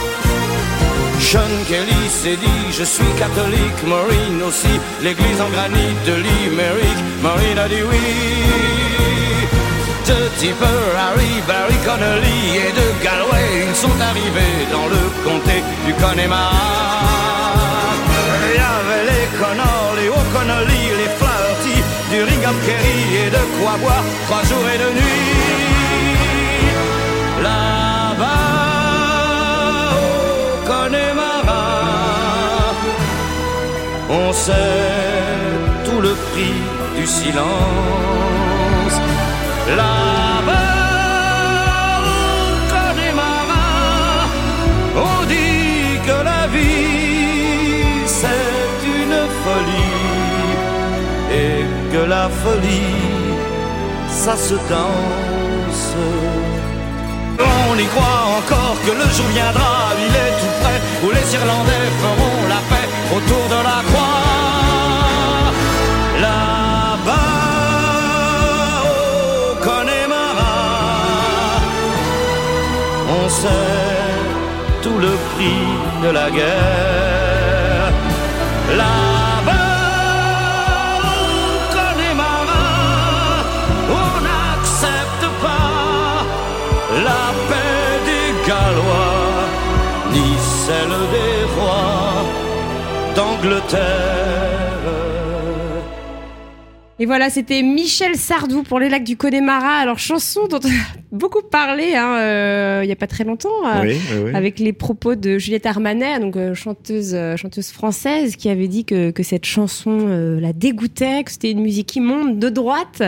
Sean 1.29 1.41
Kelly 1.67 2.09
s'est 2.09 2.37
dit 2.37 2.63
je 2.71 2.85
suis 2.85 3.13
catholique, 3.19 3.83
Maureen 3.85 4.41
aussi, 4.47 4.75
l'église 5.03 5.41
en 5.41 5.49
granit 5.49 5.93
de 6.07 6.13
Limerick, 6.25 6.99
Maureen 7.21 7.59
a 7.59 7.67
dit 7.67 7.83
oui. 7.83 8.05
De 10.07 10.19
Tipper, 10.39 10.79
Harry, 10.97 11.33
Barry 11.45 11.75
Connolly 11.85 12.39
et 12.63 12.71
de 12.79 13.03
Galway, 13.03 13.67
ils 13.67 13.75
sont 13.75 13.99
arrivés 14.09 14.57
dans 14.71 14.87
le 14.87 15.03
comté 15.25 15.57
du 15.85 15.93
Connemara. 15.95 16.63
Il 18.47 18.55
y 18.55 18.67
avait 18.77 19.05
les 19.11 19.27
Connors, 19.37 19.93
les 19.99 20.07
O'Connolly, 20.07 20.83
les 21.01 21.11
Flaherty, 21.19 21.77
du 22.09 22.23
Ringham 22.23 22.55
Kerry 22.65 23.25
et 23.25 23.29
de 23.31 23.43
quoi 23.59 23.75
boire 23.83 24.05
trois 24.27 24.43
jours 24.45 24.65
et 24.73 24.77
deux 24.77 24.93
nuits. 24.93 25.76
Sait 34.33 34.53
tout 35.85 36.01
le 36.01 36.13
prix 36.31 36.57
du 36.97 37.05
silence. 37.05 38.95
Là-bas, 39.79 40.77
au 42.71 43.15
marins, 43.15 44.27
on 44.95 45.25
dit 45.25 45.99
que 46.07 46.17
la 46.31 46.43
vie 46.47 48.05
c'est 48.05 48.79
une 48.99 49.19
folie 49.43 50.03
et 51.43 51.59
que 51.93 52.01
la 52.15 52.27
folie 52.41 53.17
ça 54.09 54.35
se 54.35 54.55
danse. 54.73 55.87
On 57.39 57.77
y 57.77 57.85
croit 57.93 58.23
encore 58.39 58.77
que 58.85 58.91
le 58.91 59.07
jour 59.15 59.27
viendra, 59.37 59.73
il 60.05 60.13
est 60.25 60.33
tout 60.41 60.55
près, 60.61 60.79
où 61.03 61.07
les 61.17 61.27
Irlandais 61.37 61.87
feront 62.01 62.39
la 62.53 62.61
paix 62.69 62.76
autour 63.15 63.45
de 63.55 63.59
la 63.69 63.79
croix. 63.89 64.23
Là-bas, 66.25 67.33
au 68.83 69.55
Connemara, 69.67 70.57
on 73.17 73.29
sait 73.29 74.07
tout 74.83 74.97
le 75.05 75.13
prix 75.29 75.63
de 76.03 76.09
la 76.09 76.27
guerre. 76.37 77.91
Là-bas, 78.81 79.73
au 81.13 81.57
Connemara, 81.75 82.67
on 83.99 84.09
n'accepte 84.27 85.25
pas 85.43 86.25
la 87.07 87.23
paix 87.49 87.89
des 88.09 88.29
Gallois, 88.47 89.37
ni 90.13 90.27
celle 90.65 90.97
des 91.15 91.37
rois 91.55 91.86
Et 96.99 97.05
voilà, 97.05 97.29
c'était 97.31 97.63
Michel 97.63 98.15
Sardou 98.15 98.61
pour 98.63 98.79
les 98.79 98.89
lacs 98.89 99.03
du 99.03 99.17
Connemara. 99.17 99.77
Alors, 99.77 99.97
chanson 99.97 100.47
dont 100.47 100.59
beaucoup 101.11 101.41
parlé 101.41 101.95
hein, 101.95 102.17
euh, 102.19 102.81
il 102.83 102.87
n'y 102.87 102.91
a 102.91 102.97
pas 102.97 103.07
très 103.07 103.23
longtemps, 103.23 103.49
euh, 103.65 104.33
avec 104.33 104.59
les 104.59 104.73
propos 104.73 105.15
de 105.15 105.37
Juliette 105.37 105.65
Armanet, 105.65 106.19
donc 106.19 106.35
euh, 106.35 106.53
chanteuse, 106.53 107.17
chanteuse 107.37 107.69
française, 107.69 108.35
qui 108.35 108.49
avait 108.49 108.67
dit 108.67 108.83
que, 108.83 109.11
que 109.11 109.23
cette 109.23 109.45
chanson 109.45 110.37
la 110.39 110.53
dégoûtait, 110.53 111.23
que 111.23 111.31
c'était 111.31 111.51
une 111.51 111.61
musique 111.61 111.95
immonde 111.95 112.39
de 112.39 112.49
droite. 112.49 113.03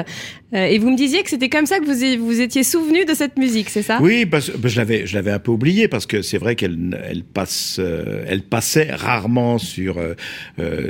Et 0.51 0.79
vous 0.79 0.89
me 0.89 0.97
disiez 0.97 1.21
que 1.21 1.29
c'était 1.29 1.47
comme 1.47 1.67
ça 1.67 1.77
que 1.77 1.85
vous 1.85 2.25
vous 2.25 2.41
étiez 2.41 2.63
souvenu 2.63 3.05
de 3.05 3.13
cette 3.13 3.37
musique, 3.37 3.69
c'est 3.69 3.83
ça? 3.83 3.99
Oui, 4.01 4.25
parce, 4.25 4.49
que 4.49 4.67
je 4.67 4.77
l'avais 4.77 5.05
je 5.05 5.13
l'avais 5.13 5.29
un 5.29 5.37
peu 5.37 5.51
oublié 5.51 5.87
parce 5.87 6.07
que 6.07 6.23
c'est 6.23 6.39
vrai 6.39 6.55
qu'elle 6.55 6.99
elle 7.07 7.23
passe 7.23 7.79
elle 8.27 8.41
passait 8.41 8.91
rarement 8.91 9.59
sur 9.59 10.01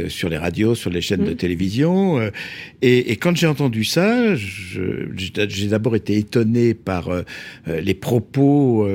sur 0.07 0.29
les 0.29 0.37
radios, 0.37 0.75
sur 0.75 0.89
les 0.89 1.01
chaînes 1.01 1.25
de 1.25 1.31
mm. 1.31 1.35
télévision. 1.35 2.21
Et, 2.81 3.11
et, 3.11 3.17
quand 3.17 3.35
j'ai 3.35 3.47
entendu 3.47 3.83
ça, 3.83 4.33
j'ai 4.35 5.67
d'abord 5.67 5.97
été 5.97 6.15
étonné 6.15 6.73
par 6.73 6.98
les 7.67 7.93
propos 7.93 8.87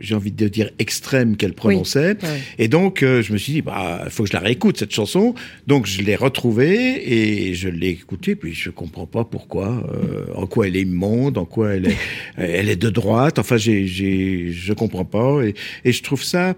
j'ai 0.00 0.14
envie 0.14 0.32
de 0.32 0.48
dire 0.48 0.70
extrêmes 0.78 1.36
qu'elle 1.36 1.52
prononçait. 1.52 2.16
Oui. 2.22 2.28
Ouais. 2.28 2.40
Et 2.58 2.68
donc, 2.68 3.02
euh, 3.02 3.22
je 3.22 3.32
me 3.32 3.38
suis 3.38 3.52
dit, 3.52 3.62
bah, 3.62 4.02
il 4.04 4.10
faut 4.10 4.24
que 4.24 4.30
je 4.30 4.34
la 4.34 4.40
réécoute, 4.40 4.78
cette 4.78 4.92
chanson. 4.92 5.34
Donc, 5.66 5.86
je 5.86 6.02
l'ai 6.02 6.16
retrouvée 6.16 7.12
et 7.12 7.54
je 7.54 7.68
l'ai 7.68 7.90
écoutée, 7.90 8.34
puis 8.34 8.54
je 8.54 8.70
comprends 8.70 9.06
pas 9.06 9.24
pourquoi, 9.24 9.86
euh, 9.92 10.26
en 10.34 10.46
quoi 10.46 10.66
elle 10.66 10.76
est 10.76 10.82
immonde, 10.82 11.38
en 11.38 11.44
quoi 11.44 11.74
elle 11.74 11.88
est, 11.88 11.96
elle 12.36 12.70
est 12.70 12.80
de 12.80 12.90
droite. 12.90 13.38
Enfin, 13.38 13.58
j'ai, 13.58 13.86
j'ai, 13.86 14.50
je 14.50 14.72
comprends 14.72 15.04
pas. 15.04 15.42
Et, 15.42 15.54
et 15.84 15.92
je 15.92 16.02
trouve 16.02 16.24
ça 16.24 16.56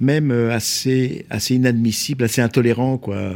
même 0.00 0.30
euh, 0.30 0.50
assez, 0.50 1.26
assez 1.28 1.56
inadmissible, 1.56 2.24
assez 2.24 2.40
intolérant, 2.40 2.96
quoi. 2.96 3.34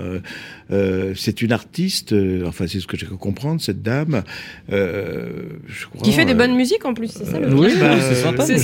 Euh, 0.72 1.12
c'est 1.14 1.42
une 1.42 1.53
artiste, 1.53 2.12
euh, 2.12 2.44
enfin 2.46 2.66
c'est 2.66 2.81
ce 2.81 2.87
que 2.87 2.96
j'ai 2.96 3.07
pu 3.07 3.16
comprendre, 3.16 3.61
cette 3.61 3.83
dame. 3.83 4.22
Euh, 4.72 5.27
je 5.66 5.87
crois, 5.87 6.03
Qui 6.03 6.12
fait 6.12 6.24
des 6.24 6.35
bonnes 6.35 6.55
musiques 6.57 6.85
en 6.87 6.94
plus, 6.94 7.09
c'est 7.09 7.27
ça 7.27 7.38
le 7.38 7.53
oui, 7.55 7.68
bah, 7.79 7.96
c'est 8.00 8.14
sympa. 8.14 8.44
c'est- 8.46 8.57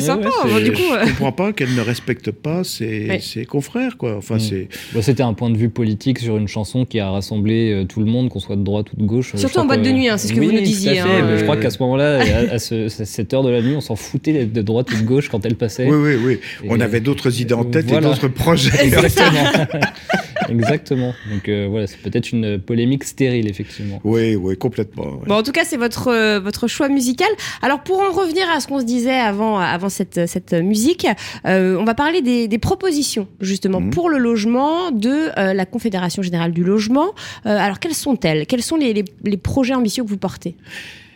sympa, 0.00 0.28
ouais, 0.28 0.50
c'est- 0.58 0.62
du 0.64 0.72
coup, 0.72 0.82
je 1.04 1.08
comprends 1.10 1.32
pas 1.32 1.52
qu'elle 1.52 1.74
ne 1.74 1.80
respecte 1.80 2.30
pas 2.30 2.62
ses, 2.64 3.20
confrères, 3.48 3.96
quoi. 3.96 4.16
Enfin, 4.16 4.36
Mm. 4.36 4.40
c'est. 4.40 4.68
Bah, 4.94 5.02
C'était 5.02 5.22
un 5.24 5.34
point 5.34 5.50
de 5.50 5.56
vue 5.56 5.70
politique 5.70 6.18
sur 6.20 6.36
une 6.36 6.46
chanson 6.48 6.84
qui 6.84 7.00
a 7.00 7.10
rassemblé 7.10 7.72
euh, 7.72 7.84
tout 7.84 7.98
le 8.00 8.06
monde, 8.06 8.28
qu'on 8.28 8.38
soit 8.38 8.56
de 8.56 8.62
droite 8.62 8.86
ou 8.92 9.00
de 9.00 9.04
gauche. 9.06 9.34
Surtout 9.34 9.58
en 9.58 9.64
boîte 9.66 9.82
que- 9.82 9.86
de 9.88 9.92
nuit, 9.92 10.08
hein, 10.08 10.18
c'est 10.18 10.28
ce 10.28 10.32
que 10.32 10.38
vous 10.38 10.44
nous 10.44 10.52
tout 10.52 10.58
à 10.58 10.60
disiez, 10.60 10.94
fait, 10.94 11.00
hein, 11.00 11.36
Je 11.36 11.42
crois 11.42 11.56
qu'à 11.56 11.70
ce 11.70 11.78
moment-là, 11.82 12.20
à, 12.20 12.54
à 12.54 12.58
ce- 12.60 12.86
à 12.86 13.04
cette 13.04 13.34
heure 13.34 13.42
de 13.42 13.50
la 13.50 13.60
nuit, 13.60 13.74
on 13.74 13.80
s'en 13.80 13.96
foutait 13.96 14.44
de 14.46 14.62
droite 14.62 14.92
ou 14.92 14.96
de 14.96 15.02
gauche 15.02 15.28
quand 15.28 15.44
elle 15.44 15.56
passait. 15.56 15.86
Oui, 15.86 15.96
oui, 15.96 16.16
oui. 16.24 16.68
On 16.68 16.78
avait 16.80 17.00
d'autres 17.00 17.40
idées 17.40 17.54
en 17.54 17.64
tête 17.64 17.86
Voilà. 17.88 18.06
et 18.06 18.10
d'autres 18.10 18.28
projets. 18.28 18.70
Exactement. 18.84 19.42
Exactement. 20.48 21.14
Donc 21.30 21.48
euh, 21.48 21.66
voilà, 21.68 21.86
c'est 21.86 21.98
peut-être 21.98 22.32
une 22.32 22.58
polémique 22.58 23.04
stérile, 23.04 23.48
effectivement. 23.48 24.00
oui, 24.04 24.34
oui, 24.36 24.56
complètement. 24.56 25.04
ouais. 25.18 25.26
Bon, 25.26 25.34
en 25.34 25.42
tout 25.42 25.52
cas, 25.52 25.64
c'est 25.64 25.76
votre, 25.76 26.08
euh, 26.08 26.40
votre 26.40 26.66
choix 26.68 26.88
musical. 26.88 27.28
Alors, 27.62 27.82
pour 27.82 28.00
en 28.00 28.10
revenir 28.12 28.48
à 28.50 28.60
ce 28.60 28.66
qu'on 28.68 28.80
se 28.80 28.84
disait 28.84 29.18
avant, 29.18 29.58
avant 29.58 29.88
cette, 29.88 30.26
cette 30.26 30.52
musique, 30.54 31.06
euh, 31.46 31.76
on 31.78 31.84
va 31.84 31.94
parler 31.94 32.22
des, 32.22 32.48
des 32.48 32.58
propositions, 32.58 33.28
justement, 33.40 33.80
Mhm. 33.80 33.90
pour 33.90 34.08
le 34.10 34.18
logement 34.18 34.90
de 34.90 35.28
euh, 35.38 35.52
la 35.54 35.66
Confédération 35.66 36.22
Générale 36.22 36.52
du 36.52 36.64
Logement. 36.64 37.08
Euh, 37.46 37.56
alors, 37.56 37.78
quelles 37.78 37.94
sont-elles? 37.94 38.46
Quels 38.46 38.62
sont 38.62 38.76
les, 38.76 38.92
les, 38.92 39.04
les 39.24 39.36
projets 39.36 39.74
ambitieux 39.74 40.02
que 40.04 40.08
vous 40.08 40.16
portez? 40.16 40.54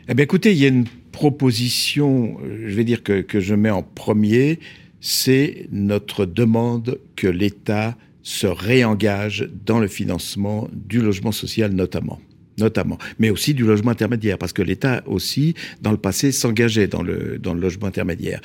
Eh 0.09 0.15
bien, 0.15 0.25
écoutez, 0.25 0.53
il 0.53 0.59
y 0.59 0.65
a 0.65 0.69
une 0.69 0.85
proposition, 1.13 2.37
je 2.67 2.75
vais 2.75 2.85
dire 2.85 3.03
que, 3.03 3.21
que 3.21 3.41
je 3.41 3.55
mets 3.55 3.71
en 3.71 3.83
premier, 3.83 4.59
c'est 5.01 5.67
notre 5.71 6.25
demande 6.27 6.99
que 7.17 7.27
l'État 7.27 7.97
se 8.25 8.49
réengage 8.49 9.49
dans 9.65 9.79
le 9.79 9.87
financement 9.87 10.69
du 10.73 11.01
logement 11.01 11.31
social 11.33 11.73
notamment 11.73 12.19
notamment, 12.59 12.99
mais 13.19 13.31
aussi 13.31 13.55
du 13.55 13.65
logement 13.65 13.91
intermédiaire, 13.91 14.39
parce 14.39 14.53
que 14.53 14.63
l'État 14.63 15.03
aussi, 15.07 15.55
dans 15.83 15.91
le 15.91 15.97
passé, 15.97 16.33
s'engageait 16.33 16.87
dans 16.87 17.03
le, 17.03 17.39
dans 17.39 17.55
le 17.55 17.61
logement 17.61 17.87
intermédiaire. 17.87 18.41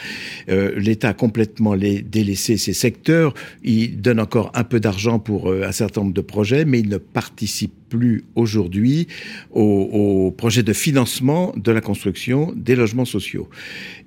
Euh, 0.49 0.73
L'État 0.77 1.09
a 1.09 1.13
complètement 1.13 1.73
les, 1.73 2.01
délaissé 2.01 2.57
ces 2.57 2.73
secteurs, 2.73 3.33
il 3.63 4.01
donne 4.01 4.19
encore 4.19 4.51
un 4.55 4.63
peu 4.63 4.79
d'argent 4.79 5.19
pour 5.19 5.51
euh, 5.51 5.63
un 5.63 5.71
certain 5.71 6.01
nombre 6.01 6.13
de 6.13 6.21
projets, 6.21 6.65
mais 6.65 6.79
il 6.79 6.89
ne 6.89 6.97
participe 6.97 7.88
plus 7.89 8.23
aujourd'hui 8.35 9.07
au, 9.51 9.61
au 9.61 10.31
projet 10.31 10.63
de 10.63 10.73
financement 10.73 11.53
de 11.57 11.71
la 11.71 11.81
construction 11.81 12.53
des 12.55 12.75
logements 12.75 13.05
sociaux. 13.05 13.49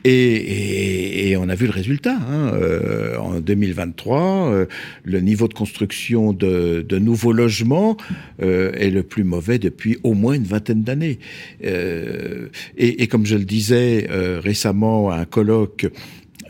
Et, 0.04 1.36
on 1.38 1.48
a 1.48 1.54
vu 1.54 1.66
le 1.66 1.72
résultat. 1.72 2.16
Hein. 2.16 2.52
Euh, 2.54 3.16
en 3.16 3.40
2023, 3.40 4.50
euh, 4.50 4.66
le 5.04 5.20
niveau 5.20 5.48
de 5.48 5.54
construction 5.54 6.32
de, 6.32 6.98
nouveaux 6.98 7.32
logements 7.32 7.96
euh, 8.42 8.72
est 8.74 8.90
le 8.90 9.02
plus 9.02 9.24
mauvais 9.24 9.58
depuis 9.58 9.98
au 10.02 10.14
moins 10.14 10.34
une 10.34 10.44
vingtaine 10.44 10.82
d'années. 10.82 11.18
Et, 11.62 13.06
comme 13.06 13.26
je 13.26 13.36
le 13.36 13.44
disais 13.44 14.06
récemment 14.10 15.10
à 15.10 15.16
un 15.16 15.24
colloque, 15.24 15.86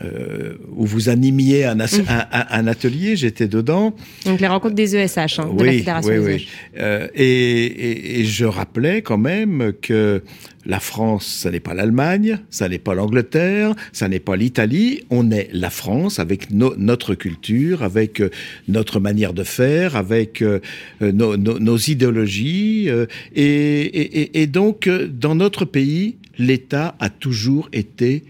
euh, 0.01 0.53
où 0.75 0.85
vous 0.85 1.09
animiez 1.09 1.65
un, 1.65 1.75
Mmh. 1.75 1.85
un, 2.31 2.67
atelier, 2.67 3.15
j'étais 3.15 3.47
dedans. 3.47 3.93
Donc, 4.25 4.39
les 4.39 4.47
rencontres 4.47 4.75
des 4.75 4.95
ESH, 4.95 5.39
hein, 5.39 5.53
de 5.57 5.63
la 5.63 5.71
Fédération 5.73 6.11
oui, 6.11 6.19
des 6.19 6.25
oui. 6.25 6.33
ESH. 6.35 6.47
Euh, 6.79 7.07
et, 7.15 7.63
et- 7.65 8.19
et 8.21 8.25
je 8.25 8.45
rappelais 8.45 9.01
quand 9.01 9.17
même 9.17 9.73
que 9.81 10.23
la 10.65 10.79
France, 10.79 11.25
ça 11.41 11.51
n'est 11.51 11.59
pas 11.59 11.73
l'Allemagne, 11.73 12.39
ça 12.49 12.69
n'est 12.69 12.79
pas 12.79 12.93
l'Angleterre, 12.95 13.75
ça 13.91 14.07
n'est 14.07 14.21
pas 14.21 14.37
l'Italie. 14.37 15.01
On 15.09 15.29
est 15.29 15.49
la 15.51 15.69
France 15.69 16.19
avec 16.19 16.51
no- 16.51 16.73
notre 16.77 17.15
culture, 17.15 17.83
avec 17.83 18.21
euh, 18.21 18.29
notre 18.69 18.99
manière 19.01 19.33
de 19.33 19.43
faire, 19.43 19.95
avec 19.97 20.41
euh, 20.41 20.59
nos, 21.01 21.77
idéologies. 21.77 22.89
et, 23.35 24.47
donc, 24.47 24.89
dans 24.89 25.35
notre 25.35 25.65
pays, 25.65 26.15
l'État 26.37 26.95
a 26.99 27.09
toujours 27.09 27.69
été 27.73 28.23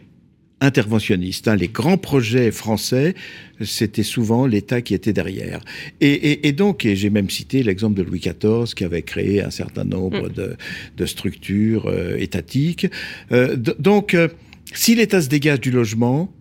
interventionniste. 0.64 1.48
hein. 1.48 1.56
Les 1.56 1.68
grands 1.68 1.98
projets 1.98 2.52
français, 2.52 3.14
c'était 3.62 4.04
souvent 4.04 4.48
l'État 4.48 4.82
qui 4.82 4.94
était 4.94 5.14
derrière. 5.14 5.60
Et, 6.02 6.12
et- 6.12 6.48
et 6.48 6.52
donc, 6.54 6.86
et 6.86 6.96
j'ai 6.96 7.10
même 7.10 7.30
cité 7.30 7.62
l'exemple 7.64 7.96
de 7.98 8.04
Louis 8.04 8.20
XIV 8.20 8.74
qui 8.76 8.84
avait 8.84 9.02
créé 9.04 9.42
un 9.44 9.52
certain 9.52 9.84
nombre 9.84 10.30
de, 10.30 10.56
de 10.98 11.06
structures 11.06 11.88
euh, 11.88 12.16
étatiques. 12.18 12.88
Euh, 13.32 13.56
donc, 13.58 14.14
euh, 14.14 14.30
si 14.74 14.96
l'État 14.96 15.22
se 15.22 15.30
dégage 15.30 15.60
du 15.62 15.70
logement, 15.72 16.34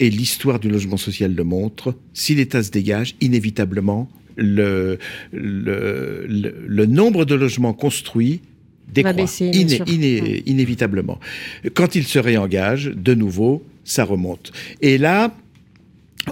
et 0.00 0.10
l'histoire 0.10 0.60
du 0.60 0.68
logement 0.70 0.96
social 0.96 1.34
le 1.34 1.44
montre, 1.44 1.94
si 2.14 2.34
l'État 2.34 2.62
se 2.62 2.70
dégage, 2.70 3.16
inévitablement, 3.20 4.08
le, 4.36 4.98
le, 5.32 6.24
le, 6.28 6.54
le 6.66 6.86
nombre 6.86 7.24
de 7.24 7.34
logements 7.34 7.72
construits 7.74 8.40
décroît 8.92 9.12
baisser, 9.12 9.50
iné- 9.50 9.78
iné- 9.86 10.42
inévitablement. 10.46 11.18
Quand 11.74 11.94
il 11.94 12.04
se 12.04 12.18
réengage, 12.18 12.86
de 12.94 13.14
nouveau, 13.14 13.62
ça 13.84 14.04
remonte. 14.04 14.52
Et 14.82 14.98
là, 14.98 15.34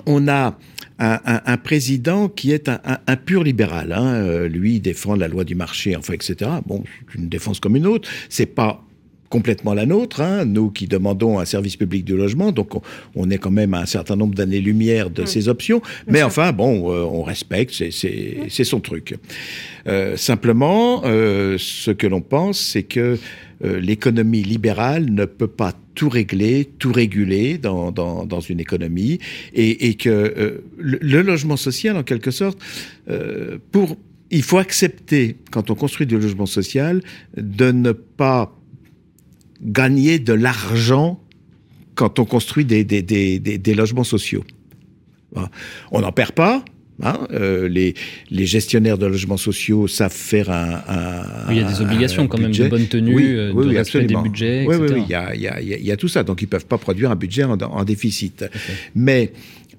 on 0.06 0.28
a 0.28 0.58
un, 0.98 1.20
un- 1.26 1.42
un 1.44 1.56
président 1.58 2.28
qui 2.28 2.52
est 2.52 2.68
un 2.70 3.16
pur 3.16 3.42
libéral. 3.44 3.92
hein. 3.92 4.14
Euh, 4.14 4.48
Lui, 4.48 4.76
il 4.76 4.80
défend 4.80 5.14
la 5.14 5.28
loi 5.28 5.44
du 5.44 5.54
marché, 5.54 5.94
enfin, 5.96 6.14
etc. 6.14 6.50
Bon, 6.66 6.84
c'est 7.12 7.18
une 7.18 7.28
défense 7.28 7.60
comme 7.60 7.76
une 7.76 7.86
autre. 7.86 8.08
C'est 8.28 8.46
pas 8.46 8.82
complètement 9.36 9.74
la 9.74 9.84
nôtre, 9.84 10.22
hein, 10.22 10.46
nous 10.46 10.70
qui 10.70 10.86
demandons 10.86 11.38
un 11.38 11.44
service 11.44 11.76
public 11.76 12.02
du 12.06 12.16
logement, 12.16 12.52
donc 12.52 12.74
on, 12.74 12.80
on 13.14 13.28
est 13.30 13.36
quand 13.36 13.50
même 13.50 13.74
à 13.74 13.80
un 13.80 13.86
certain 13.86 14.16
nombre 14.16 14.34
d'années-lumière 14.34 15.10
de 15.10 15.26
ces 15.26 15.48
options, 15.48 15.82
mais 16.08 16.22
enfin 16.22 16.52
bon, 16.52 16.90
euh, 16.90 17.02
on 17.18 17.22
respecte, 17.22 17.72
c'est- 17.74 17.90
c'est 18.48 18.64
son 18.64 18.80
truc. 18.80 19.14
Euh, 19.86 20.16
simplement, 20.16 21.02
euh, 21.04 21.56
ce 21.58 21.90
que 21.90 22.06
l'on 22.06 22.22
pense, 22.22 22.58
c'est 22.58 22.84
que 22.84 23.18
l'économie 23.62 24.42
libérale 24.42 25.06
ne 25.10 25.24
peut 25.26 25.52
pas 25.62 25.72
tout 25.94 26.08
régler, 26.10 26.66
tout 26.78 26.92
réguler 26.92 27.58
dans, 27.58 27.90
dans, 27.90 28.24
dans 28.26 28.40
une 28.40 28.60
économie, 28.60 29.18
et, 29.54 29.88
et 29.88 29.94
que 29.94 30.60
le, 30.78 30.98
le 31.00 31.22
logement 31.22 31.56
social, 31.56 31.96
en 31.96 32.02
quelque 32.02 32.30
sorte, 32.30 32.58
pour 33.72 33.96
il 34.30 34.42
faut 34.42 34.58
accepter, 34.58 35.36
quand 35.52 35.70
on 35.70 35.74
construit 35.76 36.06
du 36.06 36.18
logement 36.18 36.46
social, 36.46 37.00
de 37.36 37.70
ne 37.70 37.92
pas 37.92 38.52
gagner 39.62 40.18
de 40.18 40.32
l'argent 40.32 41.20
quand 41.94 42.18
on 42.18 42.24
construit 42.24 42.64
des, 42.64 42.84
des, 42.84 43.02
des, 43.02 43.38
des, 43.38 43.74
logements 43.74 44.04
sociaux. 44.04 44.44
Voilà. 45.32 45.50
On 45.92 46.00
n'en 46.00 46.12
perd 46.12 46.32
pas. 46.32 46.64
Hein, 47.02 47.26
euh, 47.32 47.68
les, 47.68 47.92
les 48.30 48.46
gestionnaires 48.46 48.96
de 48.96 49.04
logements 49.04 49.36
sociaux 49.36 49.86
savent 49.86 50.12
faire 50.12 50.48
un. 50.50 50.82
un- 50.88 51.50
Il 51.52 51.58
y 51.58 51.60
a 51.60 51.64
des 51.70 51.82
obligations 51.82 52.22
un 52.22 52.26
quand 52.26 52.38
même 52.38 52.52
de 52.52 52.68
bonne 52.68 52.86
tenue, 52.86 53.14
Oui, 53.14 53.24
euh, 53.26 53.52
oui, 53.54 53.64
de 53.66 53.70
oui, 53.70 53.76
respect 53.76 54.04
des 54.04 54.14
budgets, 54.16 54.64
etc. 54.64 54.78
oui, 54.94 55.02
il 55.04 55.10
y 55.10 55.14
a, 55.14 55.34
il 55.34 55.40
y, 55.42 55.48
a, 55.48 55.60
il 55.60 55.86
y 55.86 55.96
tout 55.98 56.08
ça. 56.08 56.22
Donc, 56.22 56.40
ils 56.40 56.48
peuvent 56.48 56.64
pas 56.64 56.78
produire 56.78 57.10
un 57.10 57.16
budget 57.16 57.44
en, 57.44 57.58
en 57.60 57.84
déficit. 57.84 58.46
Mais 58.94 59.32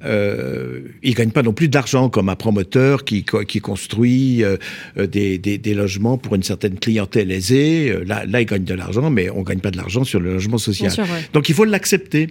euh, 0.03 0.81
ils 1.03 1.13
gagnent 1.13 1.31
pas 1.31 1.43
non 1.43 1.53
plus 1.53 1.69
d'argent 1.69 2.09
comme 2.09 2.29
un 2.29 2.35
promoteur 2.35 3.05
qui, 3.05 3.25
qui 3.47 3.59
construit 3.59 4.43
euh, 4.43 4.57
des, 4.97 5.37
des, 5.37 5.57
des 5.57 5.73
logements 5.73 6.17
pour 6.17 6.35
une 6.35 6.43
certaine 6.43 6.79
clientèle 6.79 7.31
aisée. 7.31 7.89
Euh, 7.91 8.03
Là, 8.07 8.25
là, 8.25 8.39
ils 8.41 8.45
gagnent 8.45 8.63
de 8.63 8.73
l'argent, 8.73 9.09
mais 9.09 9.29
on 9.29 9.41
gagne 9.41 9.59
pas 9.59 9.71
de 9.71 9.75
l'argent 9.77 10.05
sur 10.05 10.19
le 10.21 10.33
logement 10.33 10.57
social. 10.57 10.91
Bien 10.93 11.05
sûr, 11.05 11.13
ouais. 11.13 11.21
Donc 11.33 11.49
il 11.49 11.55
faut 11.55 11.65
l'accepter. 11.65 12.29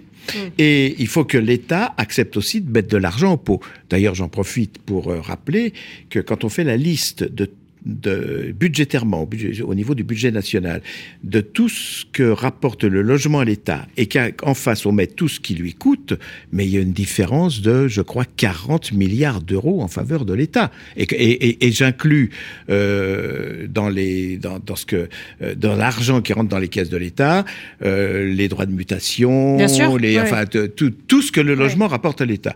Et 0.57 0.95
il 0.99 1.07
faut 1.07 1.23
que 1.23 1.37
l'État 1.37 1.93
accepte 1.97 2.35
aussi 2.35 2.61
de 2.61 2.69
mettre 2.71 2.89
de 2.89 2.97
l'argent 2.97 3.33
au 3.33 3.37
pot. 3.37 3.61
D'ailleurs, 3.89 4.15
j'en 4.15 4.27
profite 4.27 4.79
pour 4.79 5.09
euh, 5.09 5.21
rappeler 5.21 5.73
que 6.09 6.19
quand 6.19 6.43
on 6.43 6.49
fait 6.49 6.63
la 6.65 6.77
liste 6.77 7.23
de 7.23 7.49
de, 7.87 8.53
budgétairement, 8.59 9.27
au, 9.63 9.73
niveau 9.75 9.95
du 9.95 10.03
budget 10.03 10.31
national, 10.31 10.81
de 11.23 11.41
tout 11.41 11.69
ce 11.69 12.05
que 12.11 12.23
rapporte 12.23 12.83
le 12.83 13.01
logement 13.01 13.39
à 13.39 13.45
l'État 13.45 13.87
et 13.97 14.07
qu'en 14.07 14.53
face 14.53 14.85
on 14.85 14.91
met 14.91 15.07
tout 15.07 15.27
ce 15.27 15.39
qui 15.39 15.55
lui 15.55 15.73
coûte, 15.73 16.13
mais 16.51 16.65
il 16.65 16.71
y 16.71 16.77
a 16.77 16.81
une 16.81 16.91
différence 16.93 17.61
de, 17.61 17.87
je 17.87 18.01
crois, 18.01 18.25
40 18.25 18.91
milliards 18.91 19.41
d'euros 19.41 19.81
en 19.81 19.87
faveur 19.87 20.25
de 20.25 20.33
l'État. 20.33 20.71
Et, 20.97 21.05
que- 21.05 21.15
et, 21.15 21.31
et- 21.31 21.65
et 21.67 21.71
j'inclus 21.71 22.29
euh, 22.69 23.67
dans 23.69 23.89
les 23.89 24.37
dans, 24.37 24.59
dans 24.59 24.75
ce 24.75 24.85
que 24.85 25.07
euh, 25.41 25.55
dans 25.55 25.75
l'argent 25.75 26.21
qui 26.21 26.33
rentre 26.33 26.49
dans 26.49 26.59
les 26.59 26.67
caisses 26.67 26.89
de 26.89 26.97
l'État, 26.97 27.45
euh, 27.83 28.25
les 28.33 28.47
droits 28.47 28.65
de 28.65 28.71
mutation, 28.73 29.57
Bien 29.57 29.67
sûr, 29.67 29.97
les 29.97 30.15
ouais. 30.17 30.21
enfin 30.21 30.45
tout, 30.45 30.91
tout 31.07 31.21
ce 31.21 31.31
que 31.31 31.41
le 31.41 31.55
logement 31.55 31.87
rapporte 31.87 32.21
à 32.21 32.25
l'État. 32.25 32.55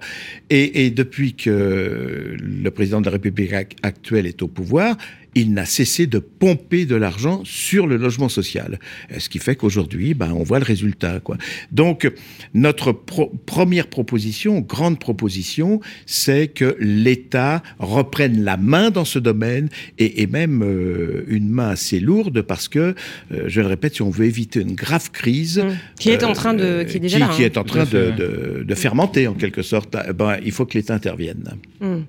Et, 0.49 0.85
et 0.85 0.89
depuis 0.91 1.33
que 1.33 2.35
le 2.39 2.71
président 2.71 2.99
de 3.01 3.05
la 3.05 3.11
République 3.11 3.51
ac- 3.51 3.75
actuelle 3.83 4.25
est 4.27 4.41
au 4.41 4.47
pouvoir, 4.47 4.97
il 5.35 5.53
n'a 5.53 5.65
cessé 5.65 6.07
de 6.07 6.19
pomper 6.19 6.85
de 6.85 6.95
l'argent 6.95 7.41
sur 7.45 7.87
le 7.87 7.97
logement 7.97 8.29
social. 8.29 8.79
Ce 9.17 9.29
qui 9.29 9.39
fait 9.39 9.55
qu'aujourd'hui, 9.55 10.13
ben, 10.13 10.33
on 10.33 10.43
voit 10.43 10.59
le 10.59 10.65
résultat. 10.65 11.19
Quoi. 11.19 11.37
Donc, 11.71 12.11
notre 12.53 12.91
première 12.91 13.87
proposition, 13.87 14.59
grande 14.59 14.99
proposition, 14.99 15.79
c'est 16.05 16.47
que 16.47 16.75
l'État 16.79 17.63
reprenne 17.79 18.43
la 18.43 18.57
main 18.57 18.91
dans 18.91 19.05
ce 19.05 19.19
domaine 19.19 19.69
et, 19.97 20.21
et 20.21 20.27
même 20.27 20.63
euh, 20.63 21.23
une 21.27 21.49
main 21.49 21.69
assez 21.69 21.99
lourde 21.99 22.41
parce 22.41 22.67
que, 22.67 22.95
euh, 23.31 23.43
je 23.47 23.61
le 23.61 23.67
répète, 23.67 23.95
si 23.95 24.01
on 24.01 24.09
veut 24.09 24.25
éviter 24.25 24.61
une 24.61 24.75
grave 24.75 25.11
crise, 25.11 25.59
mmh. 25.59 25.77
qui 25.97 26.09
est 26.09 26.23
en 26.23 26.33
train 26.33 26.53
de, 26.53 26.83
qui 26.83 26.97
est 26.97 26.99
déjà 26.99 27.17
qui, 27.17 27.21
là, 27.21 27.29
qui 27.29 27.43
hein. 27.43 27.45
est 27.45 27.57
en 27.57 27.63
train 27.63 27.85
de, 27.85 28.11
de, 28.11 28.63
de, 28.63 28.75
fermenter 28.75 29.27
en 29.27 29.33
quelque 29.33 29.61
sorte, 29.61 29.95
ben, 30.13 30.37
il 30.43 30.51
faut 30.51 30.65
que 30.65 30.77
l'État 30.77 30.93
intervienne. 30.93 31.55
Mmh. 31.79 31.99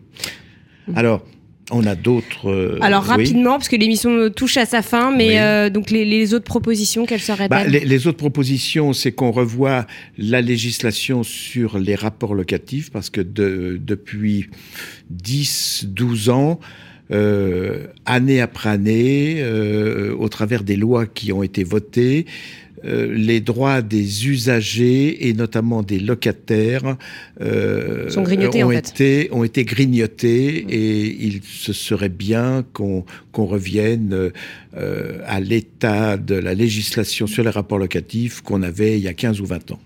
Alors, 0.96 1.24
on 1.70 1.86
a 1.86 1.94
d'autres. 1.94 2.50
Euh, 2.50 2.78
Alors 2.82 3.02
oui. 3.04 3.08
rapidement, 3.10 3.52
parce 3.52 3.68
que 3.68 3.76
l'émission 3.76 4.28
touche 4.30 4.56
à 4.56 4.66
sa 4.66 4.82
fin, 4.82 5.14
mais 5.16 5.28
Oui. 5.28 5.38
euh, 5.38 5.70
donc 5.70 5.90
les, 5.90 6.04
les 6.04 6.34
autres 6.34 6.44
propositions, 6.44 7.06
quelles 7.06 7.20
seraient-elles 7.20 7.48
Bah, 7.48 7.64
les, 7.66 7.80
les 7.80 8.06
autres 8.06 8.18
propositions, 8.18 8.92
c'est 8.92 9.12
qu'on 9.12 9.30
revoit 9.30 9.86
la 10.18 10.40
législation 10.40 11.22
sur 11.22 11.78
les 11.78 11.94
rapports 11.94 12.34
locatifs, 12.34 12.90
parce 12.90 13.10
que 13.10 13.20
de- 13.20 13.78
depuis 13.80 14.48
10, 15.10 15.86
12 15.88 16.28
ans, 16.30 16.60
euh, 17.10 17.86
année 18.06 18.40
après 18.40 18.70
année, 18.70 19.44
au 20.18 20.28
travers 20.28 20.62
des 20.64 20.76
lois 20.76 21.06
qui 21.06 21.32
ont 21.32 21.42
été 21.42 21.62
votées, 21.64 22.26
euh, 22.84 23.12
les 23.14 23.40
droits 23.40 23.82
des 23.82 24.26
usagers 24.26 25.28
et 25.28 25.34
notamment 25.34 25.82
des 25.82 25.98
locataires 25.98 26.96
euh, 27.40 28.08
Sont 28.10 28.22
grignotés, 28.22 28.64
ont, 28.64 28.68
en 28.68 28.70
fait. 28.70 28.90
été, 28.90 29.28
ont 29.32 29.44
été 29.44 29.64
grignotés 29.64 30.66
et 30.68 31.24
il 31.24 31.42
se 31.42 31.72
serait 31.72 32.08
bien 32.08 32.64
qu'on 32.72 33.04
qu'on 33.30 33.46
revienne 33.46 34.30
euh, 34.76 35.18
à 35.26 35.40
l'état 35.40 36.16
de 36.16 36.34
la 36.34 36.54
législation 36.54 37.26
sur 37.26 37.44
les 37.44 37.50
rapports 37.50 37.78
locatifs 37.78 38.40
qu'on 38.40 38.62
avait 38.62 38.98
il 38.98 39.02
y 39.02 39.08
a 39.08 39.14
15 39.14 39.40
ou 39.40 39.46
20 39.46 39.72
ans. 39.72 39.80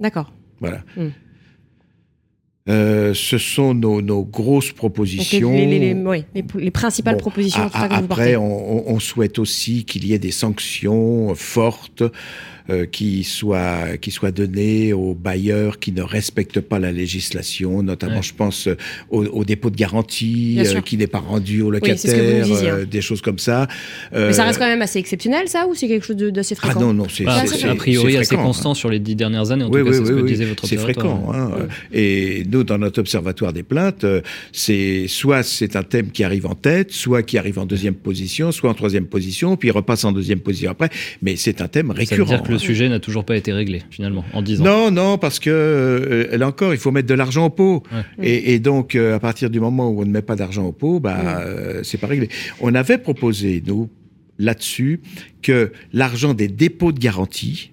D'accord. 0.00 0.32
Voilà. 0.60 0.82
Mm. 0.96 1.08
Euh, 2.68 3.14
ce 3.14 3.38
sont 3.38 3.74
nos, 3.74 4.02
nos 4.02 4.24
grosses 4.24 4.72
propositions. 4.72 5.52
les, 5.52 5.66
les, 5.66 5.78
les- 5.78 5.94
oui, 5.94 6.24
les- 6.34 6.44
les 6.58 6.70
principales 6.72 7.14
Bon, 7.14 7.20
propositions 7.20 7.62
a- 7.62 7.70
que 7.70 7.94
vous 7.94 8.04
après, 8.04 8.34
on- 8.34 8.90
on 8.90 8.98
souhaite 8.98 9.38
aussi 9.38 9.84
qu'il 9.84 10.04
y 10.04 10.14
ait 10.14 10.18
des 10.18 10.32
sanctions 10.32 11.32
fortes 11.36 12.02
euh, 12.70 12.86
qui 12.86 13.24
soient 13.24 13.96
qui 14.00 14.10
soient 14.10 14.32
données 14.32 14.92
aux 14.92 15.14
bailleurs 15.14 15.78
qui 15.78 15.92
ne 15.92 16.02
respectent 16.02 16.60
pas 16.60 16.78
la 16.78 16.92
législation, 16.92 17.82
notamment, 17.82 18.16
Ouais. 18.16 18.22
je 18.22 18.34
pense, 18.34 18.68
euh, 18.68 18.76
au, 19.10 19.24
au 19.24 19.44
dépôt 19.44 19.70
de 19.70 19.76
garantie 19.76 20.58
euh, 20.58 20.80
qui 20.80 20.96
n'est 20.96 21.06
pas 21.06 21.18
rendu 21.18 21.62
aux 21.62 21.66
Oui, 21.66 21.72
locataires, 21.74 22.44
disiez, 22.44 22.68
hein. 22.68 22.74
euh, 22.78 22.84
des 22.84 23.00
choses 23.00 23.20
comme 23.20 23.38
ça. 23.38 23.66
Mais 24.12 24.32
ça 24.32 24.44
reste 24.44 24.58
quand 24.58 24.66
même 24.66 24.82
assez 24.82 24.98
exceptionnel, 24.98 25.48
ça, 25.48 25.66
ou 25.68 25.74
c'est 25.74 25.88
quelque 25.88 26.04
chose 26.06 26.16
d'assez 26.16 26.54
ah 26.58 26.66
fréquent? 26.66 26.80
non 26.80 26.94
non 26.94 27.06
c'est 27.08 27.24
Bah, 27.24 27.40
c'est- 27.42 27.48
c'est 27.54 27.60
c'est- 27.62 27.68
a 27.68 27.74
priori 27.74 28.12
c'est 28.12 28.18
assez 28.18 28.26
fréquent, 28.28 28.42
hein. 28.42 28.46
constant 28.46 28.74
sur 28.74 28.88
les 28.90 28.98
dix 28.98 29.14
dernières 29.16 29.50
années. 29.50 29.64
En 29.64 29.70
Oui, 29.70 29.80
tout 29.80 29.86
cas, 29.86 29.90
oui, 29.92 29.96
c'est 29.98 30.04
ce 30.04 30.12
oui, 30.12 30.18
que 30.18 30.24
oui. 30.24 30.30
disait 30.30 30.44
votre 30.46 30.66
C'est 30.66 30.76
fréquent. 30.76 31.32
hein. 31.34 31.50
Et 31.92 32.42
nous, 32.50 32.64
dans 32.64 32.78
notre 32.78 33.00
observatoire 33.00 33.52
des 33.52 33.62
plaintes, 33.62 34.04
c'est 34.52 35.06
soit 35.08 35.42
c'est 35.42 35.76
un 35.76 35.82
thème 35.82 36.10
qui 36.10 36.24
arrive 36.24 36.46
en 36.46 36.54
tête, 36.54 36.92
soit 36.92 37.22
qui 37.22 37.38
arrive 37.38 37.58
en 37.58 37.66
deuxième 37.66 37.94
position, 37.94 38.52
soit 38.52 38.70
en 38.70 38.74
troisième 38.74 39.06
position, 39.06 39.56
puis 39.56 39.68
il 39.68 39.72
repasse 39.72 40.04
en 40.04 40.12
deuxième 40.12 40.40
position 40.40 40.70
après. 40.70 40.90
Mais 41.22 41.36
c'est 41.36 41.60
un 41.60 41.68
thème 41.68 41.90
récurrent. 41.90 42.26
Le 42.56 42.60
sujet 42.60 42.88
n'a 42.88 43.00
toujours 43.00 43.24
pas 43.24 43.36
été 43.36 43.52
réglé, 43.52 43.82
finalement, 43.90 44.24
en 44.32 44.42
10 44.42 44.60
ans. 44.60 44.64
Non, 44.64 44.90
non, 44.90 45.18
parce 45.18 45.38
que 45.38 45.50
euh, 45.50 46.36
là 46.36 46.48
encore, 46.48 46.72
il 46.72 46.78
faut 46.78 46.90
mettre 46.90 47.08
de 47.08 47.14
l'argent 47.14 47.46
au 47.46 47.50
pot. 47.50 47.82
Ouais. 47.92 48.26
Et, 48.26 48.54
et 48.54 48.58
donc, 48.58 48.94
euh, 48.94 49.14
à 49.14 49.20
partir 49.20 49.50
du 49.50 49.60
moment 49.60 49.88
où 49.88 50.02
on 50.02 50.04
ne 50.04 50.10
met 50.10 50.22
pas 50.22 50.36
d'argent 50.36 50.64
au 50.64 50.72
pot, 50.72 51.00
bah, 51.00 51.40
euh, 51.40 51.80
c'est 51.82 51.98
pas 51.98 52.06
réglé. 52.06 52.28
On 52.60 52.74
avait 52.74 52.98
proposé, 52.98 53.62
nous, 53.66 53.88
là-dessus, 54.38 55.00
que 55.42 55.72
l'argent 55.92 56.34
des 56.34 56.48
dépôts 56.48 56.92
de 56.92 56.98
garantie, 56.98 57.70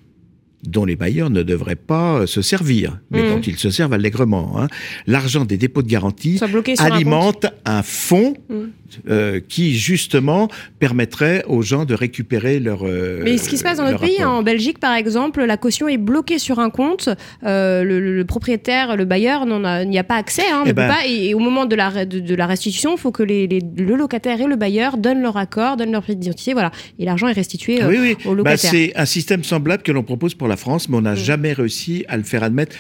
dont 0.68 0.86
les 0.86 0.96
bailleurs 0.96 1.30
ne 1.30 1.44
devraient 1.44 1.76
pas 1.76 2.26
se 2.28 2.42
servir, 2.42 3.00
mais 3.12 3.24
Mhm. 3.24 3.30
dont 3.30 3.42
ils 3.42 3.58
se 3.58 3.70
servent 3.70 3.94
allègrement, 3.94 4.60
hein, 4.60 4.68
l'argent 5.08 5.46
des 5.46 5.58
dépôts 5.58 5.82
de 5.82 5.88
garantie 5.90 6.38
sur 6.38 6.48
un 6.48 6.86
alimente 6.92 7.46
un, 7.66 7.84
fonds 7.84 8.36
Mhm. 8.50 8.70
euh, 9.10 9.40
qui, 9.48 9.76
justement, 9.76 10.48
permettrait 10.80 11.44
aux 11.48 11.62
gens 11.62 11.86
de 11.86 11.94
récupérer 11.94 12.60
leur. 12.60 12.84
euh, 12.86 13.22
Mais 13.24 13.38
ce 13.38 13.50
qui 13.50 13.58
se 13.58 13.64
passe 13.64 13.78
dans 13.78 13.86
notre 13.86 14.00
pays, 14.02 14.22
hein, 14.22 14.30
en 14.30 14.44
Belgique 14.44 14.80
par 14.80 14.94
exemple, 14.96 15.44
la 15.44 15.58
caution 15.58 15.88
est 15.88 15.98
bloquée 15.98 16.40
sur 16.40 16.60
un 16.60 16.70
compte. 16.70 17.10
euh, 17.46 17.84
le, 17.84 18.24
propriétaire, 18.26 18.96
le 18.96 19.06
bailleur 19.06 19.42
a- 19.44 19.86
n'y 19.86 19.98
a, 20.00 20.04
pas 20.04 20.16
accès. 20.16 20.44
Hein, 20.52 20.64
Eh 20.66 20.74
ben- 20.74 20.88
pas, 20.88 21.06
et, 21.08 21.30
et 21.30 21.34
au 21.34 21.40
moment 21.40 21.66
de 21.66 21.76
la, 21.76 21.90
re- 21.90 22.08
de, 22.08 22.20
de 22.20 22.36
la 22.36 22.46
restitution, 22.48 22.96
il 22.96 23.00
faut 23.00 23.12
que 23.12 23.24
les, 23.24 23.48
les- 23.48 23.62
le 23.78 23.96
locataire 23.96 24.40
et 24.42 24.48
le 24.48 24.56
bailleur 24.56 24.98
donnent 24.98 25.22
leur 25.22 25.38
accord, 25.38 25.78
donnent 25.78 25.92
leur 25.92 26.04
pièce 26.04 26.18
d'identité. 26.18 26.54
Voilà. 26.54 26.72
Et 27.00 27.06
l'argent 27.06 27.28
est 27.28 27.34
restitué 27.34 27.84
Oui, 27.86 27.98
oui. 28.00 28.16
au 28.26 28.30
Bah, 28.32 28.36
locataire. 28.52 28.72
c'est 28.72 28.94
un 28.96 29.06
système 29.06 29.44
semblable 29.44 29.84
que 29.84 29.92
l'on 29.92 30.04
propose 30.04 30.36
pour 30.36 30.48
la 30.48 30.53
France, 30.56 30.90
mais 30.90 30.98
on 30.98 31.02
n'a 31.02 31.16
jamais 31.16 31.54
réussi 31.54 32.06
à 32.08 32.18
le 32.18 32.24
faire 32.24 32.44
admettre 32.44 32.76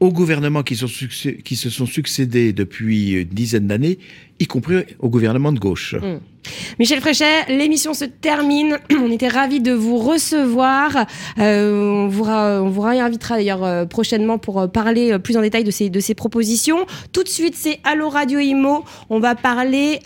aux 0.00 0.10
gouvernements 0.10 0.62
qui, 0.62 0.76
se 0.76 1.70
sont 1.70 1.86
succédés 1.86 2.52
depuis 2.52 3.12
une 3.12 3.28
dizaine 3.28 3.66
d'années, 3.66 3.98
y 4.38 4.46
compris 4.46 4.76
au 4.98 5.10
gouvernement 5.10 5.52
de 5.52 5.58
gauche. 5.58 5.94
Michel 6.78 7.00
Fréchet, 7.00 7.44
l'émission 7.48 7.92
se 7.92 8.06
termine. 8.06 8.78
On 8.98 9.10
était 9.10 9.28
ravis 9.28 9.60
de 9.60 9.72
vous 9.72 9.98
recevoir. 9.98 11.06
Euh, 11.38 12.08
on, 12.08 12.08
vous 12.08 12.80
réinvitera 12.80 13.36
d'ailleurs 13.36 13.62
euh, 13.62 13.84
prochainement 13.84 14.38
pour 14.38 14.60
euh, 14.60 14.66
parler 14.66 15.18
plus 15.18 15.36
en 15.36 15.42
détail 15.42 15.64
de 15.64 15.70
ces, 15.70 16.14
propositions. 16.14 16.86
Tout 17.12 17.22
de 17.22 17.28
suite, 17.28 17.54
c'est 17.54 17.80
Allo 17.84 18.08
Radio 18.08 18.38
Imo. 18.38 18.84
On 19.10 19.20
va 19.20 19.34
parler 19.34 20.00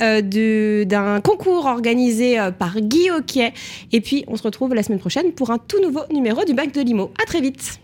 d'un 0.85 1.21
concours 1.21 1.67
organisé 1.67 2.37
par 2.59 2.81
Guy 2.81 3.11
Hockey. 3.11 3.53
Et 3.93 4.01
puis, 4.01 4.25
on 4.27 4.37
se 4.37 4.43
retrouve 4.43 4.75
la 4.75 4.83
semaine 4.83 4.99
prochaine 4.99 5.33
pour 5.33 5.51
un 5.51 5.59
tout 5.59 5.81
nouveau 5.81 6.03
numéro 6.13 6.45
du 6.45 6.53
Bac 6.53 6.73
de 6.73 6.81
Limo. 6.81 7.13
À 7.23 7.27
très 7.27 7.41
vite. 7.41 7.84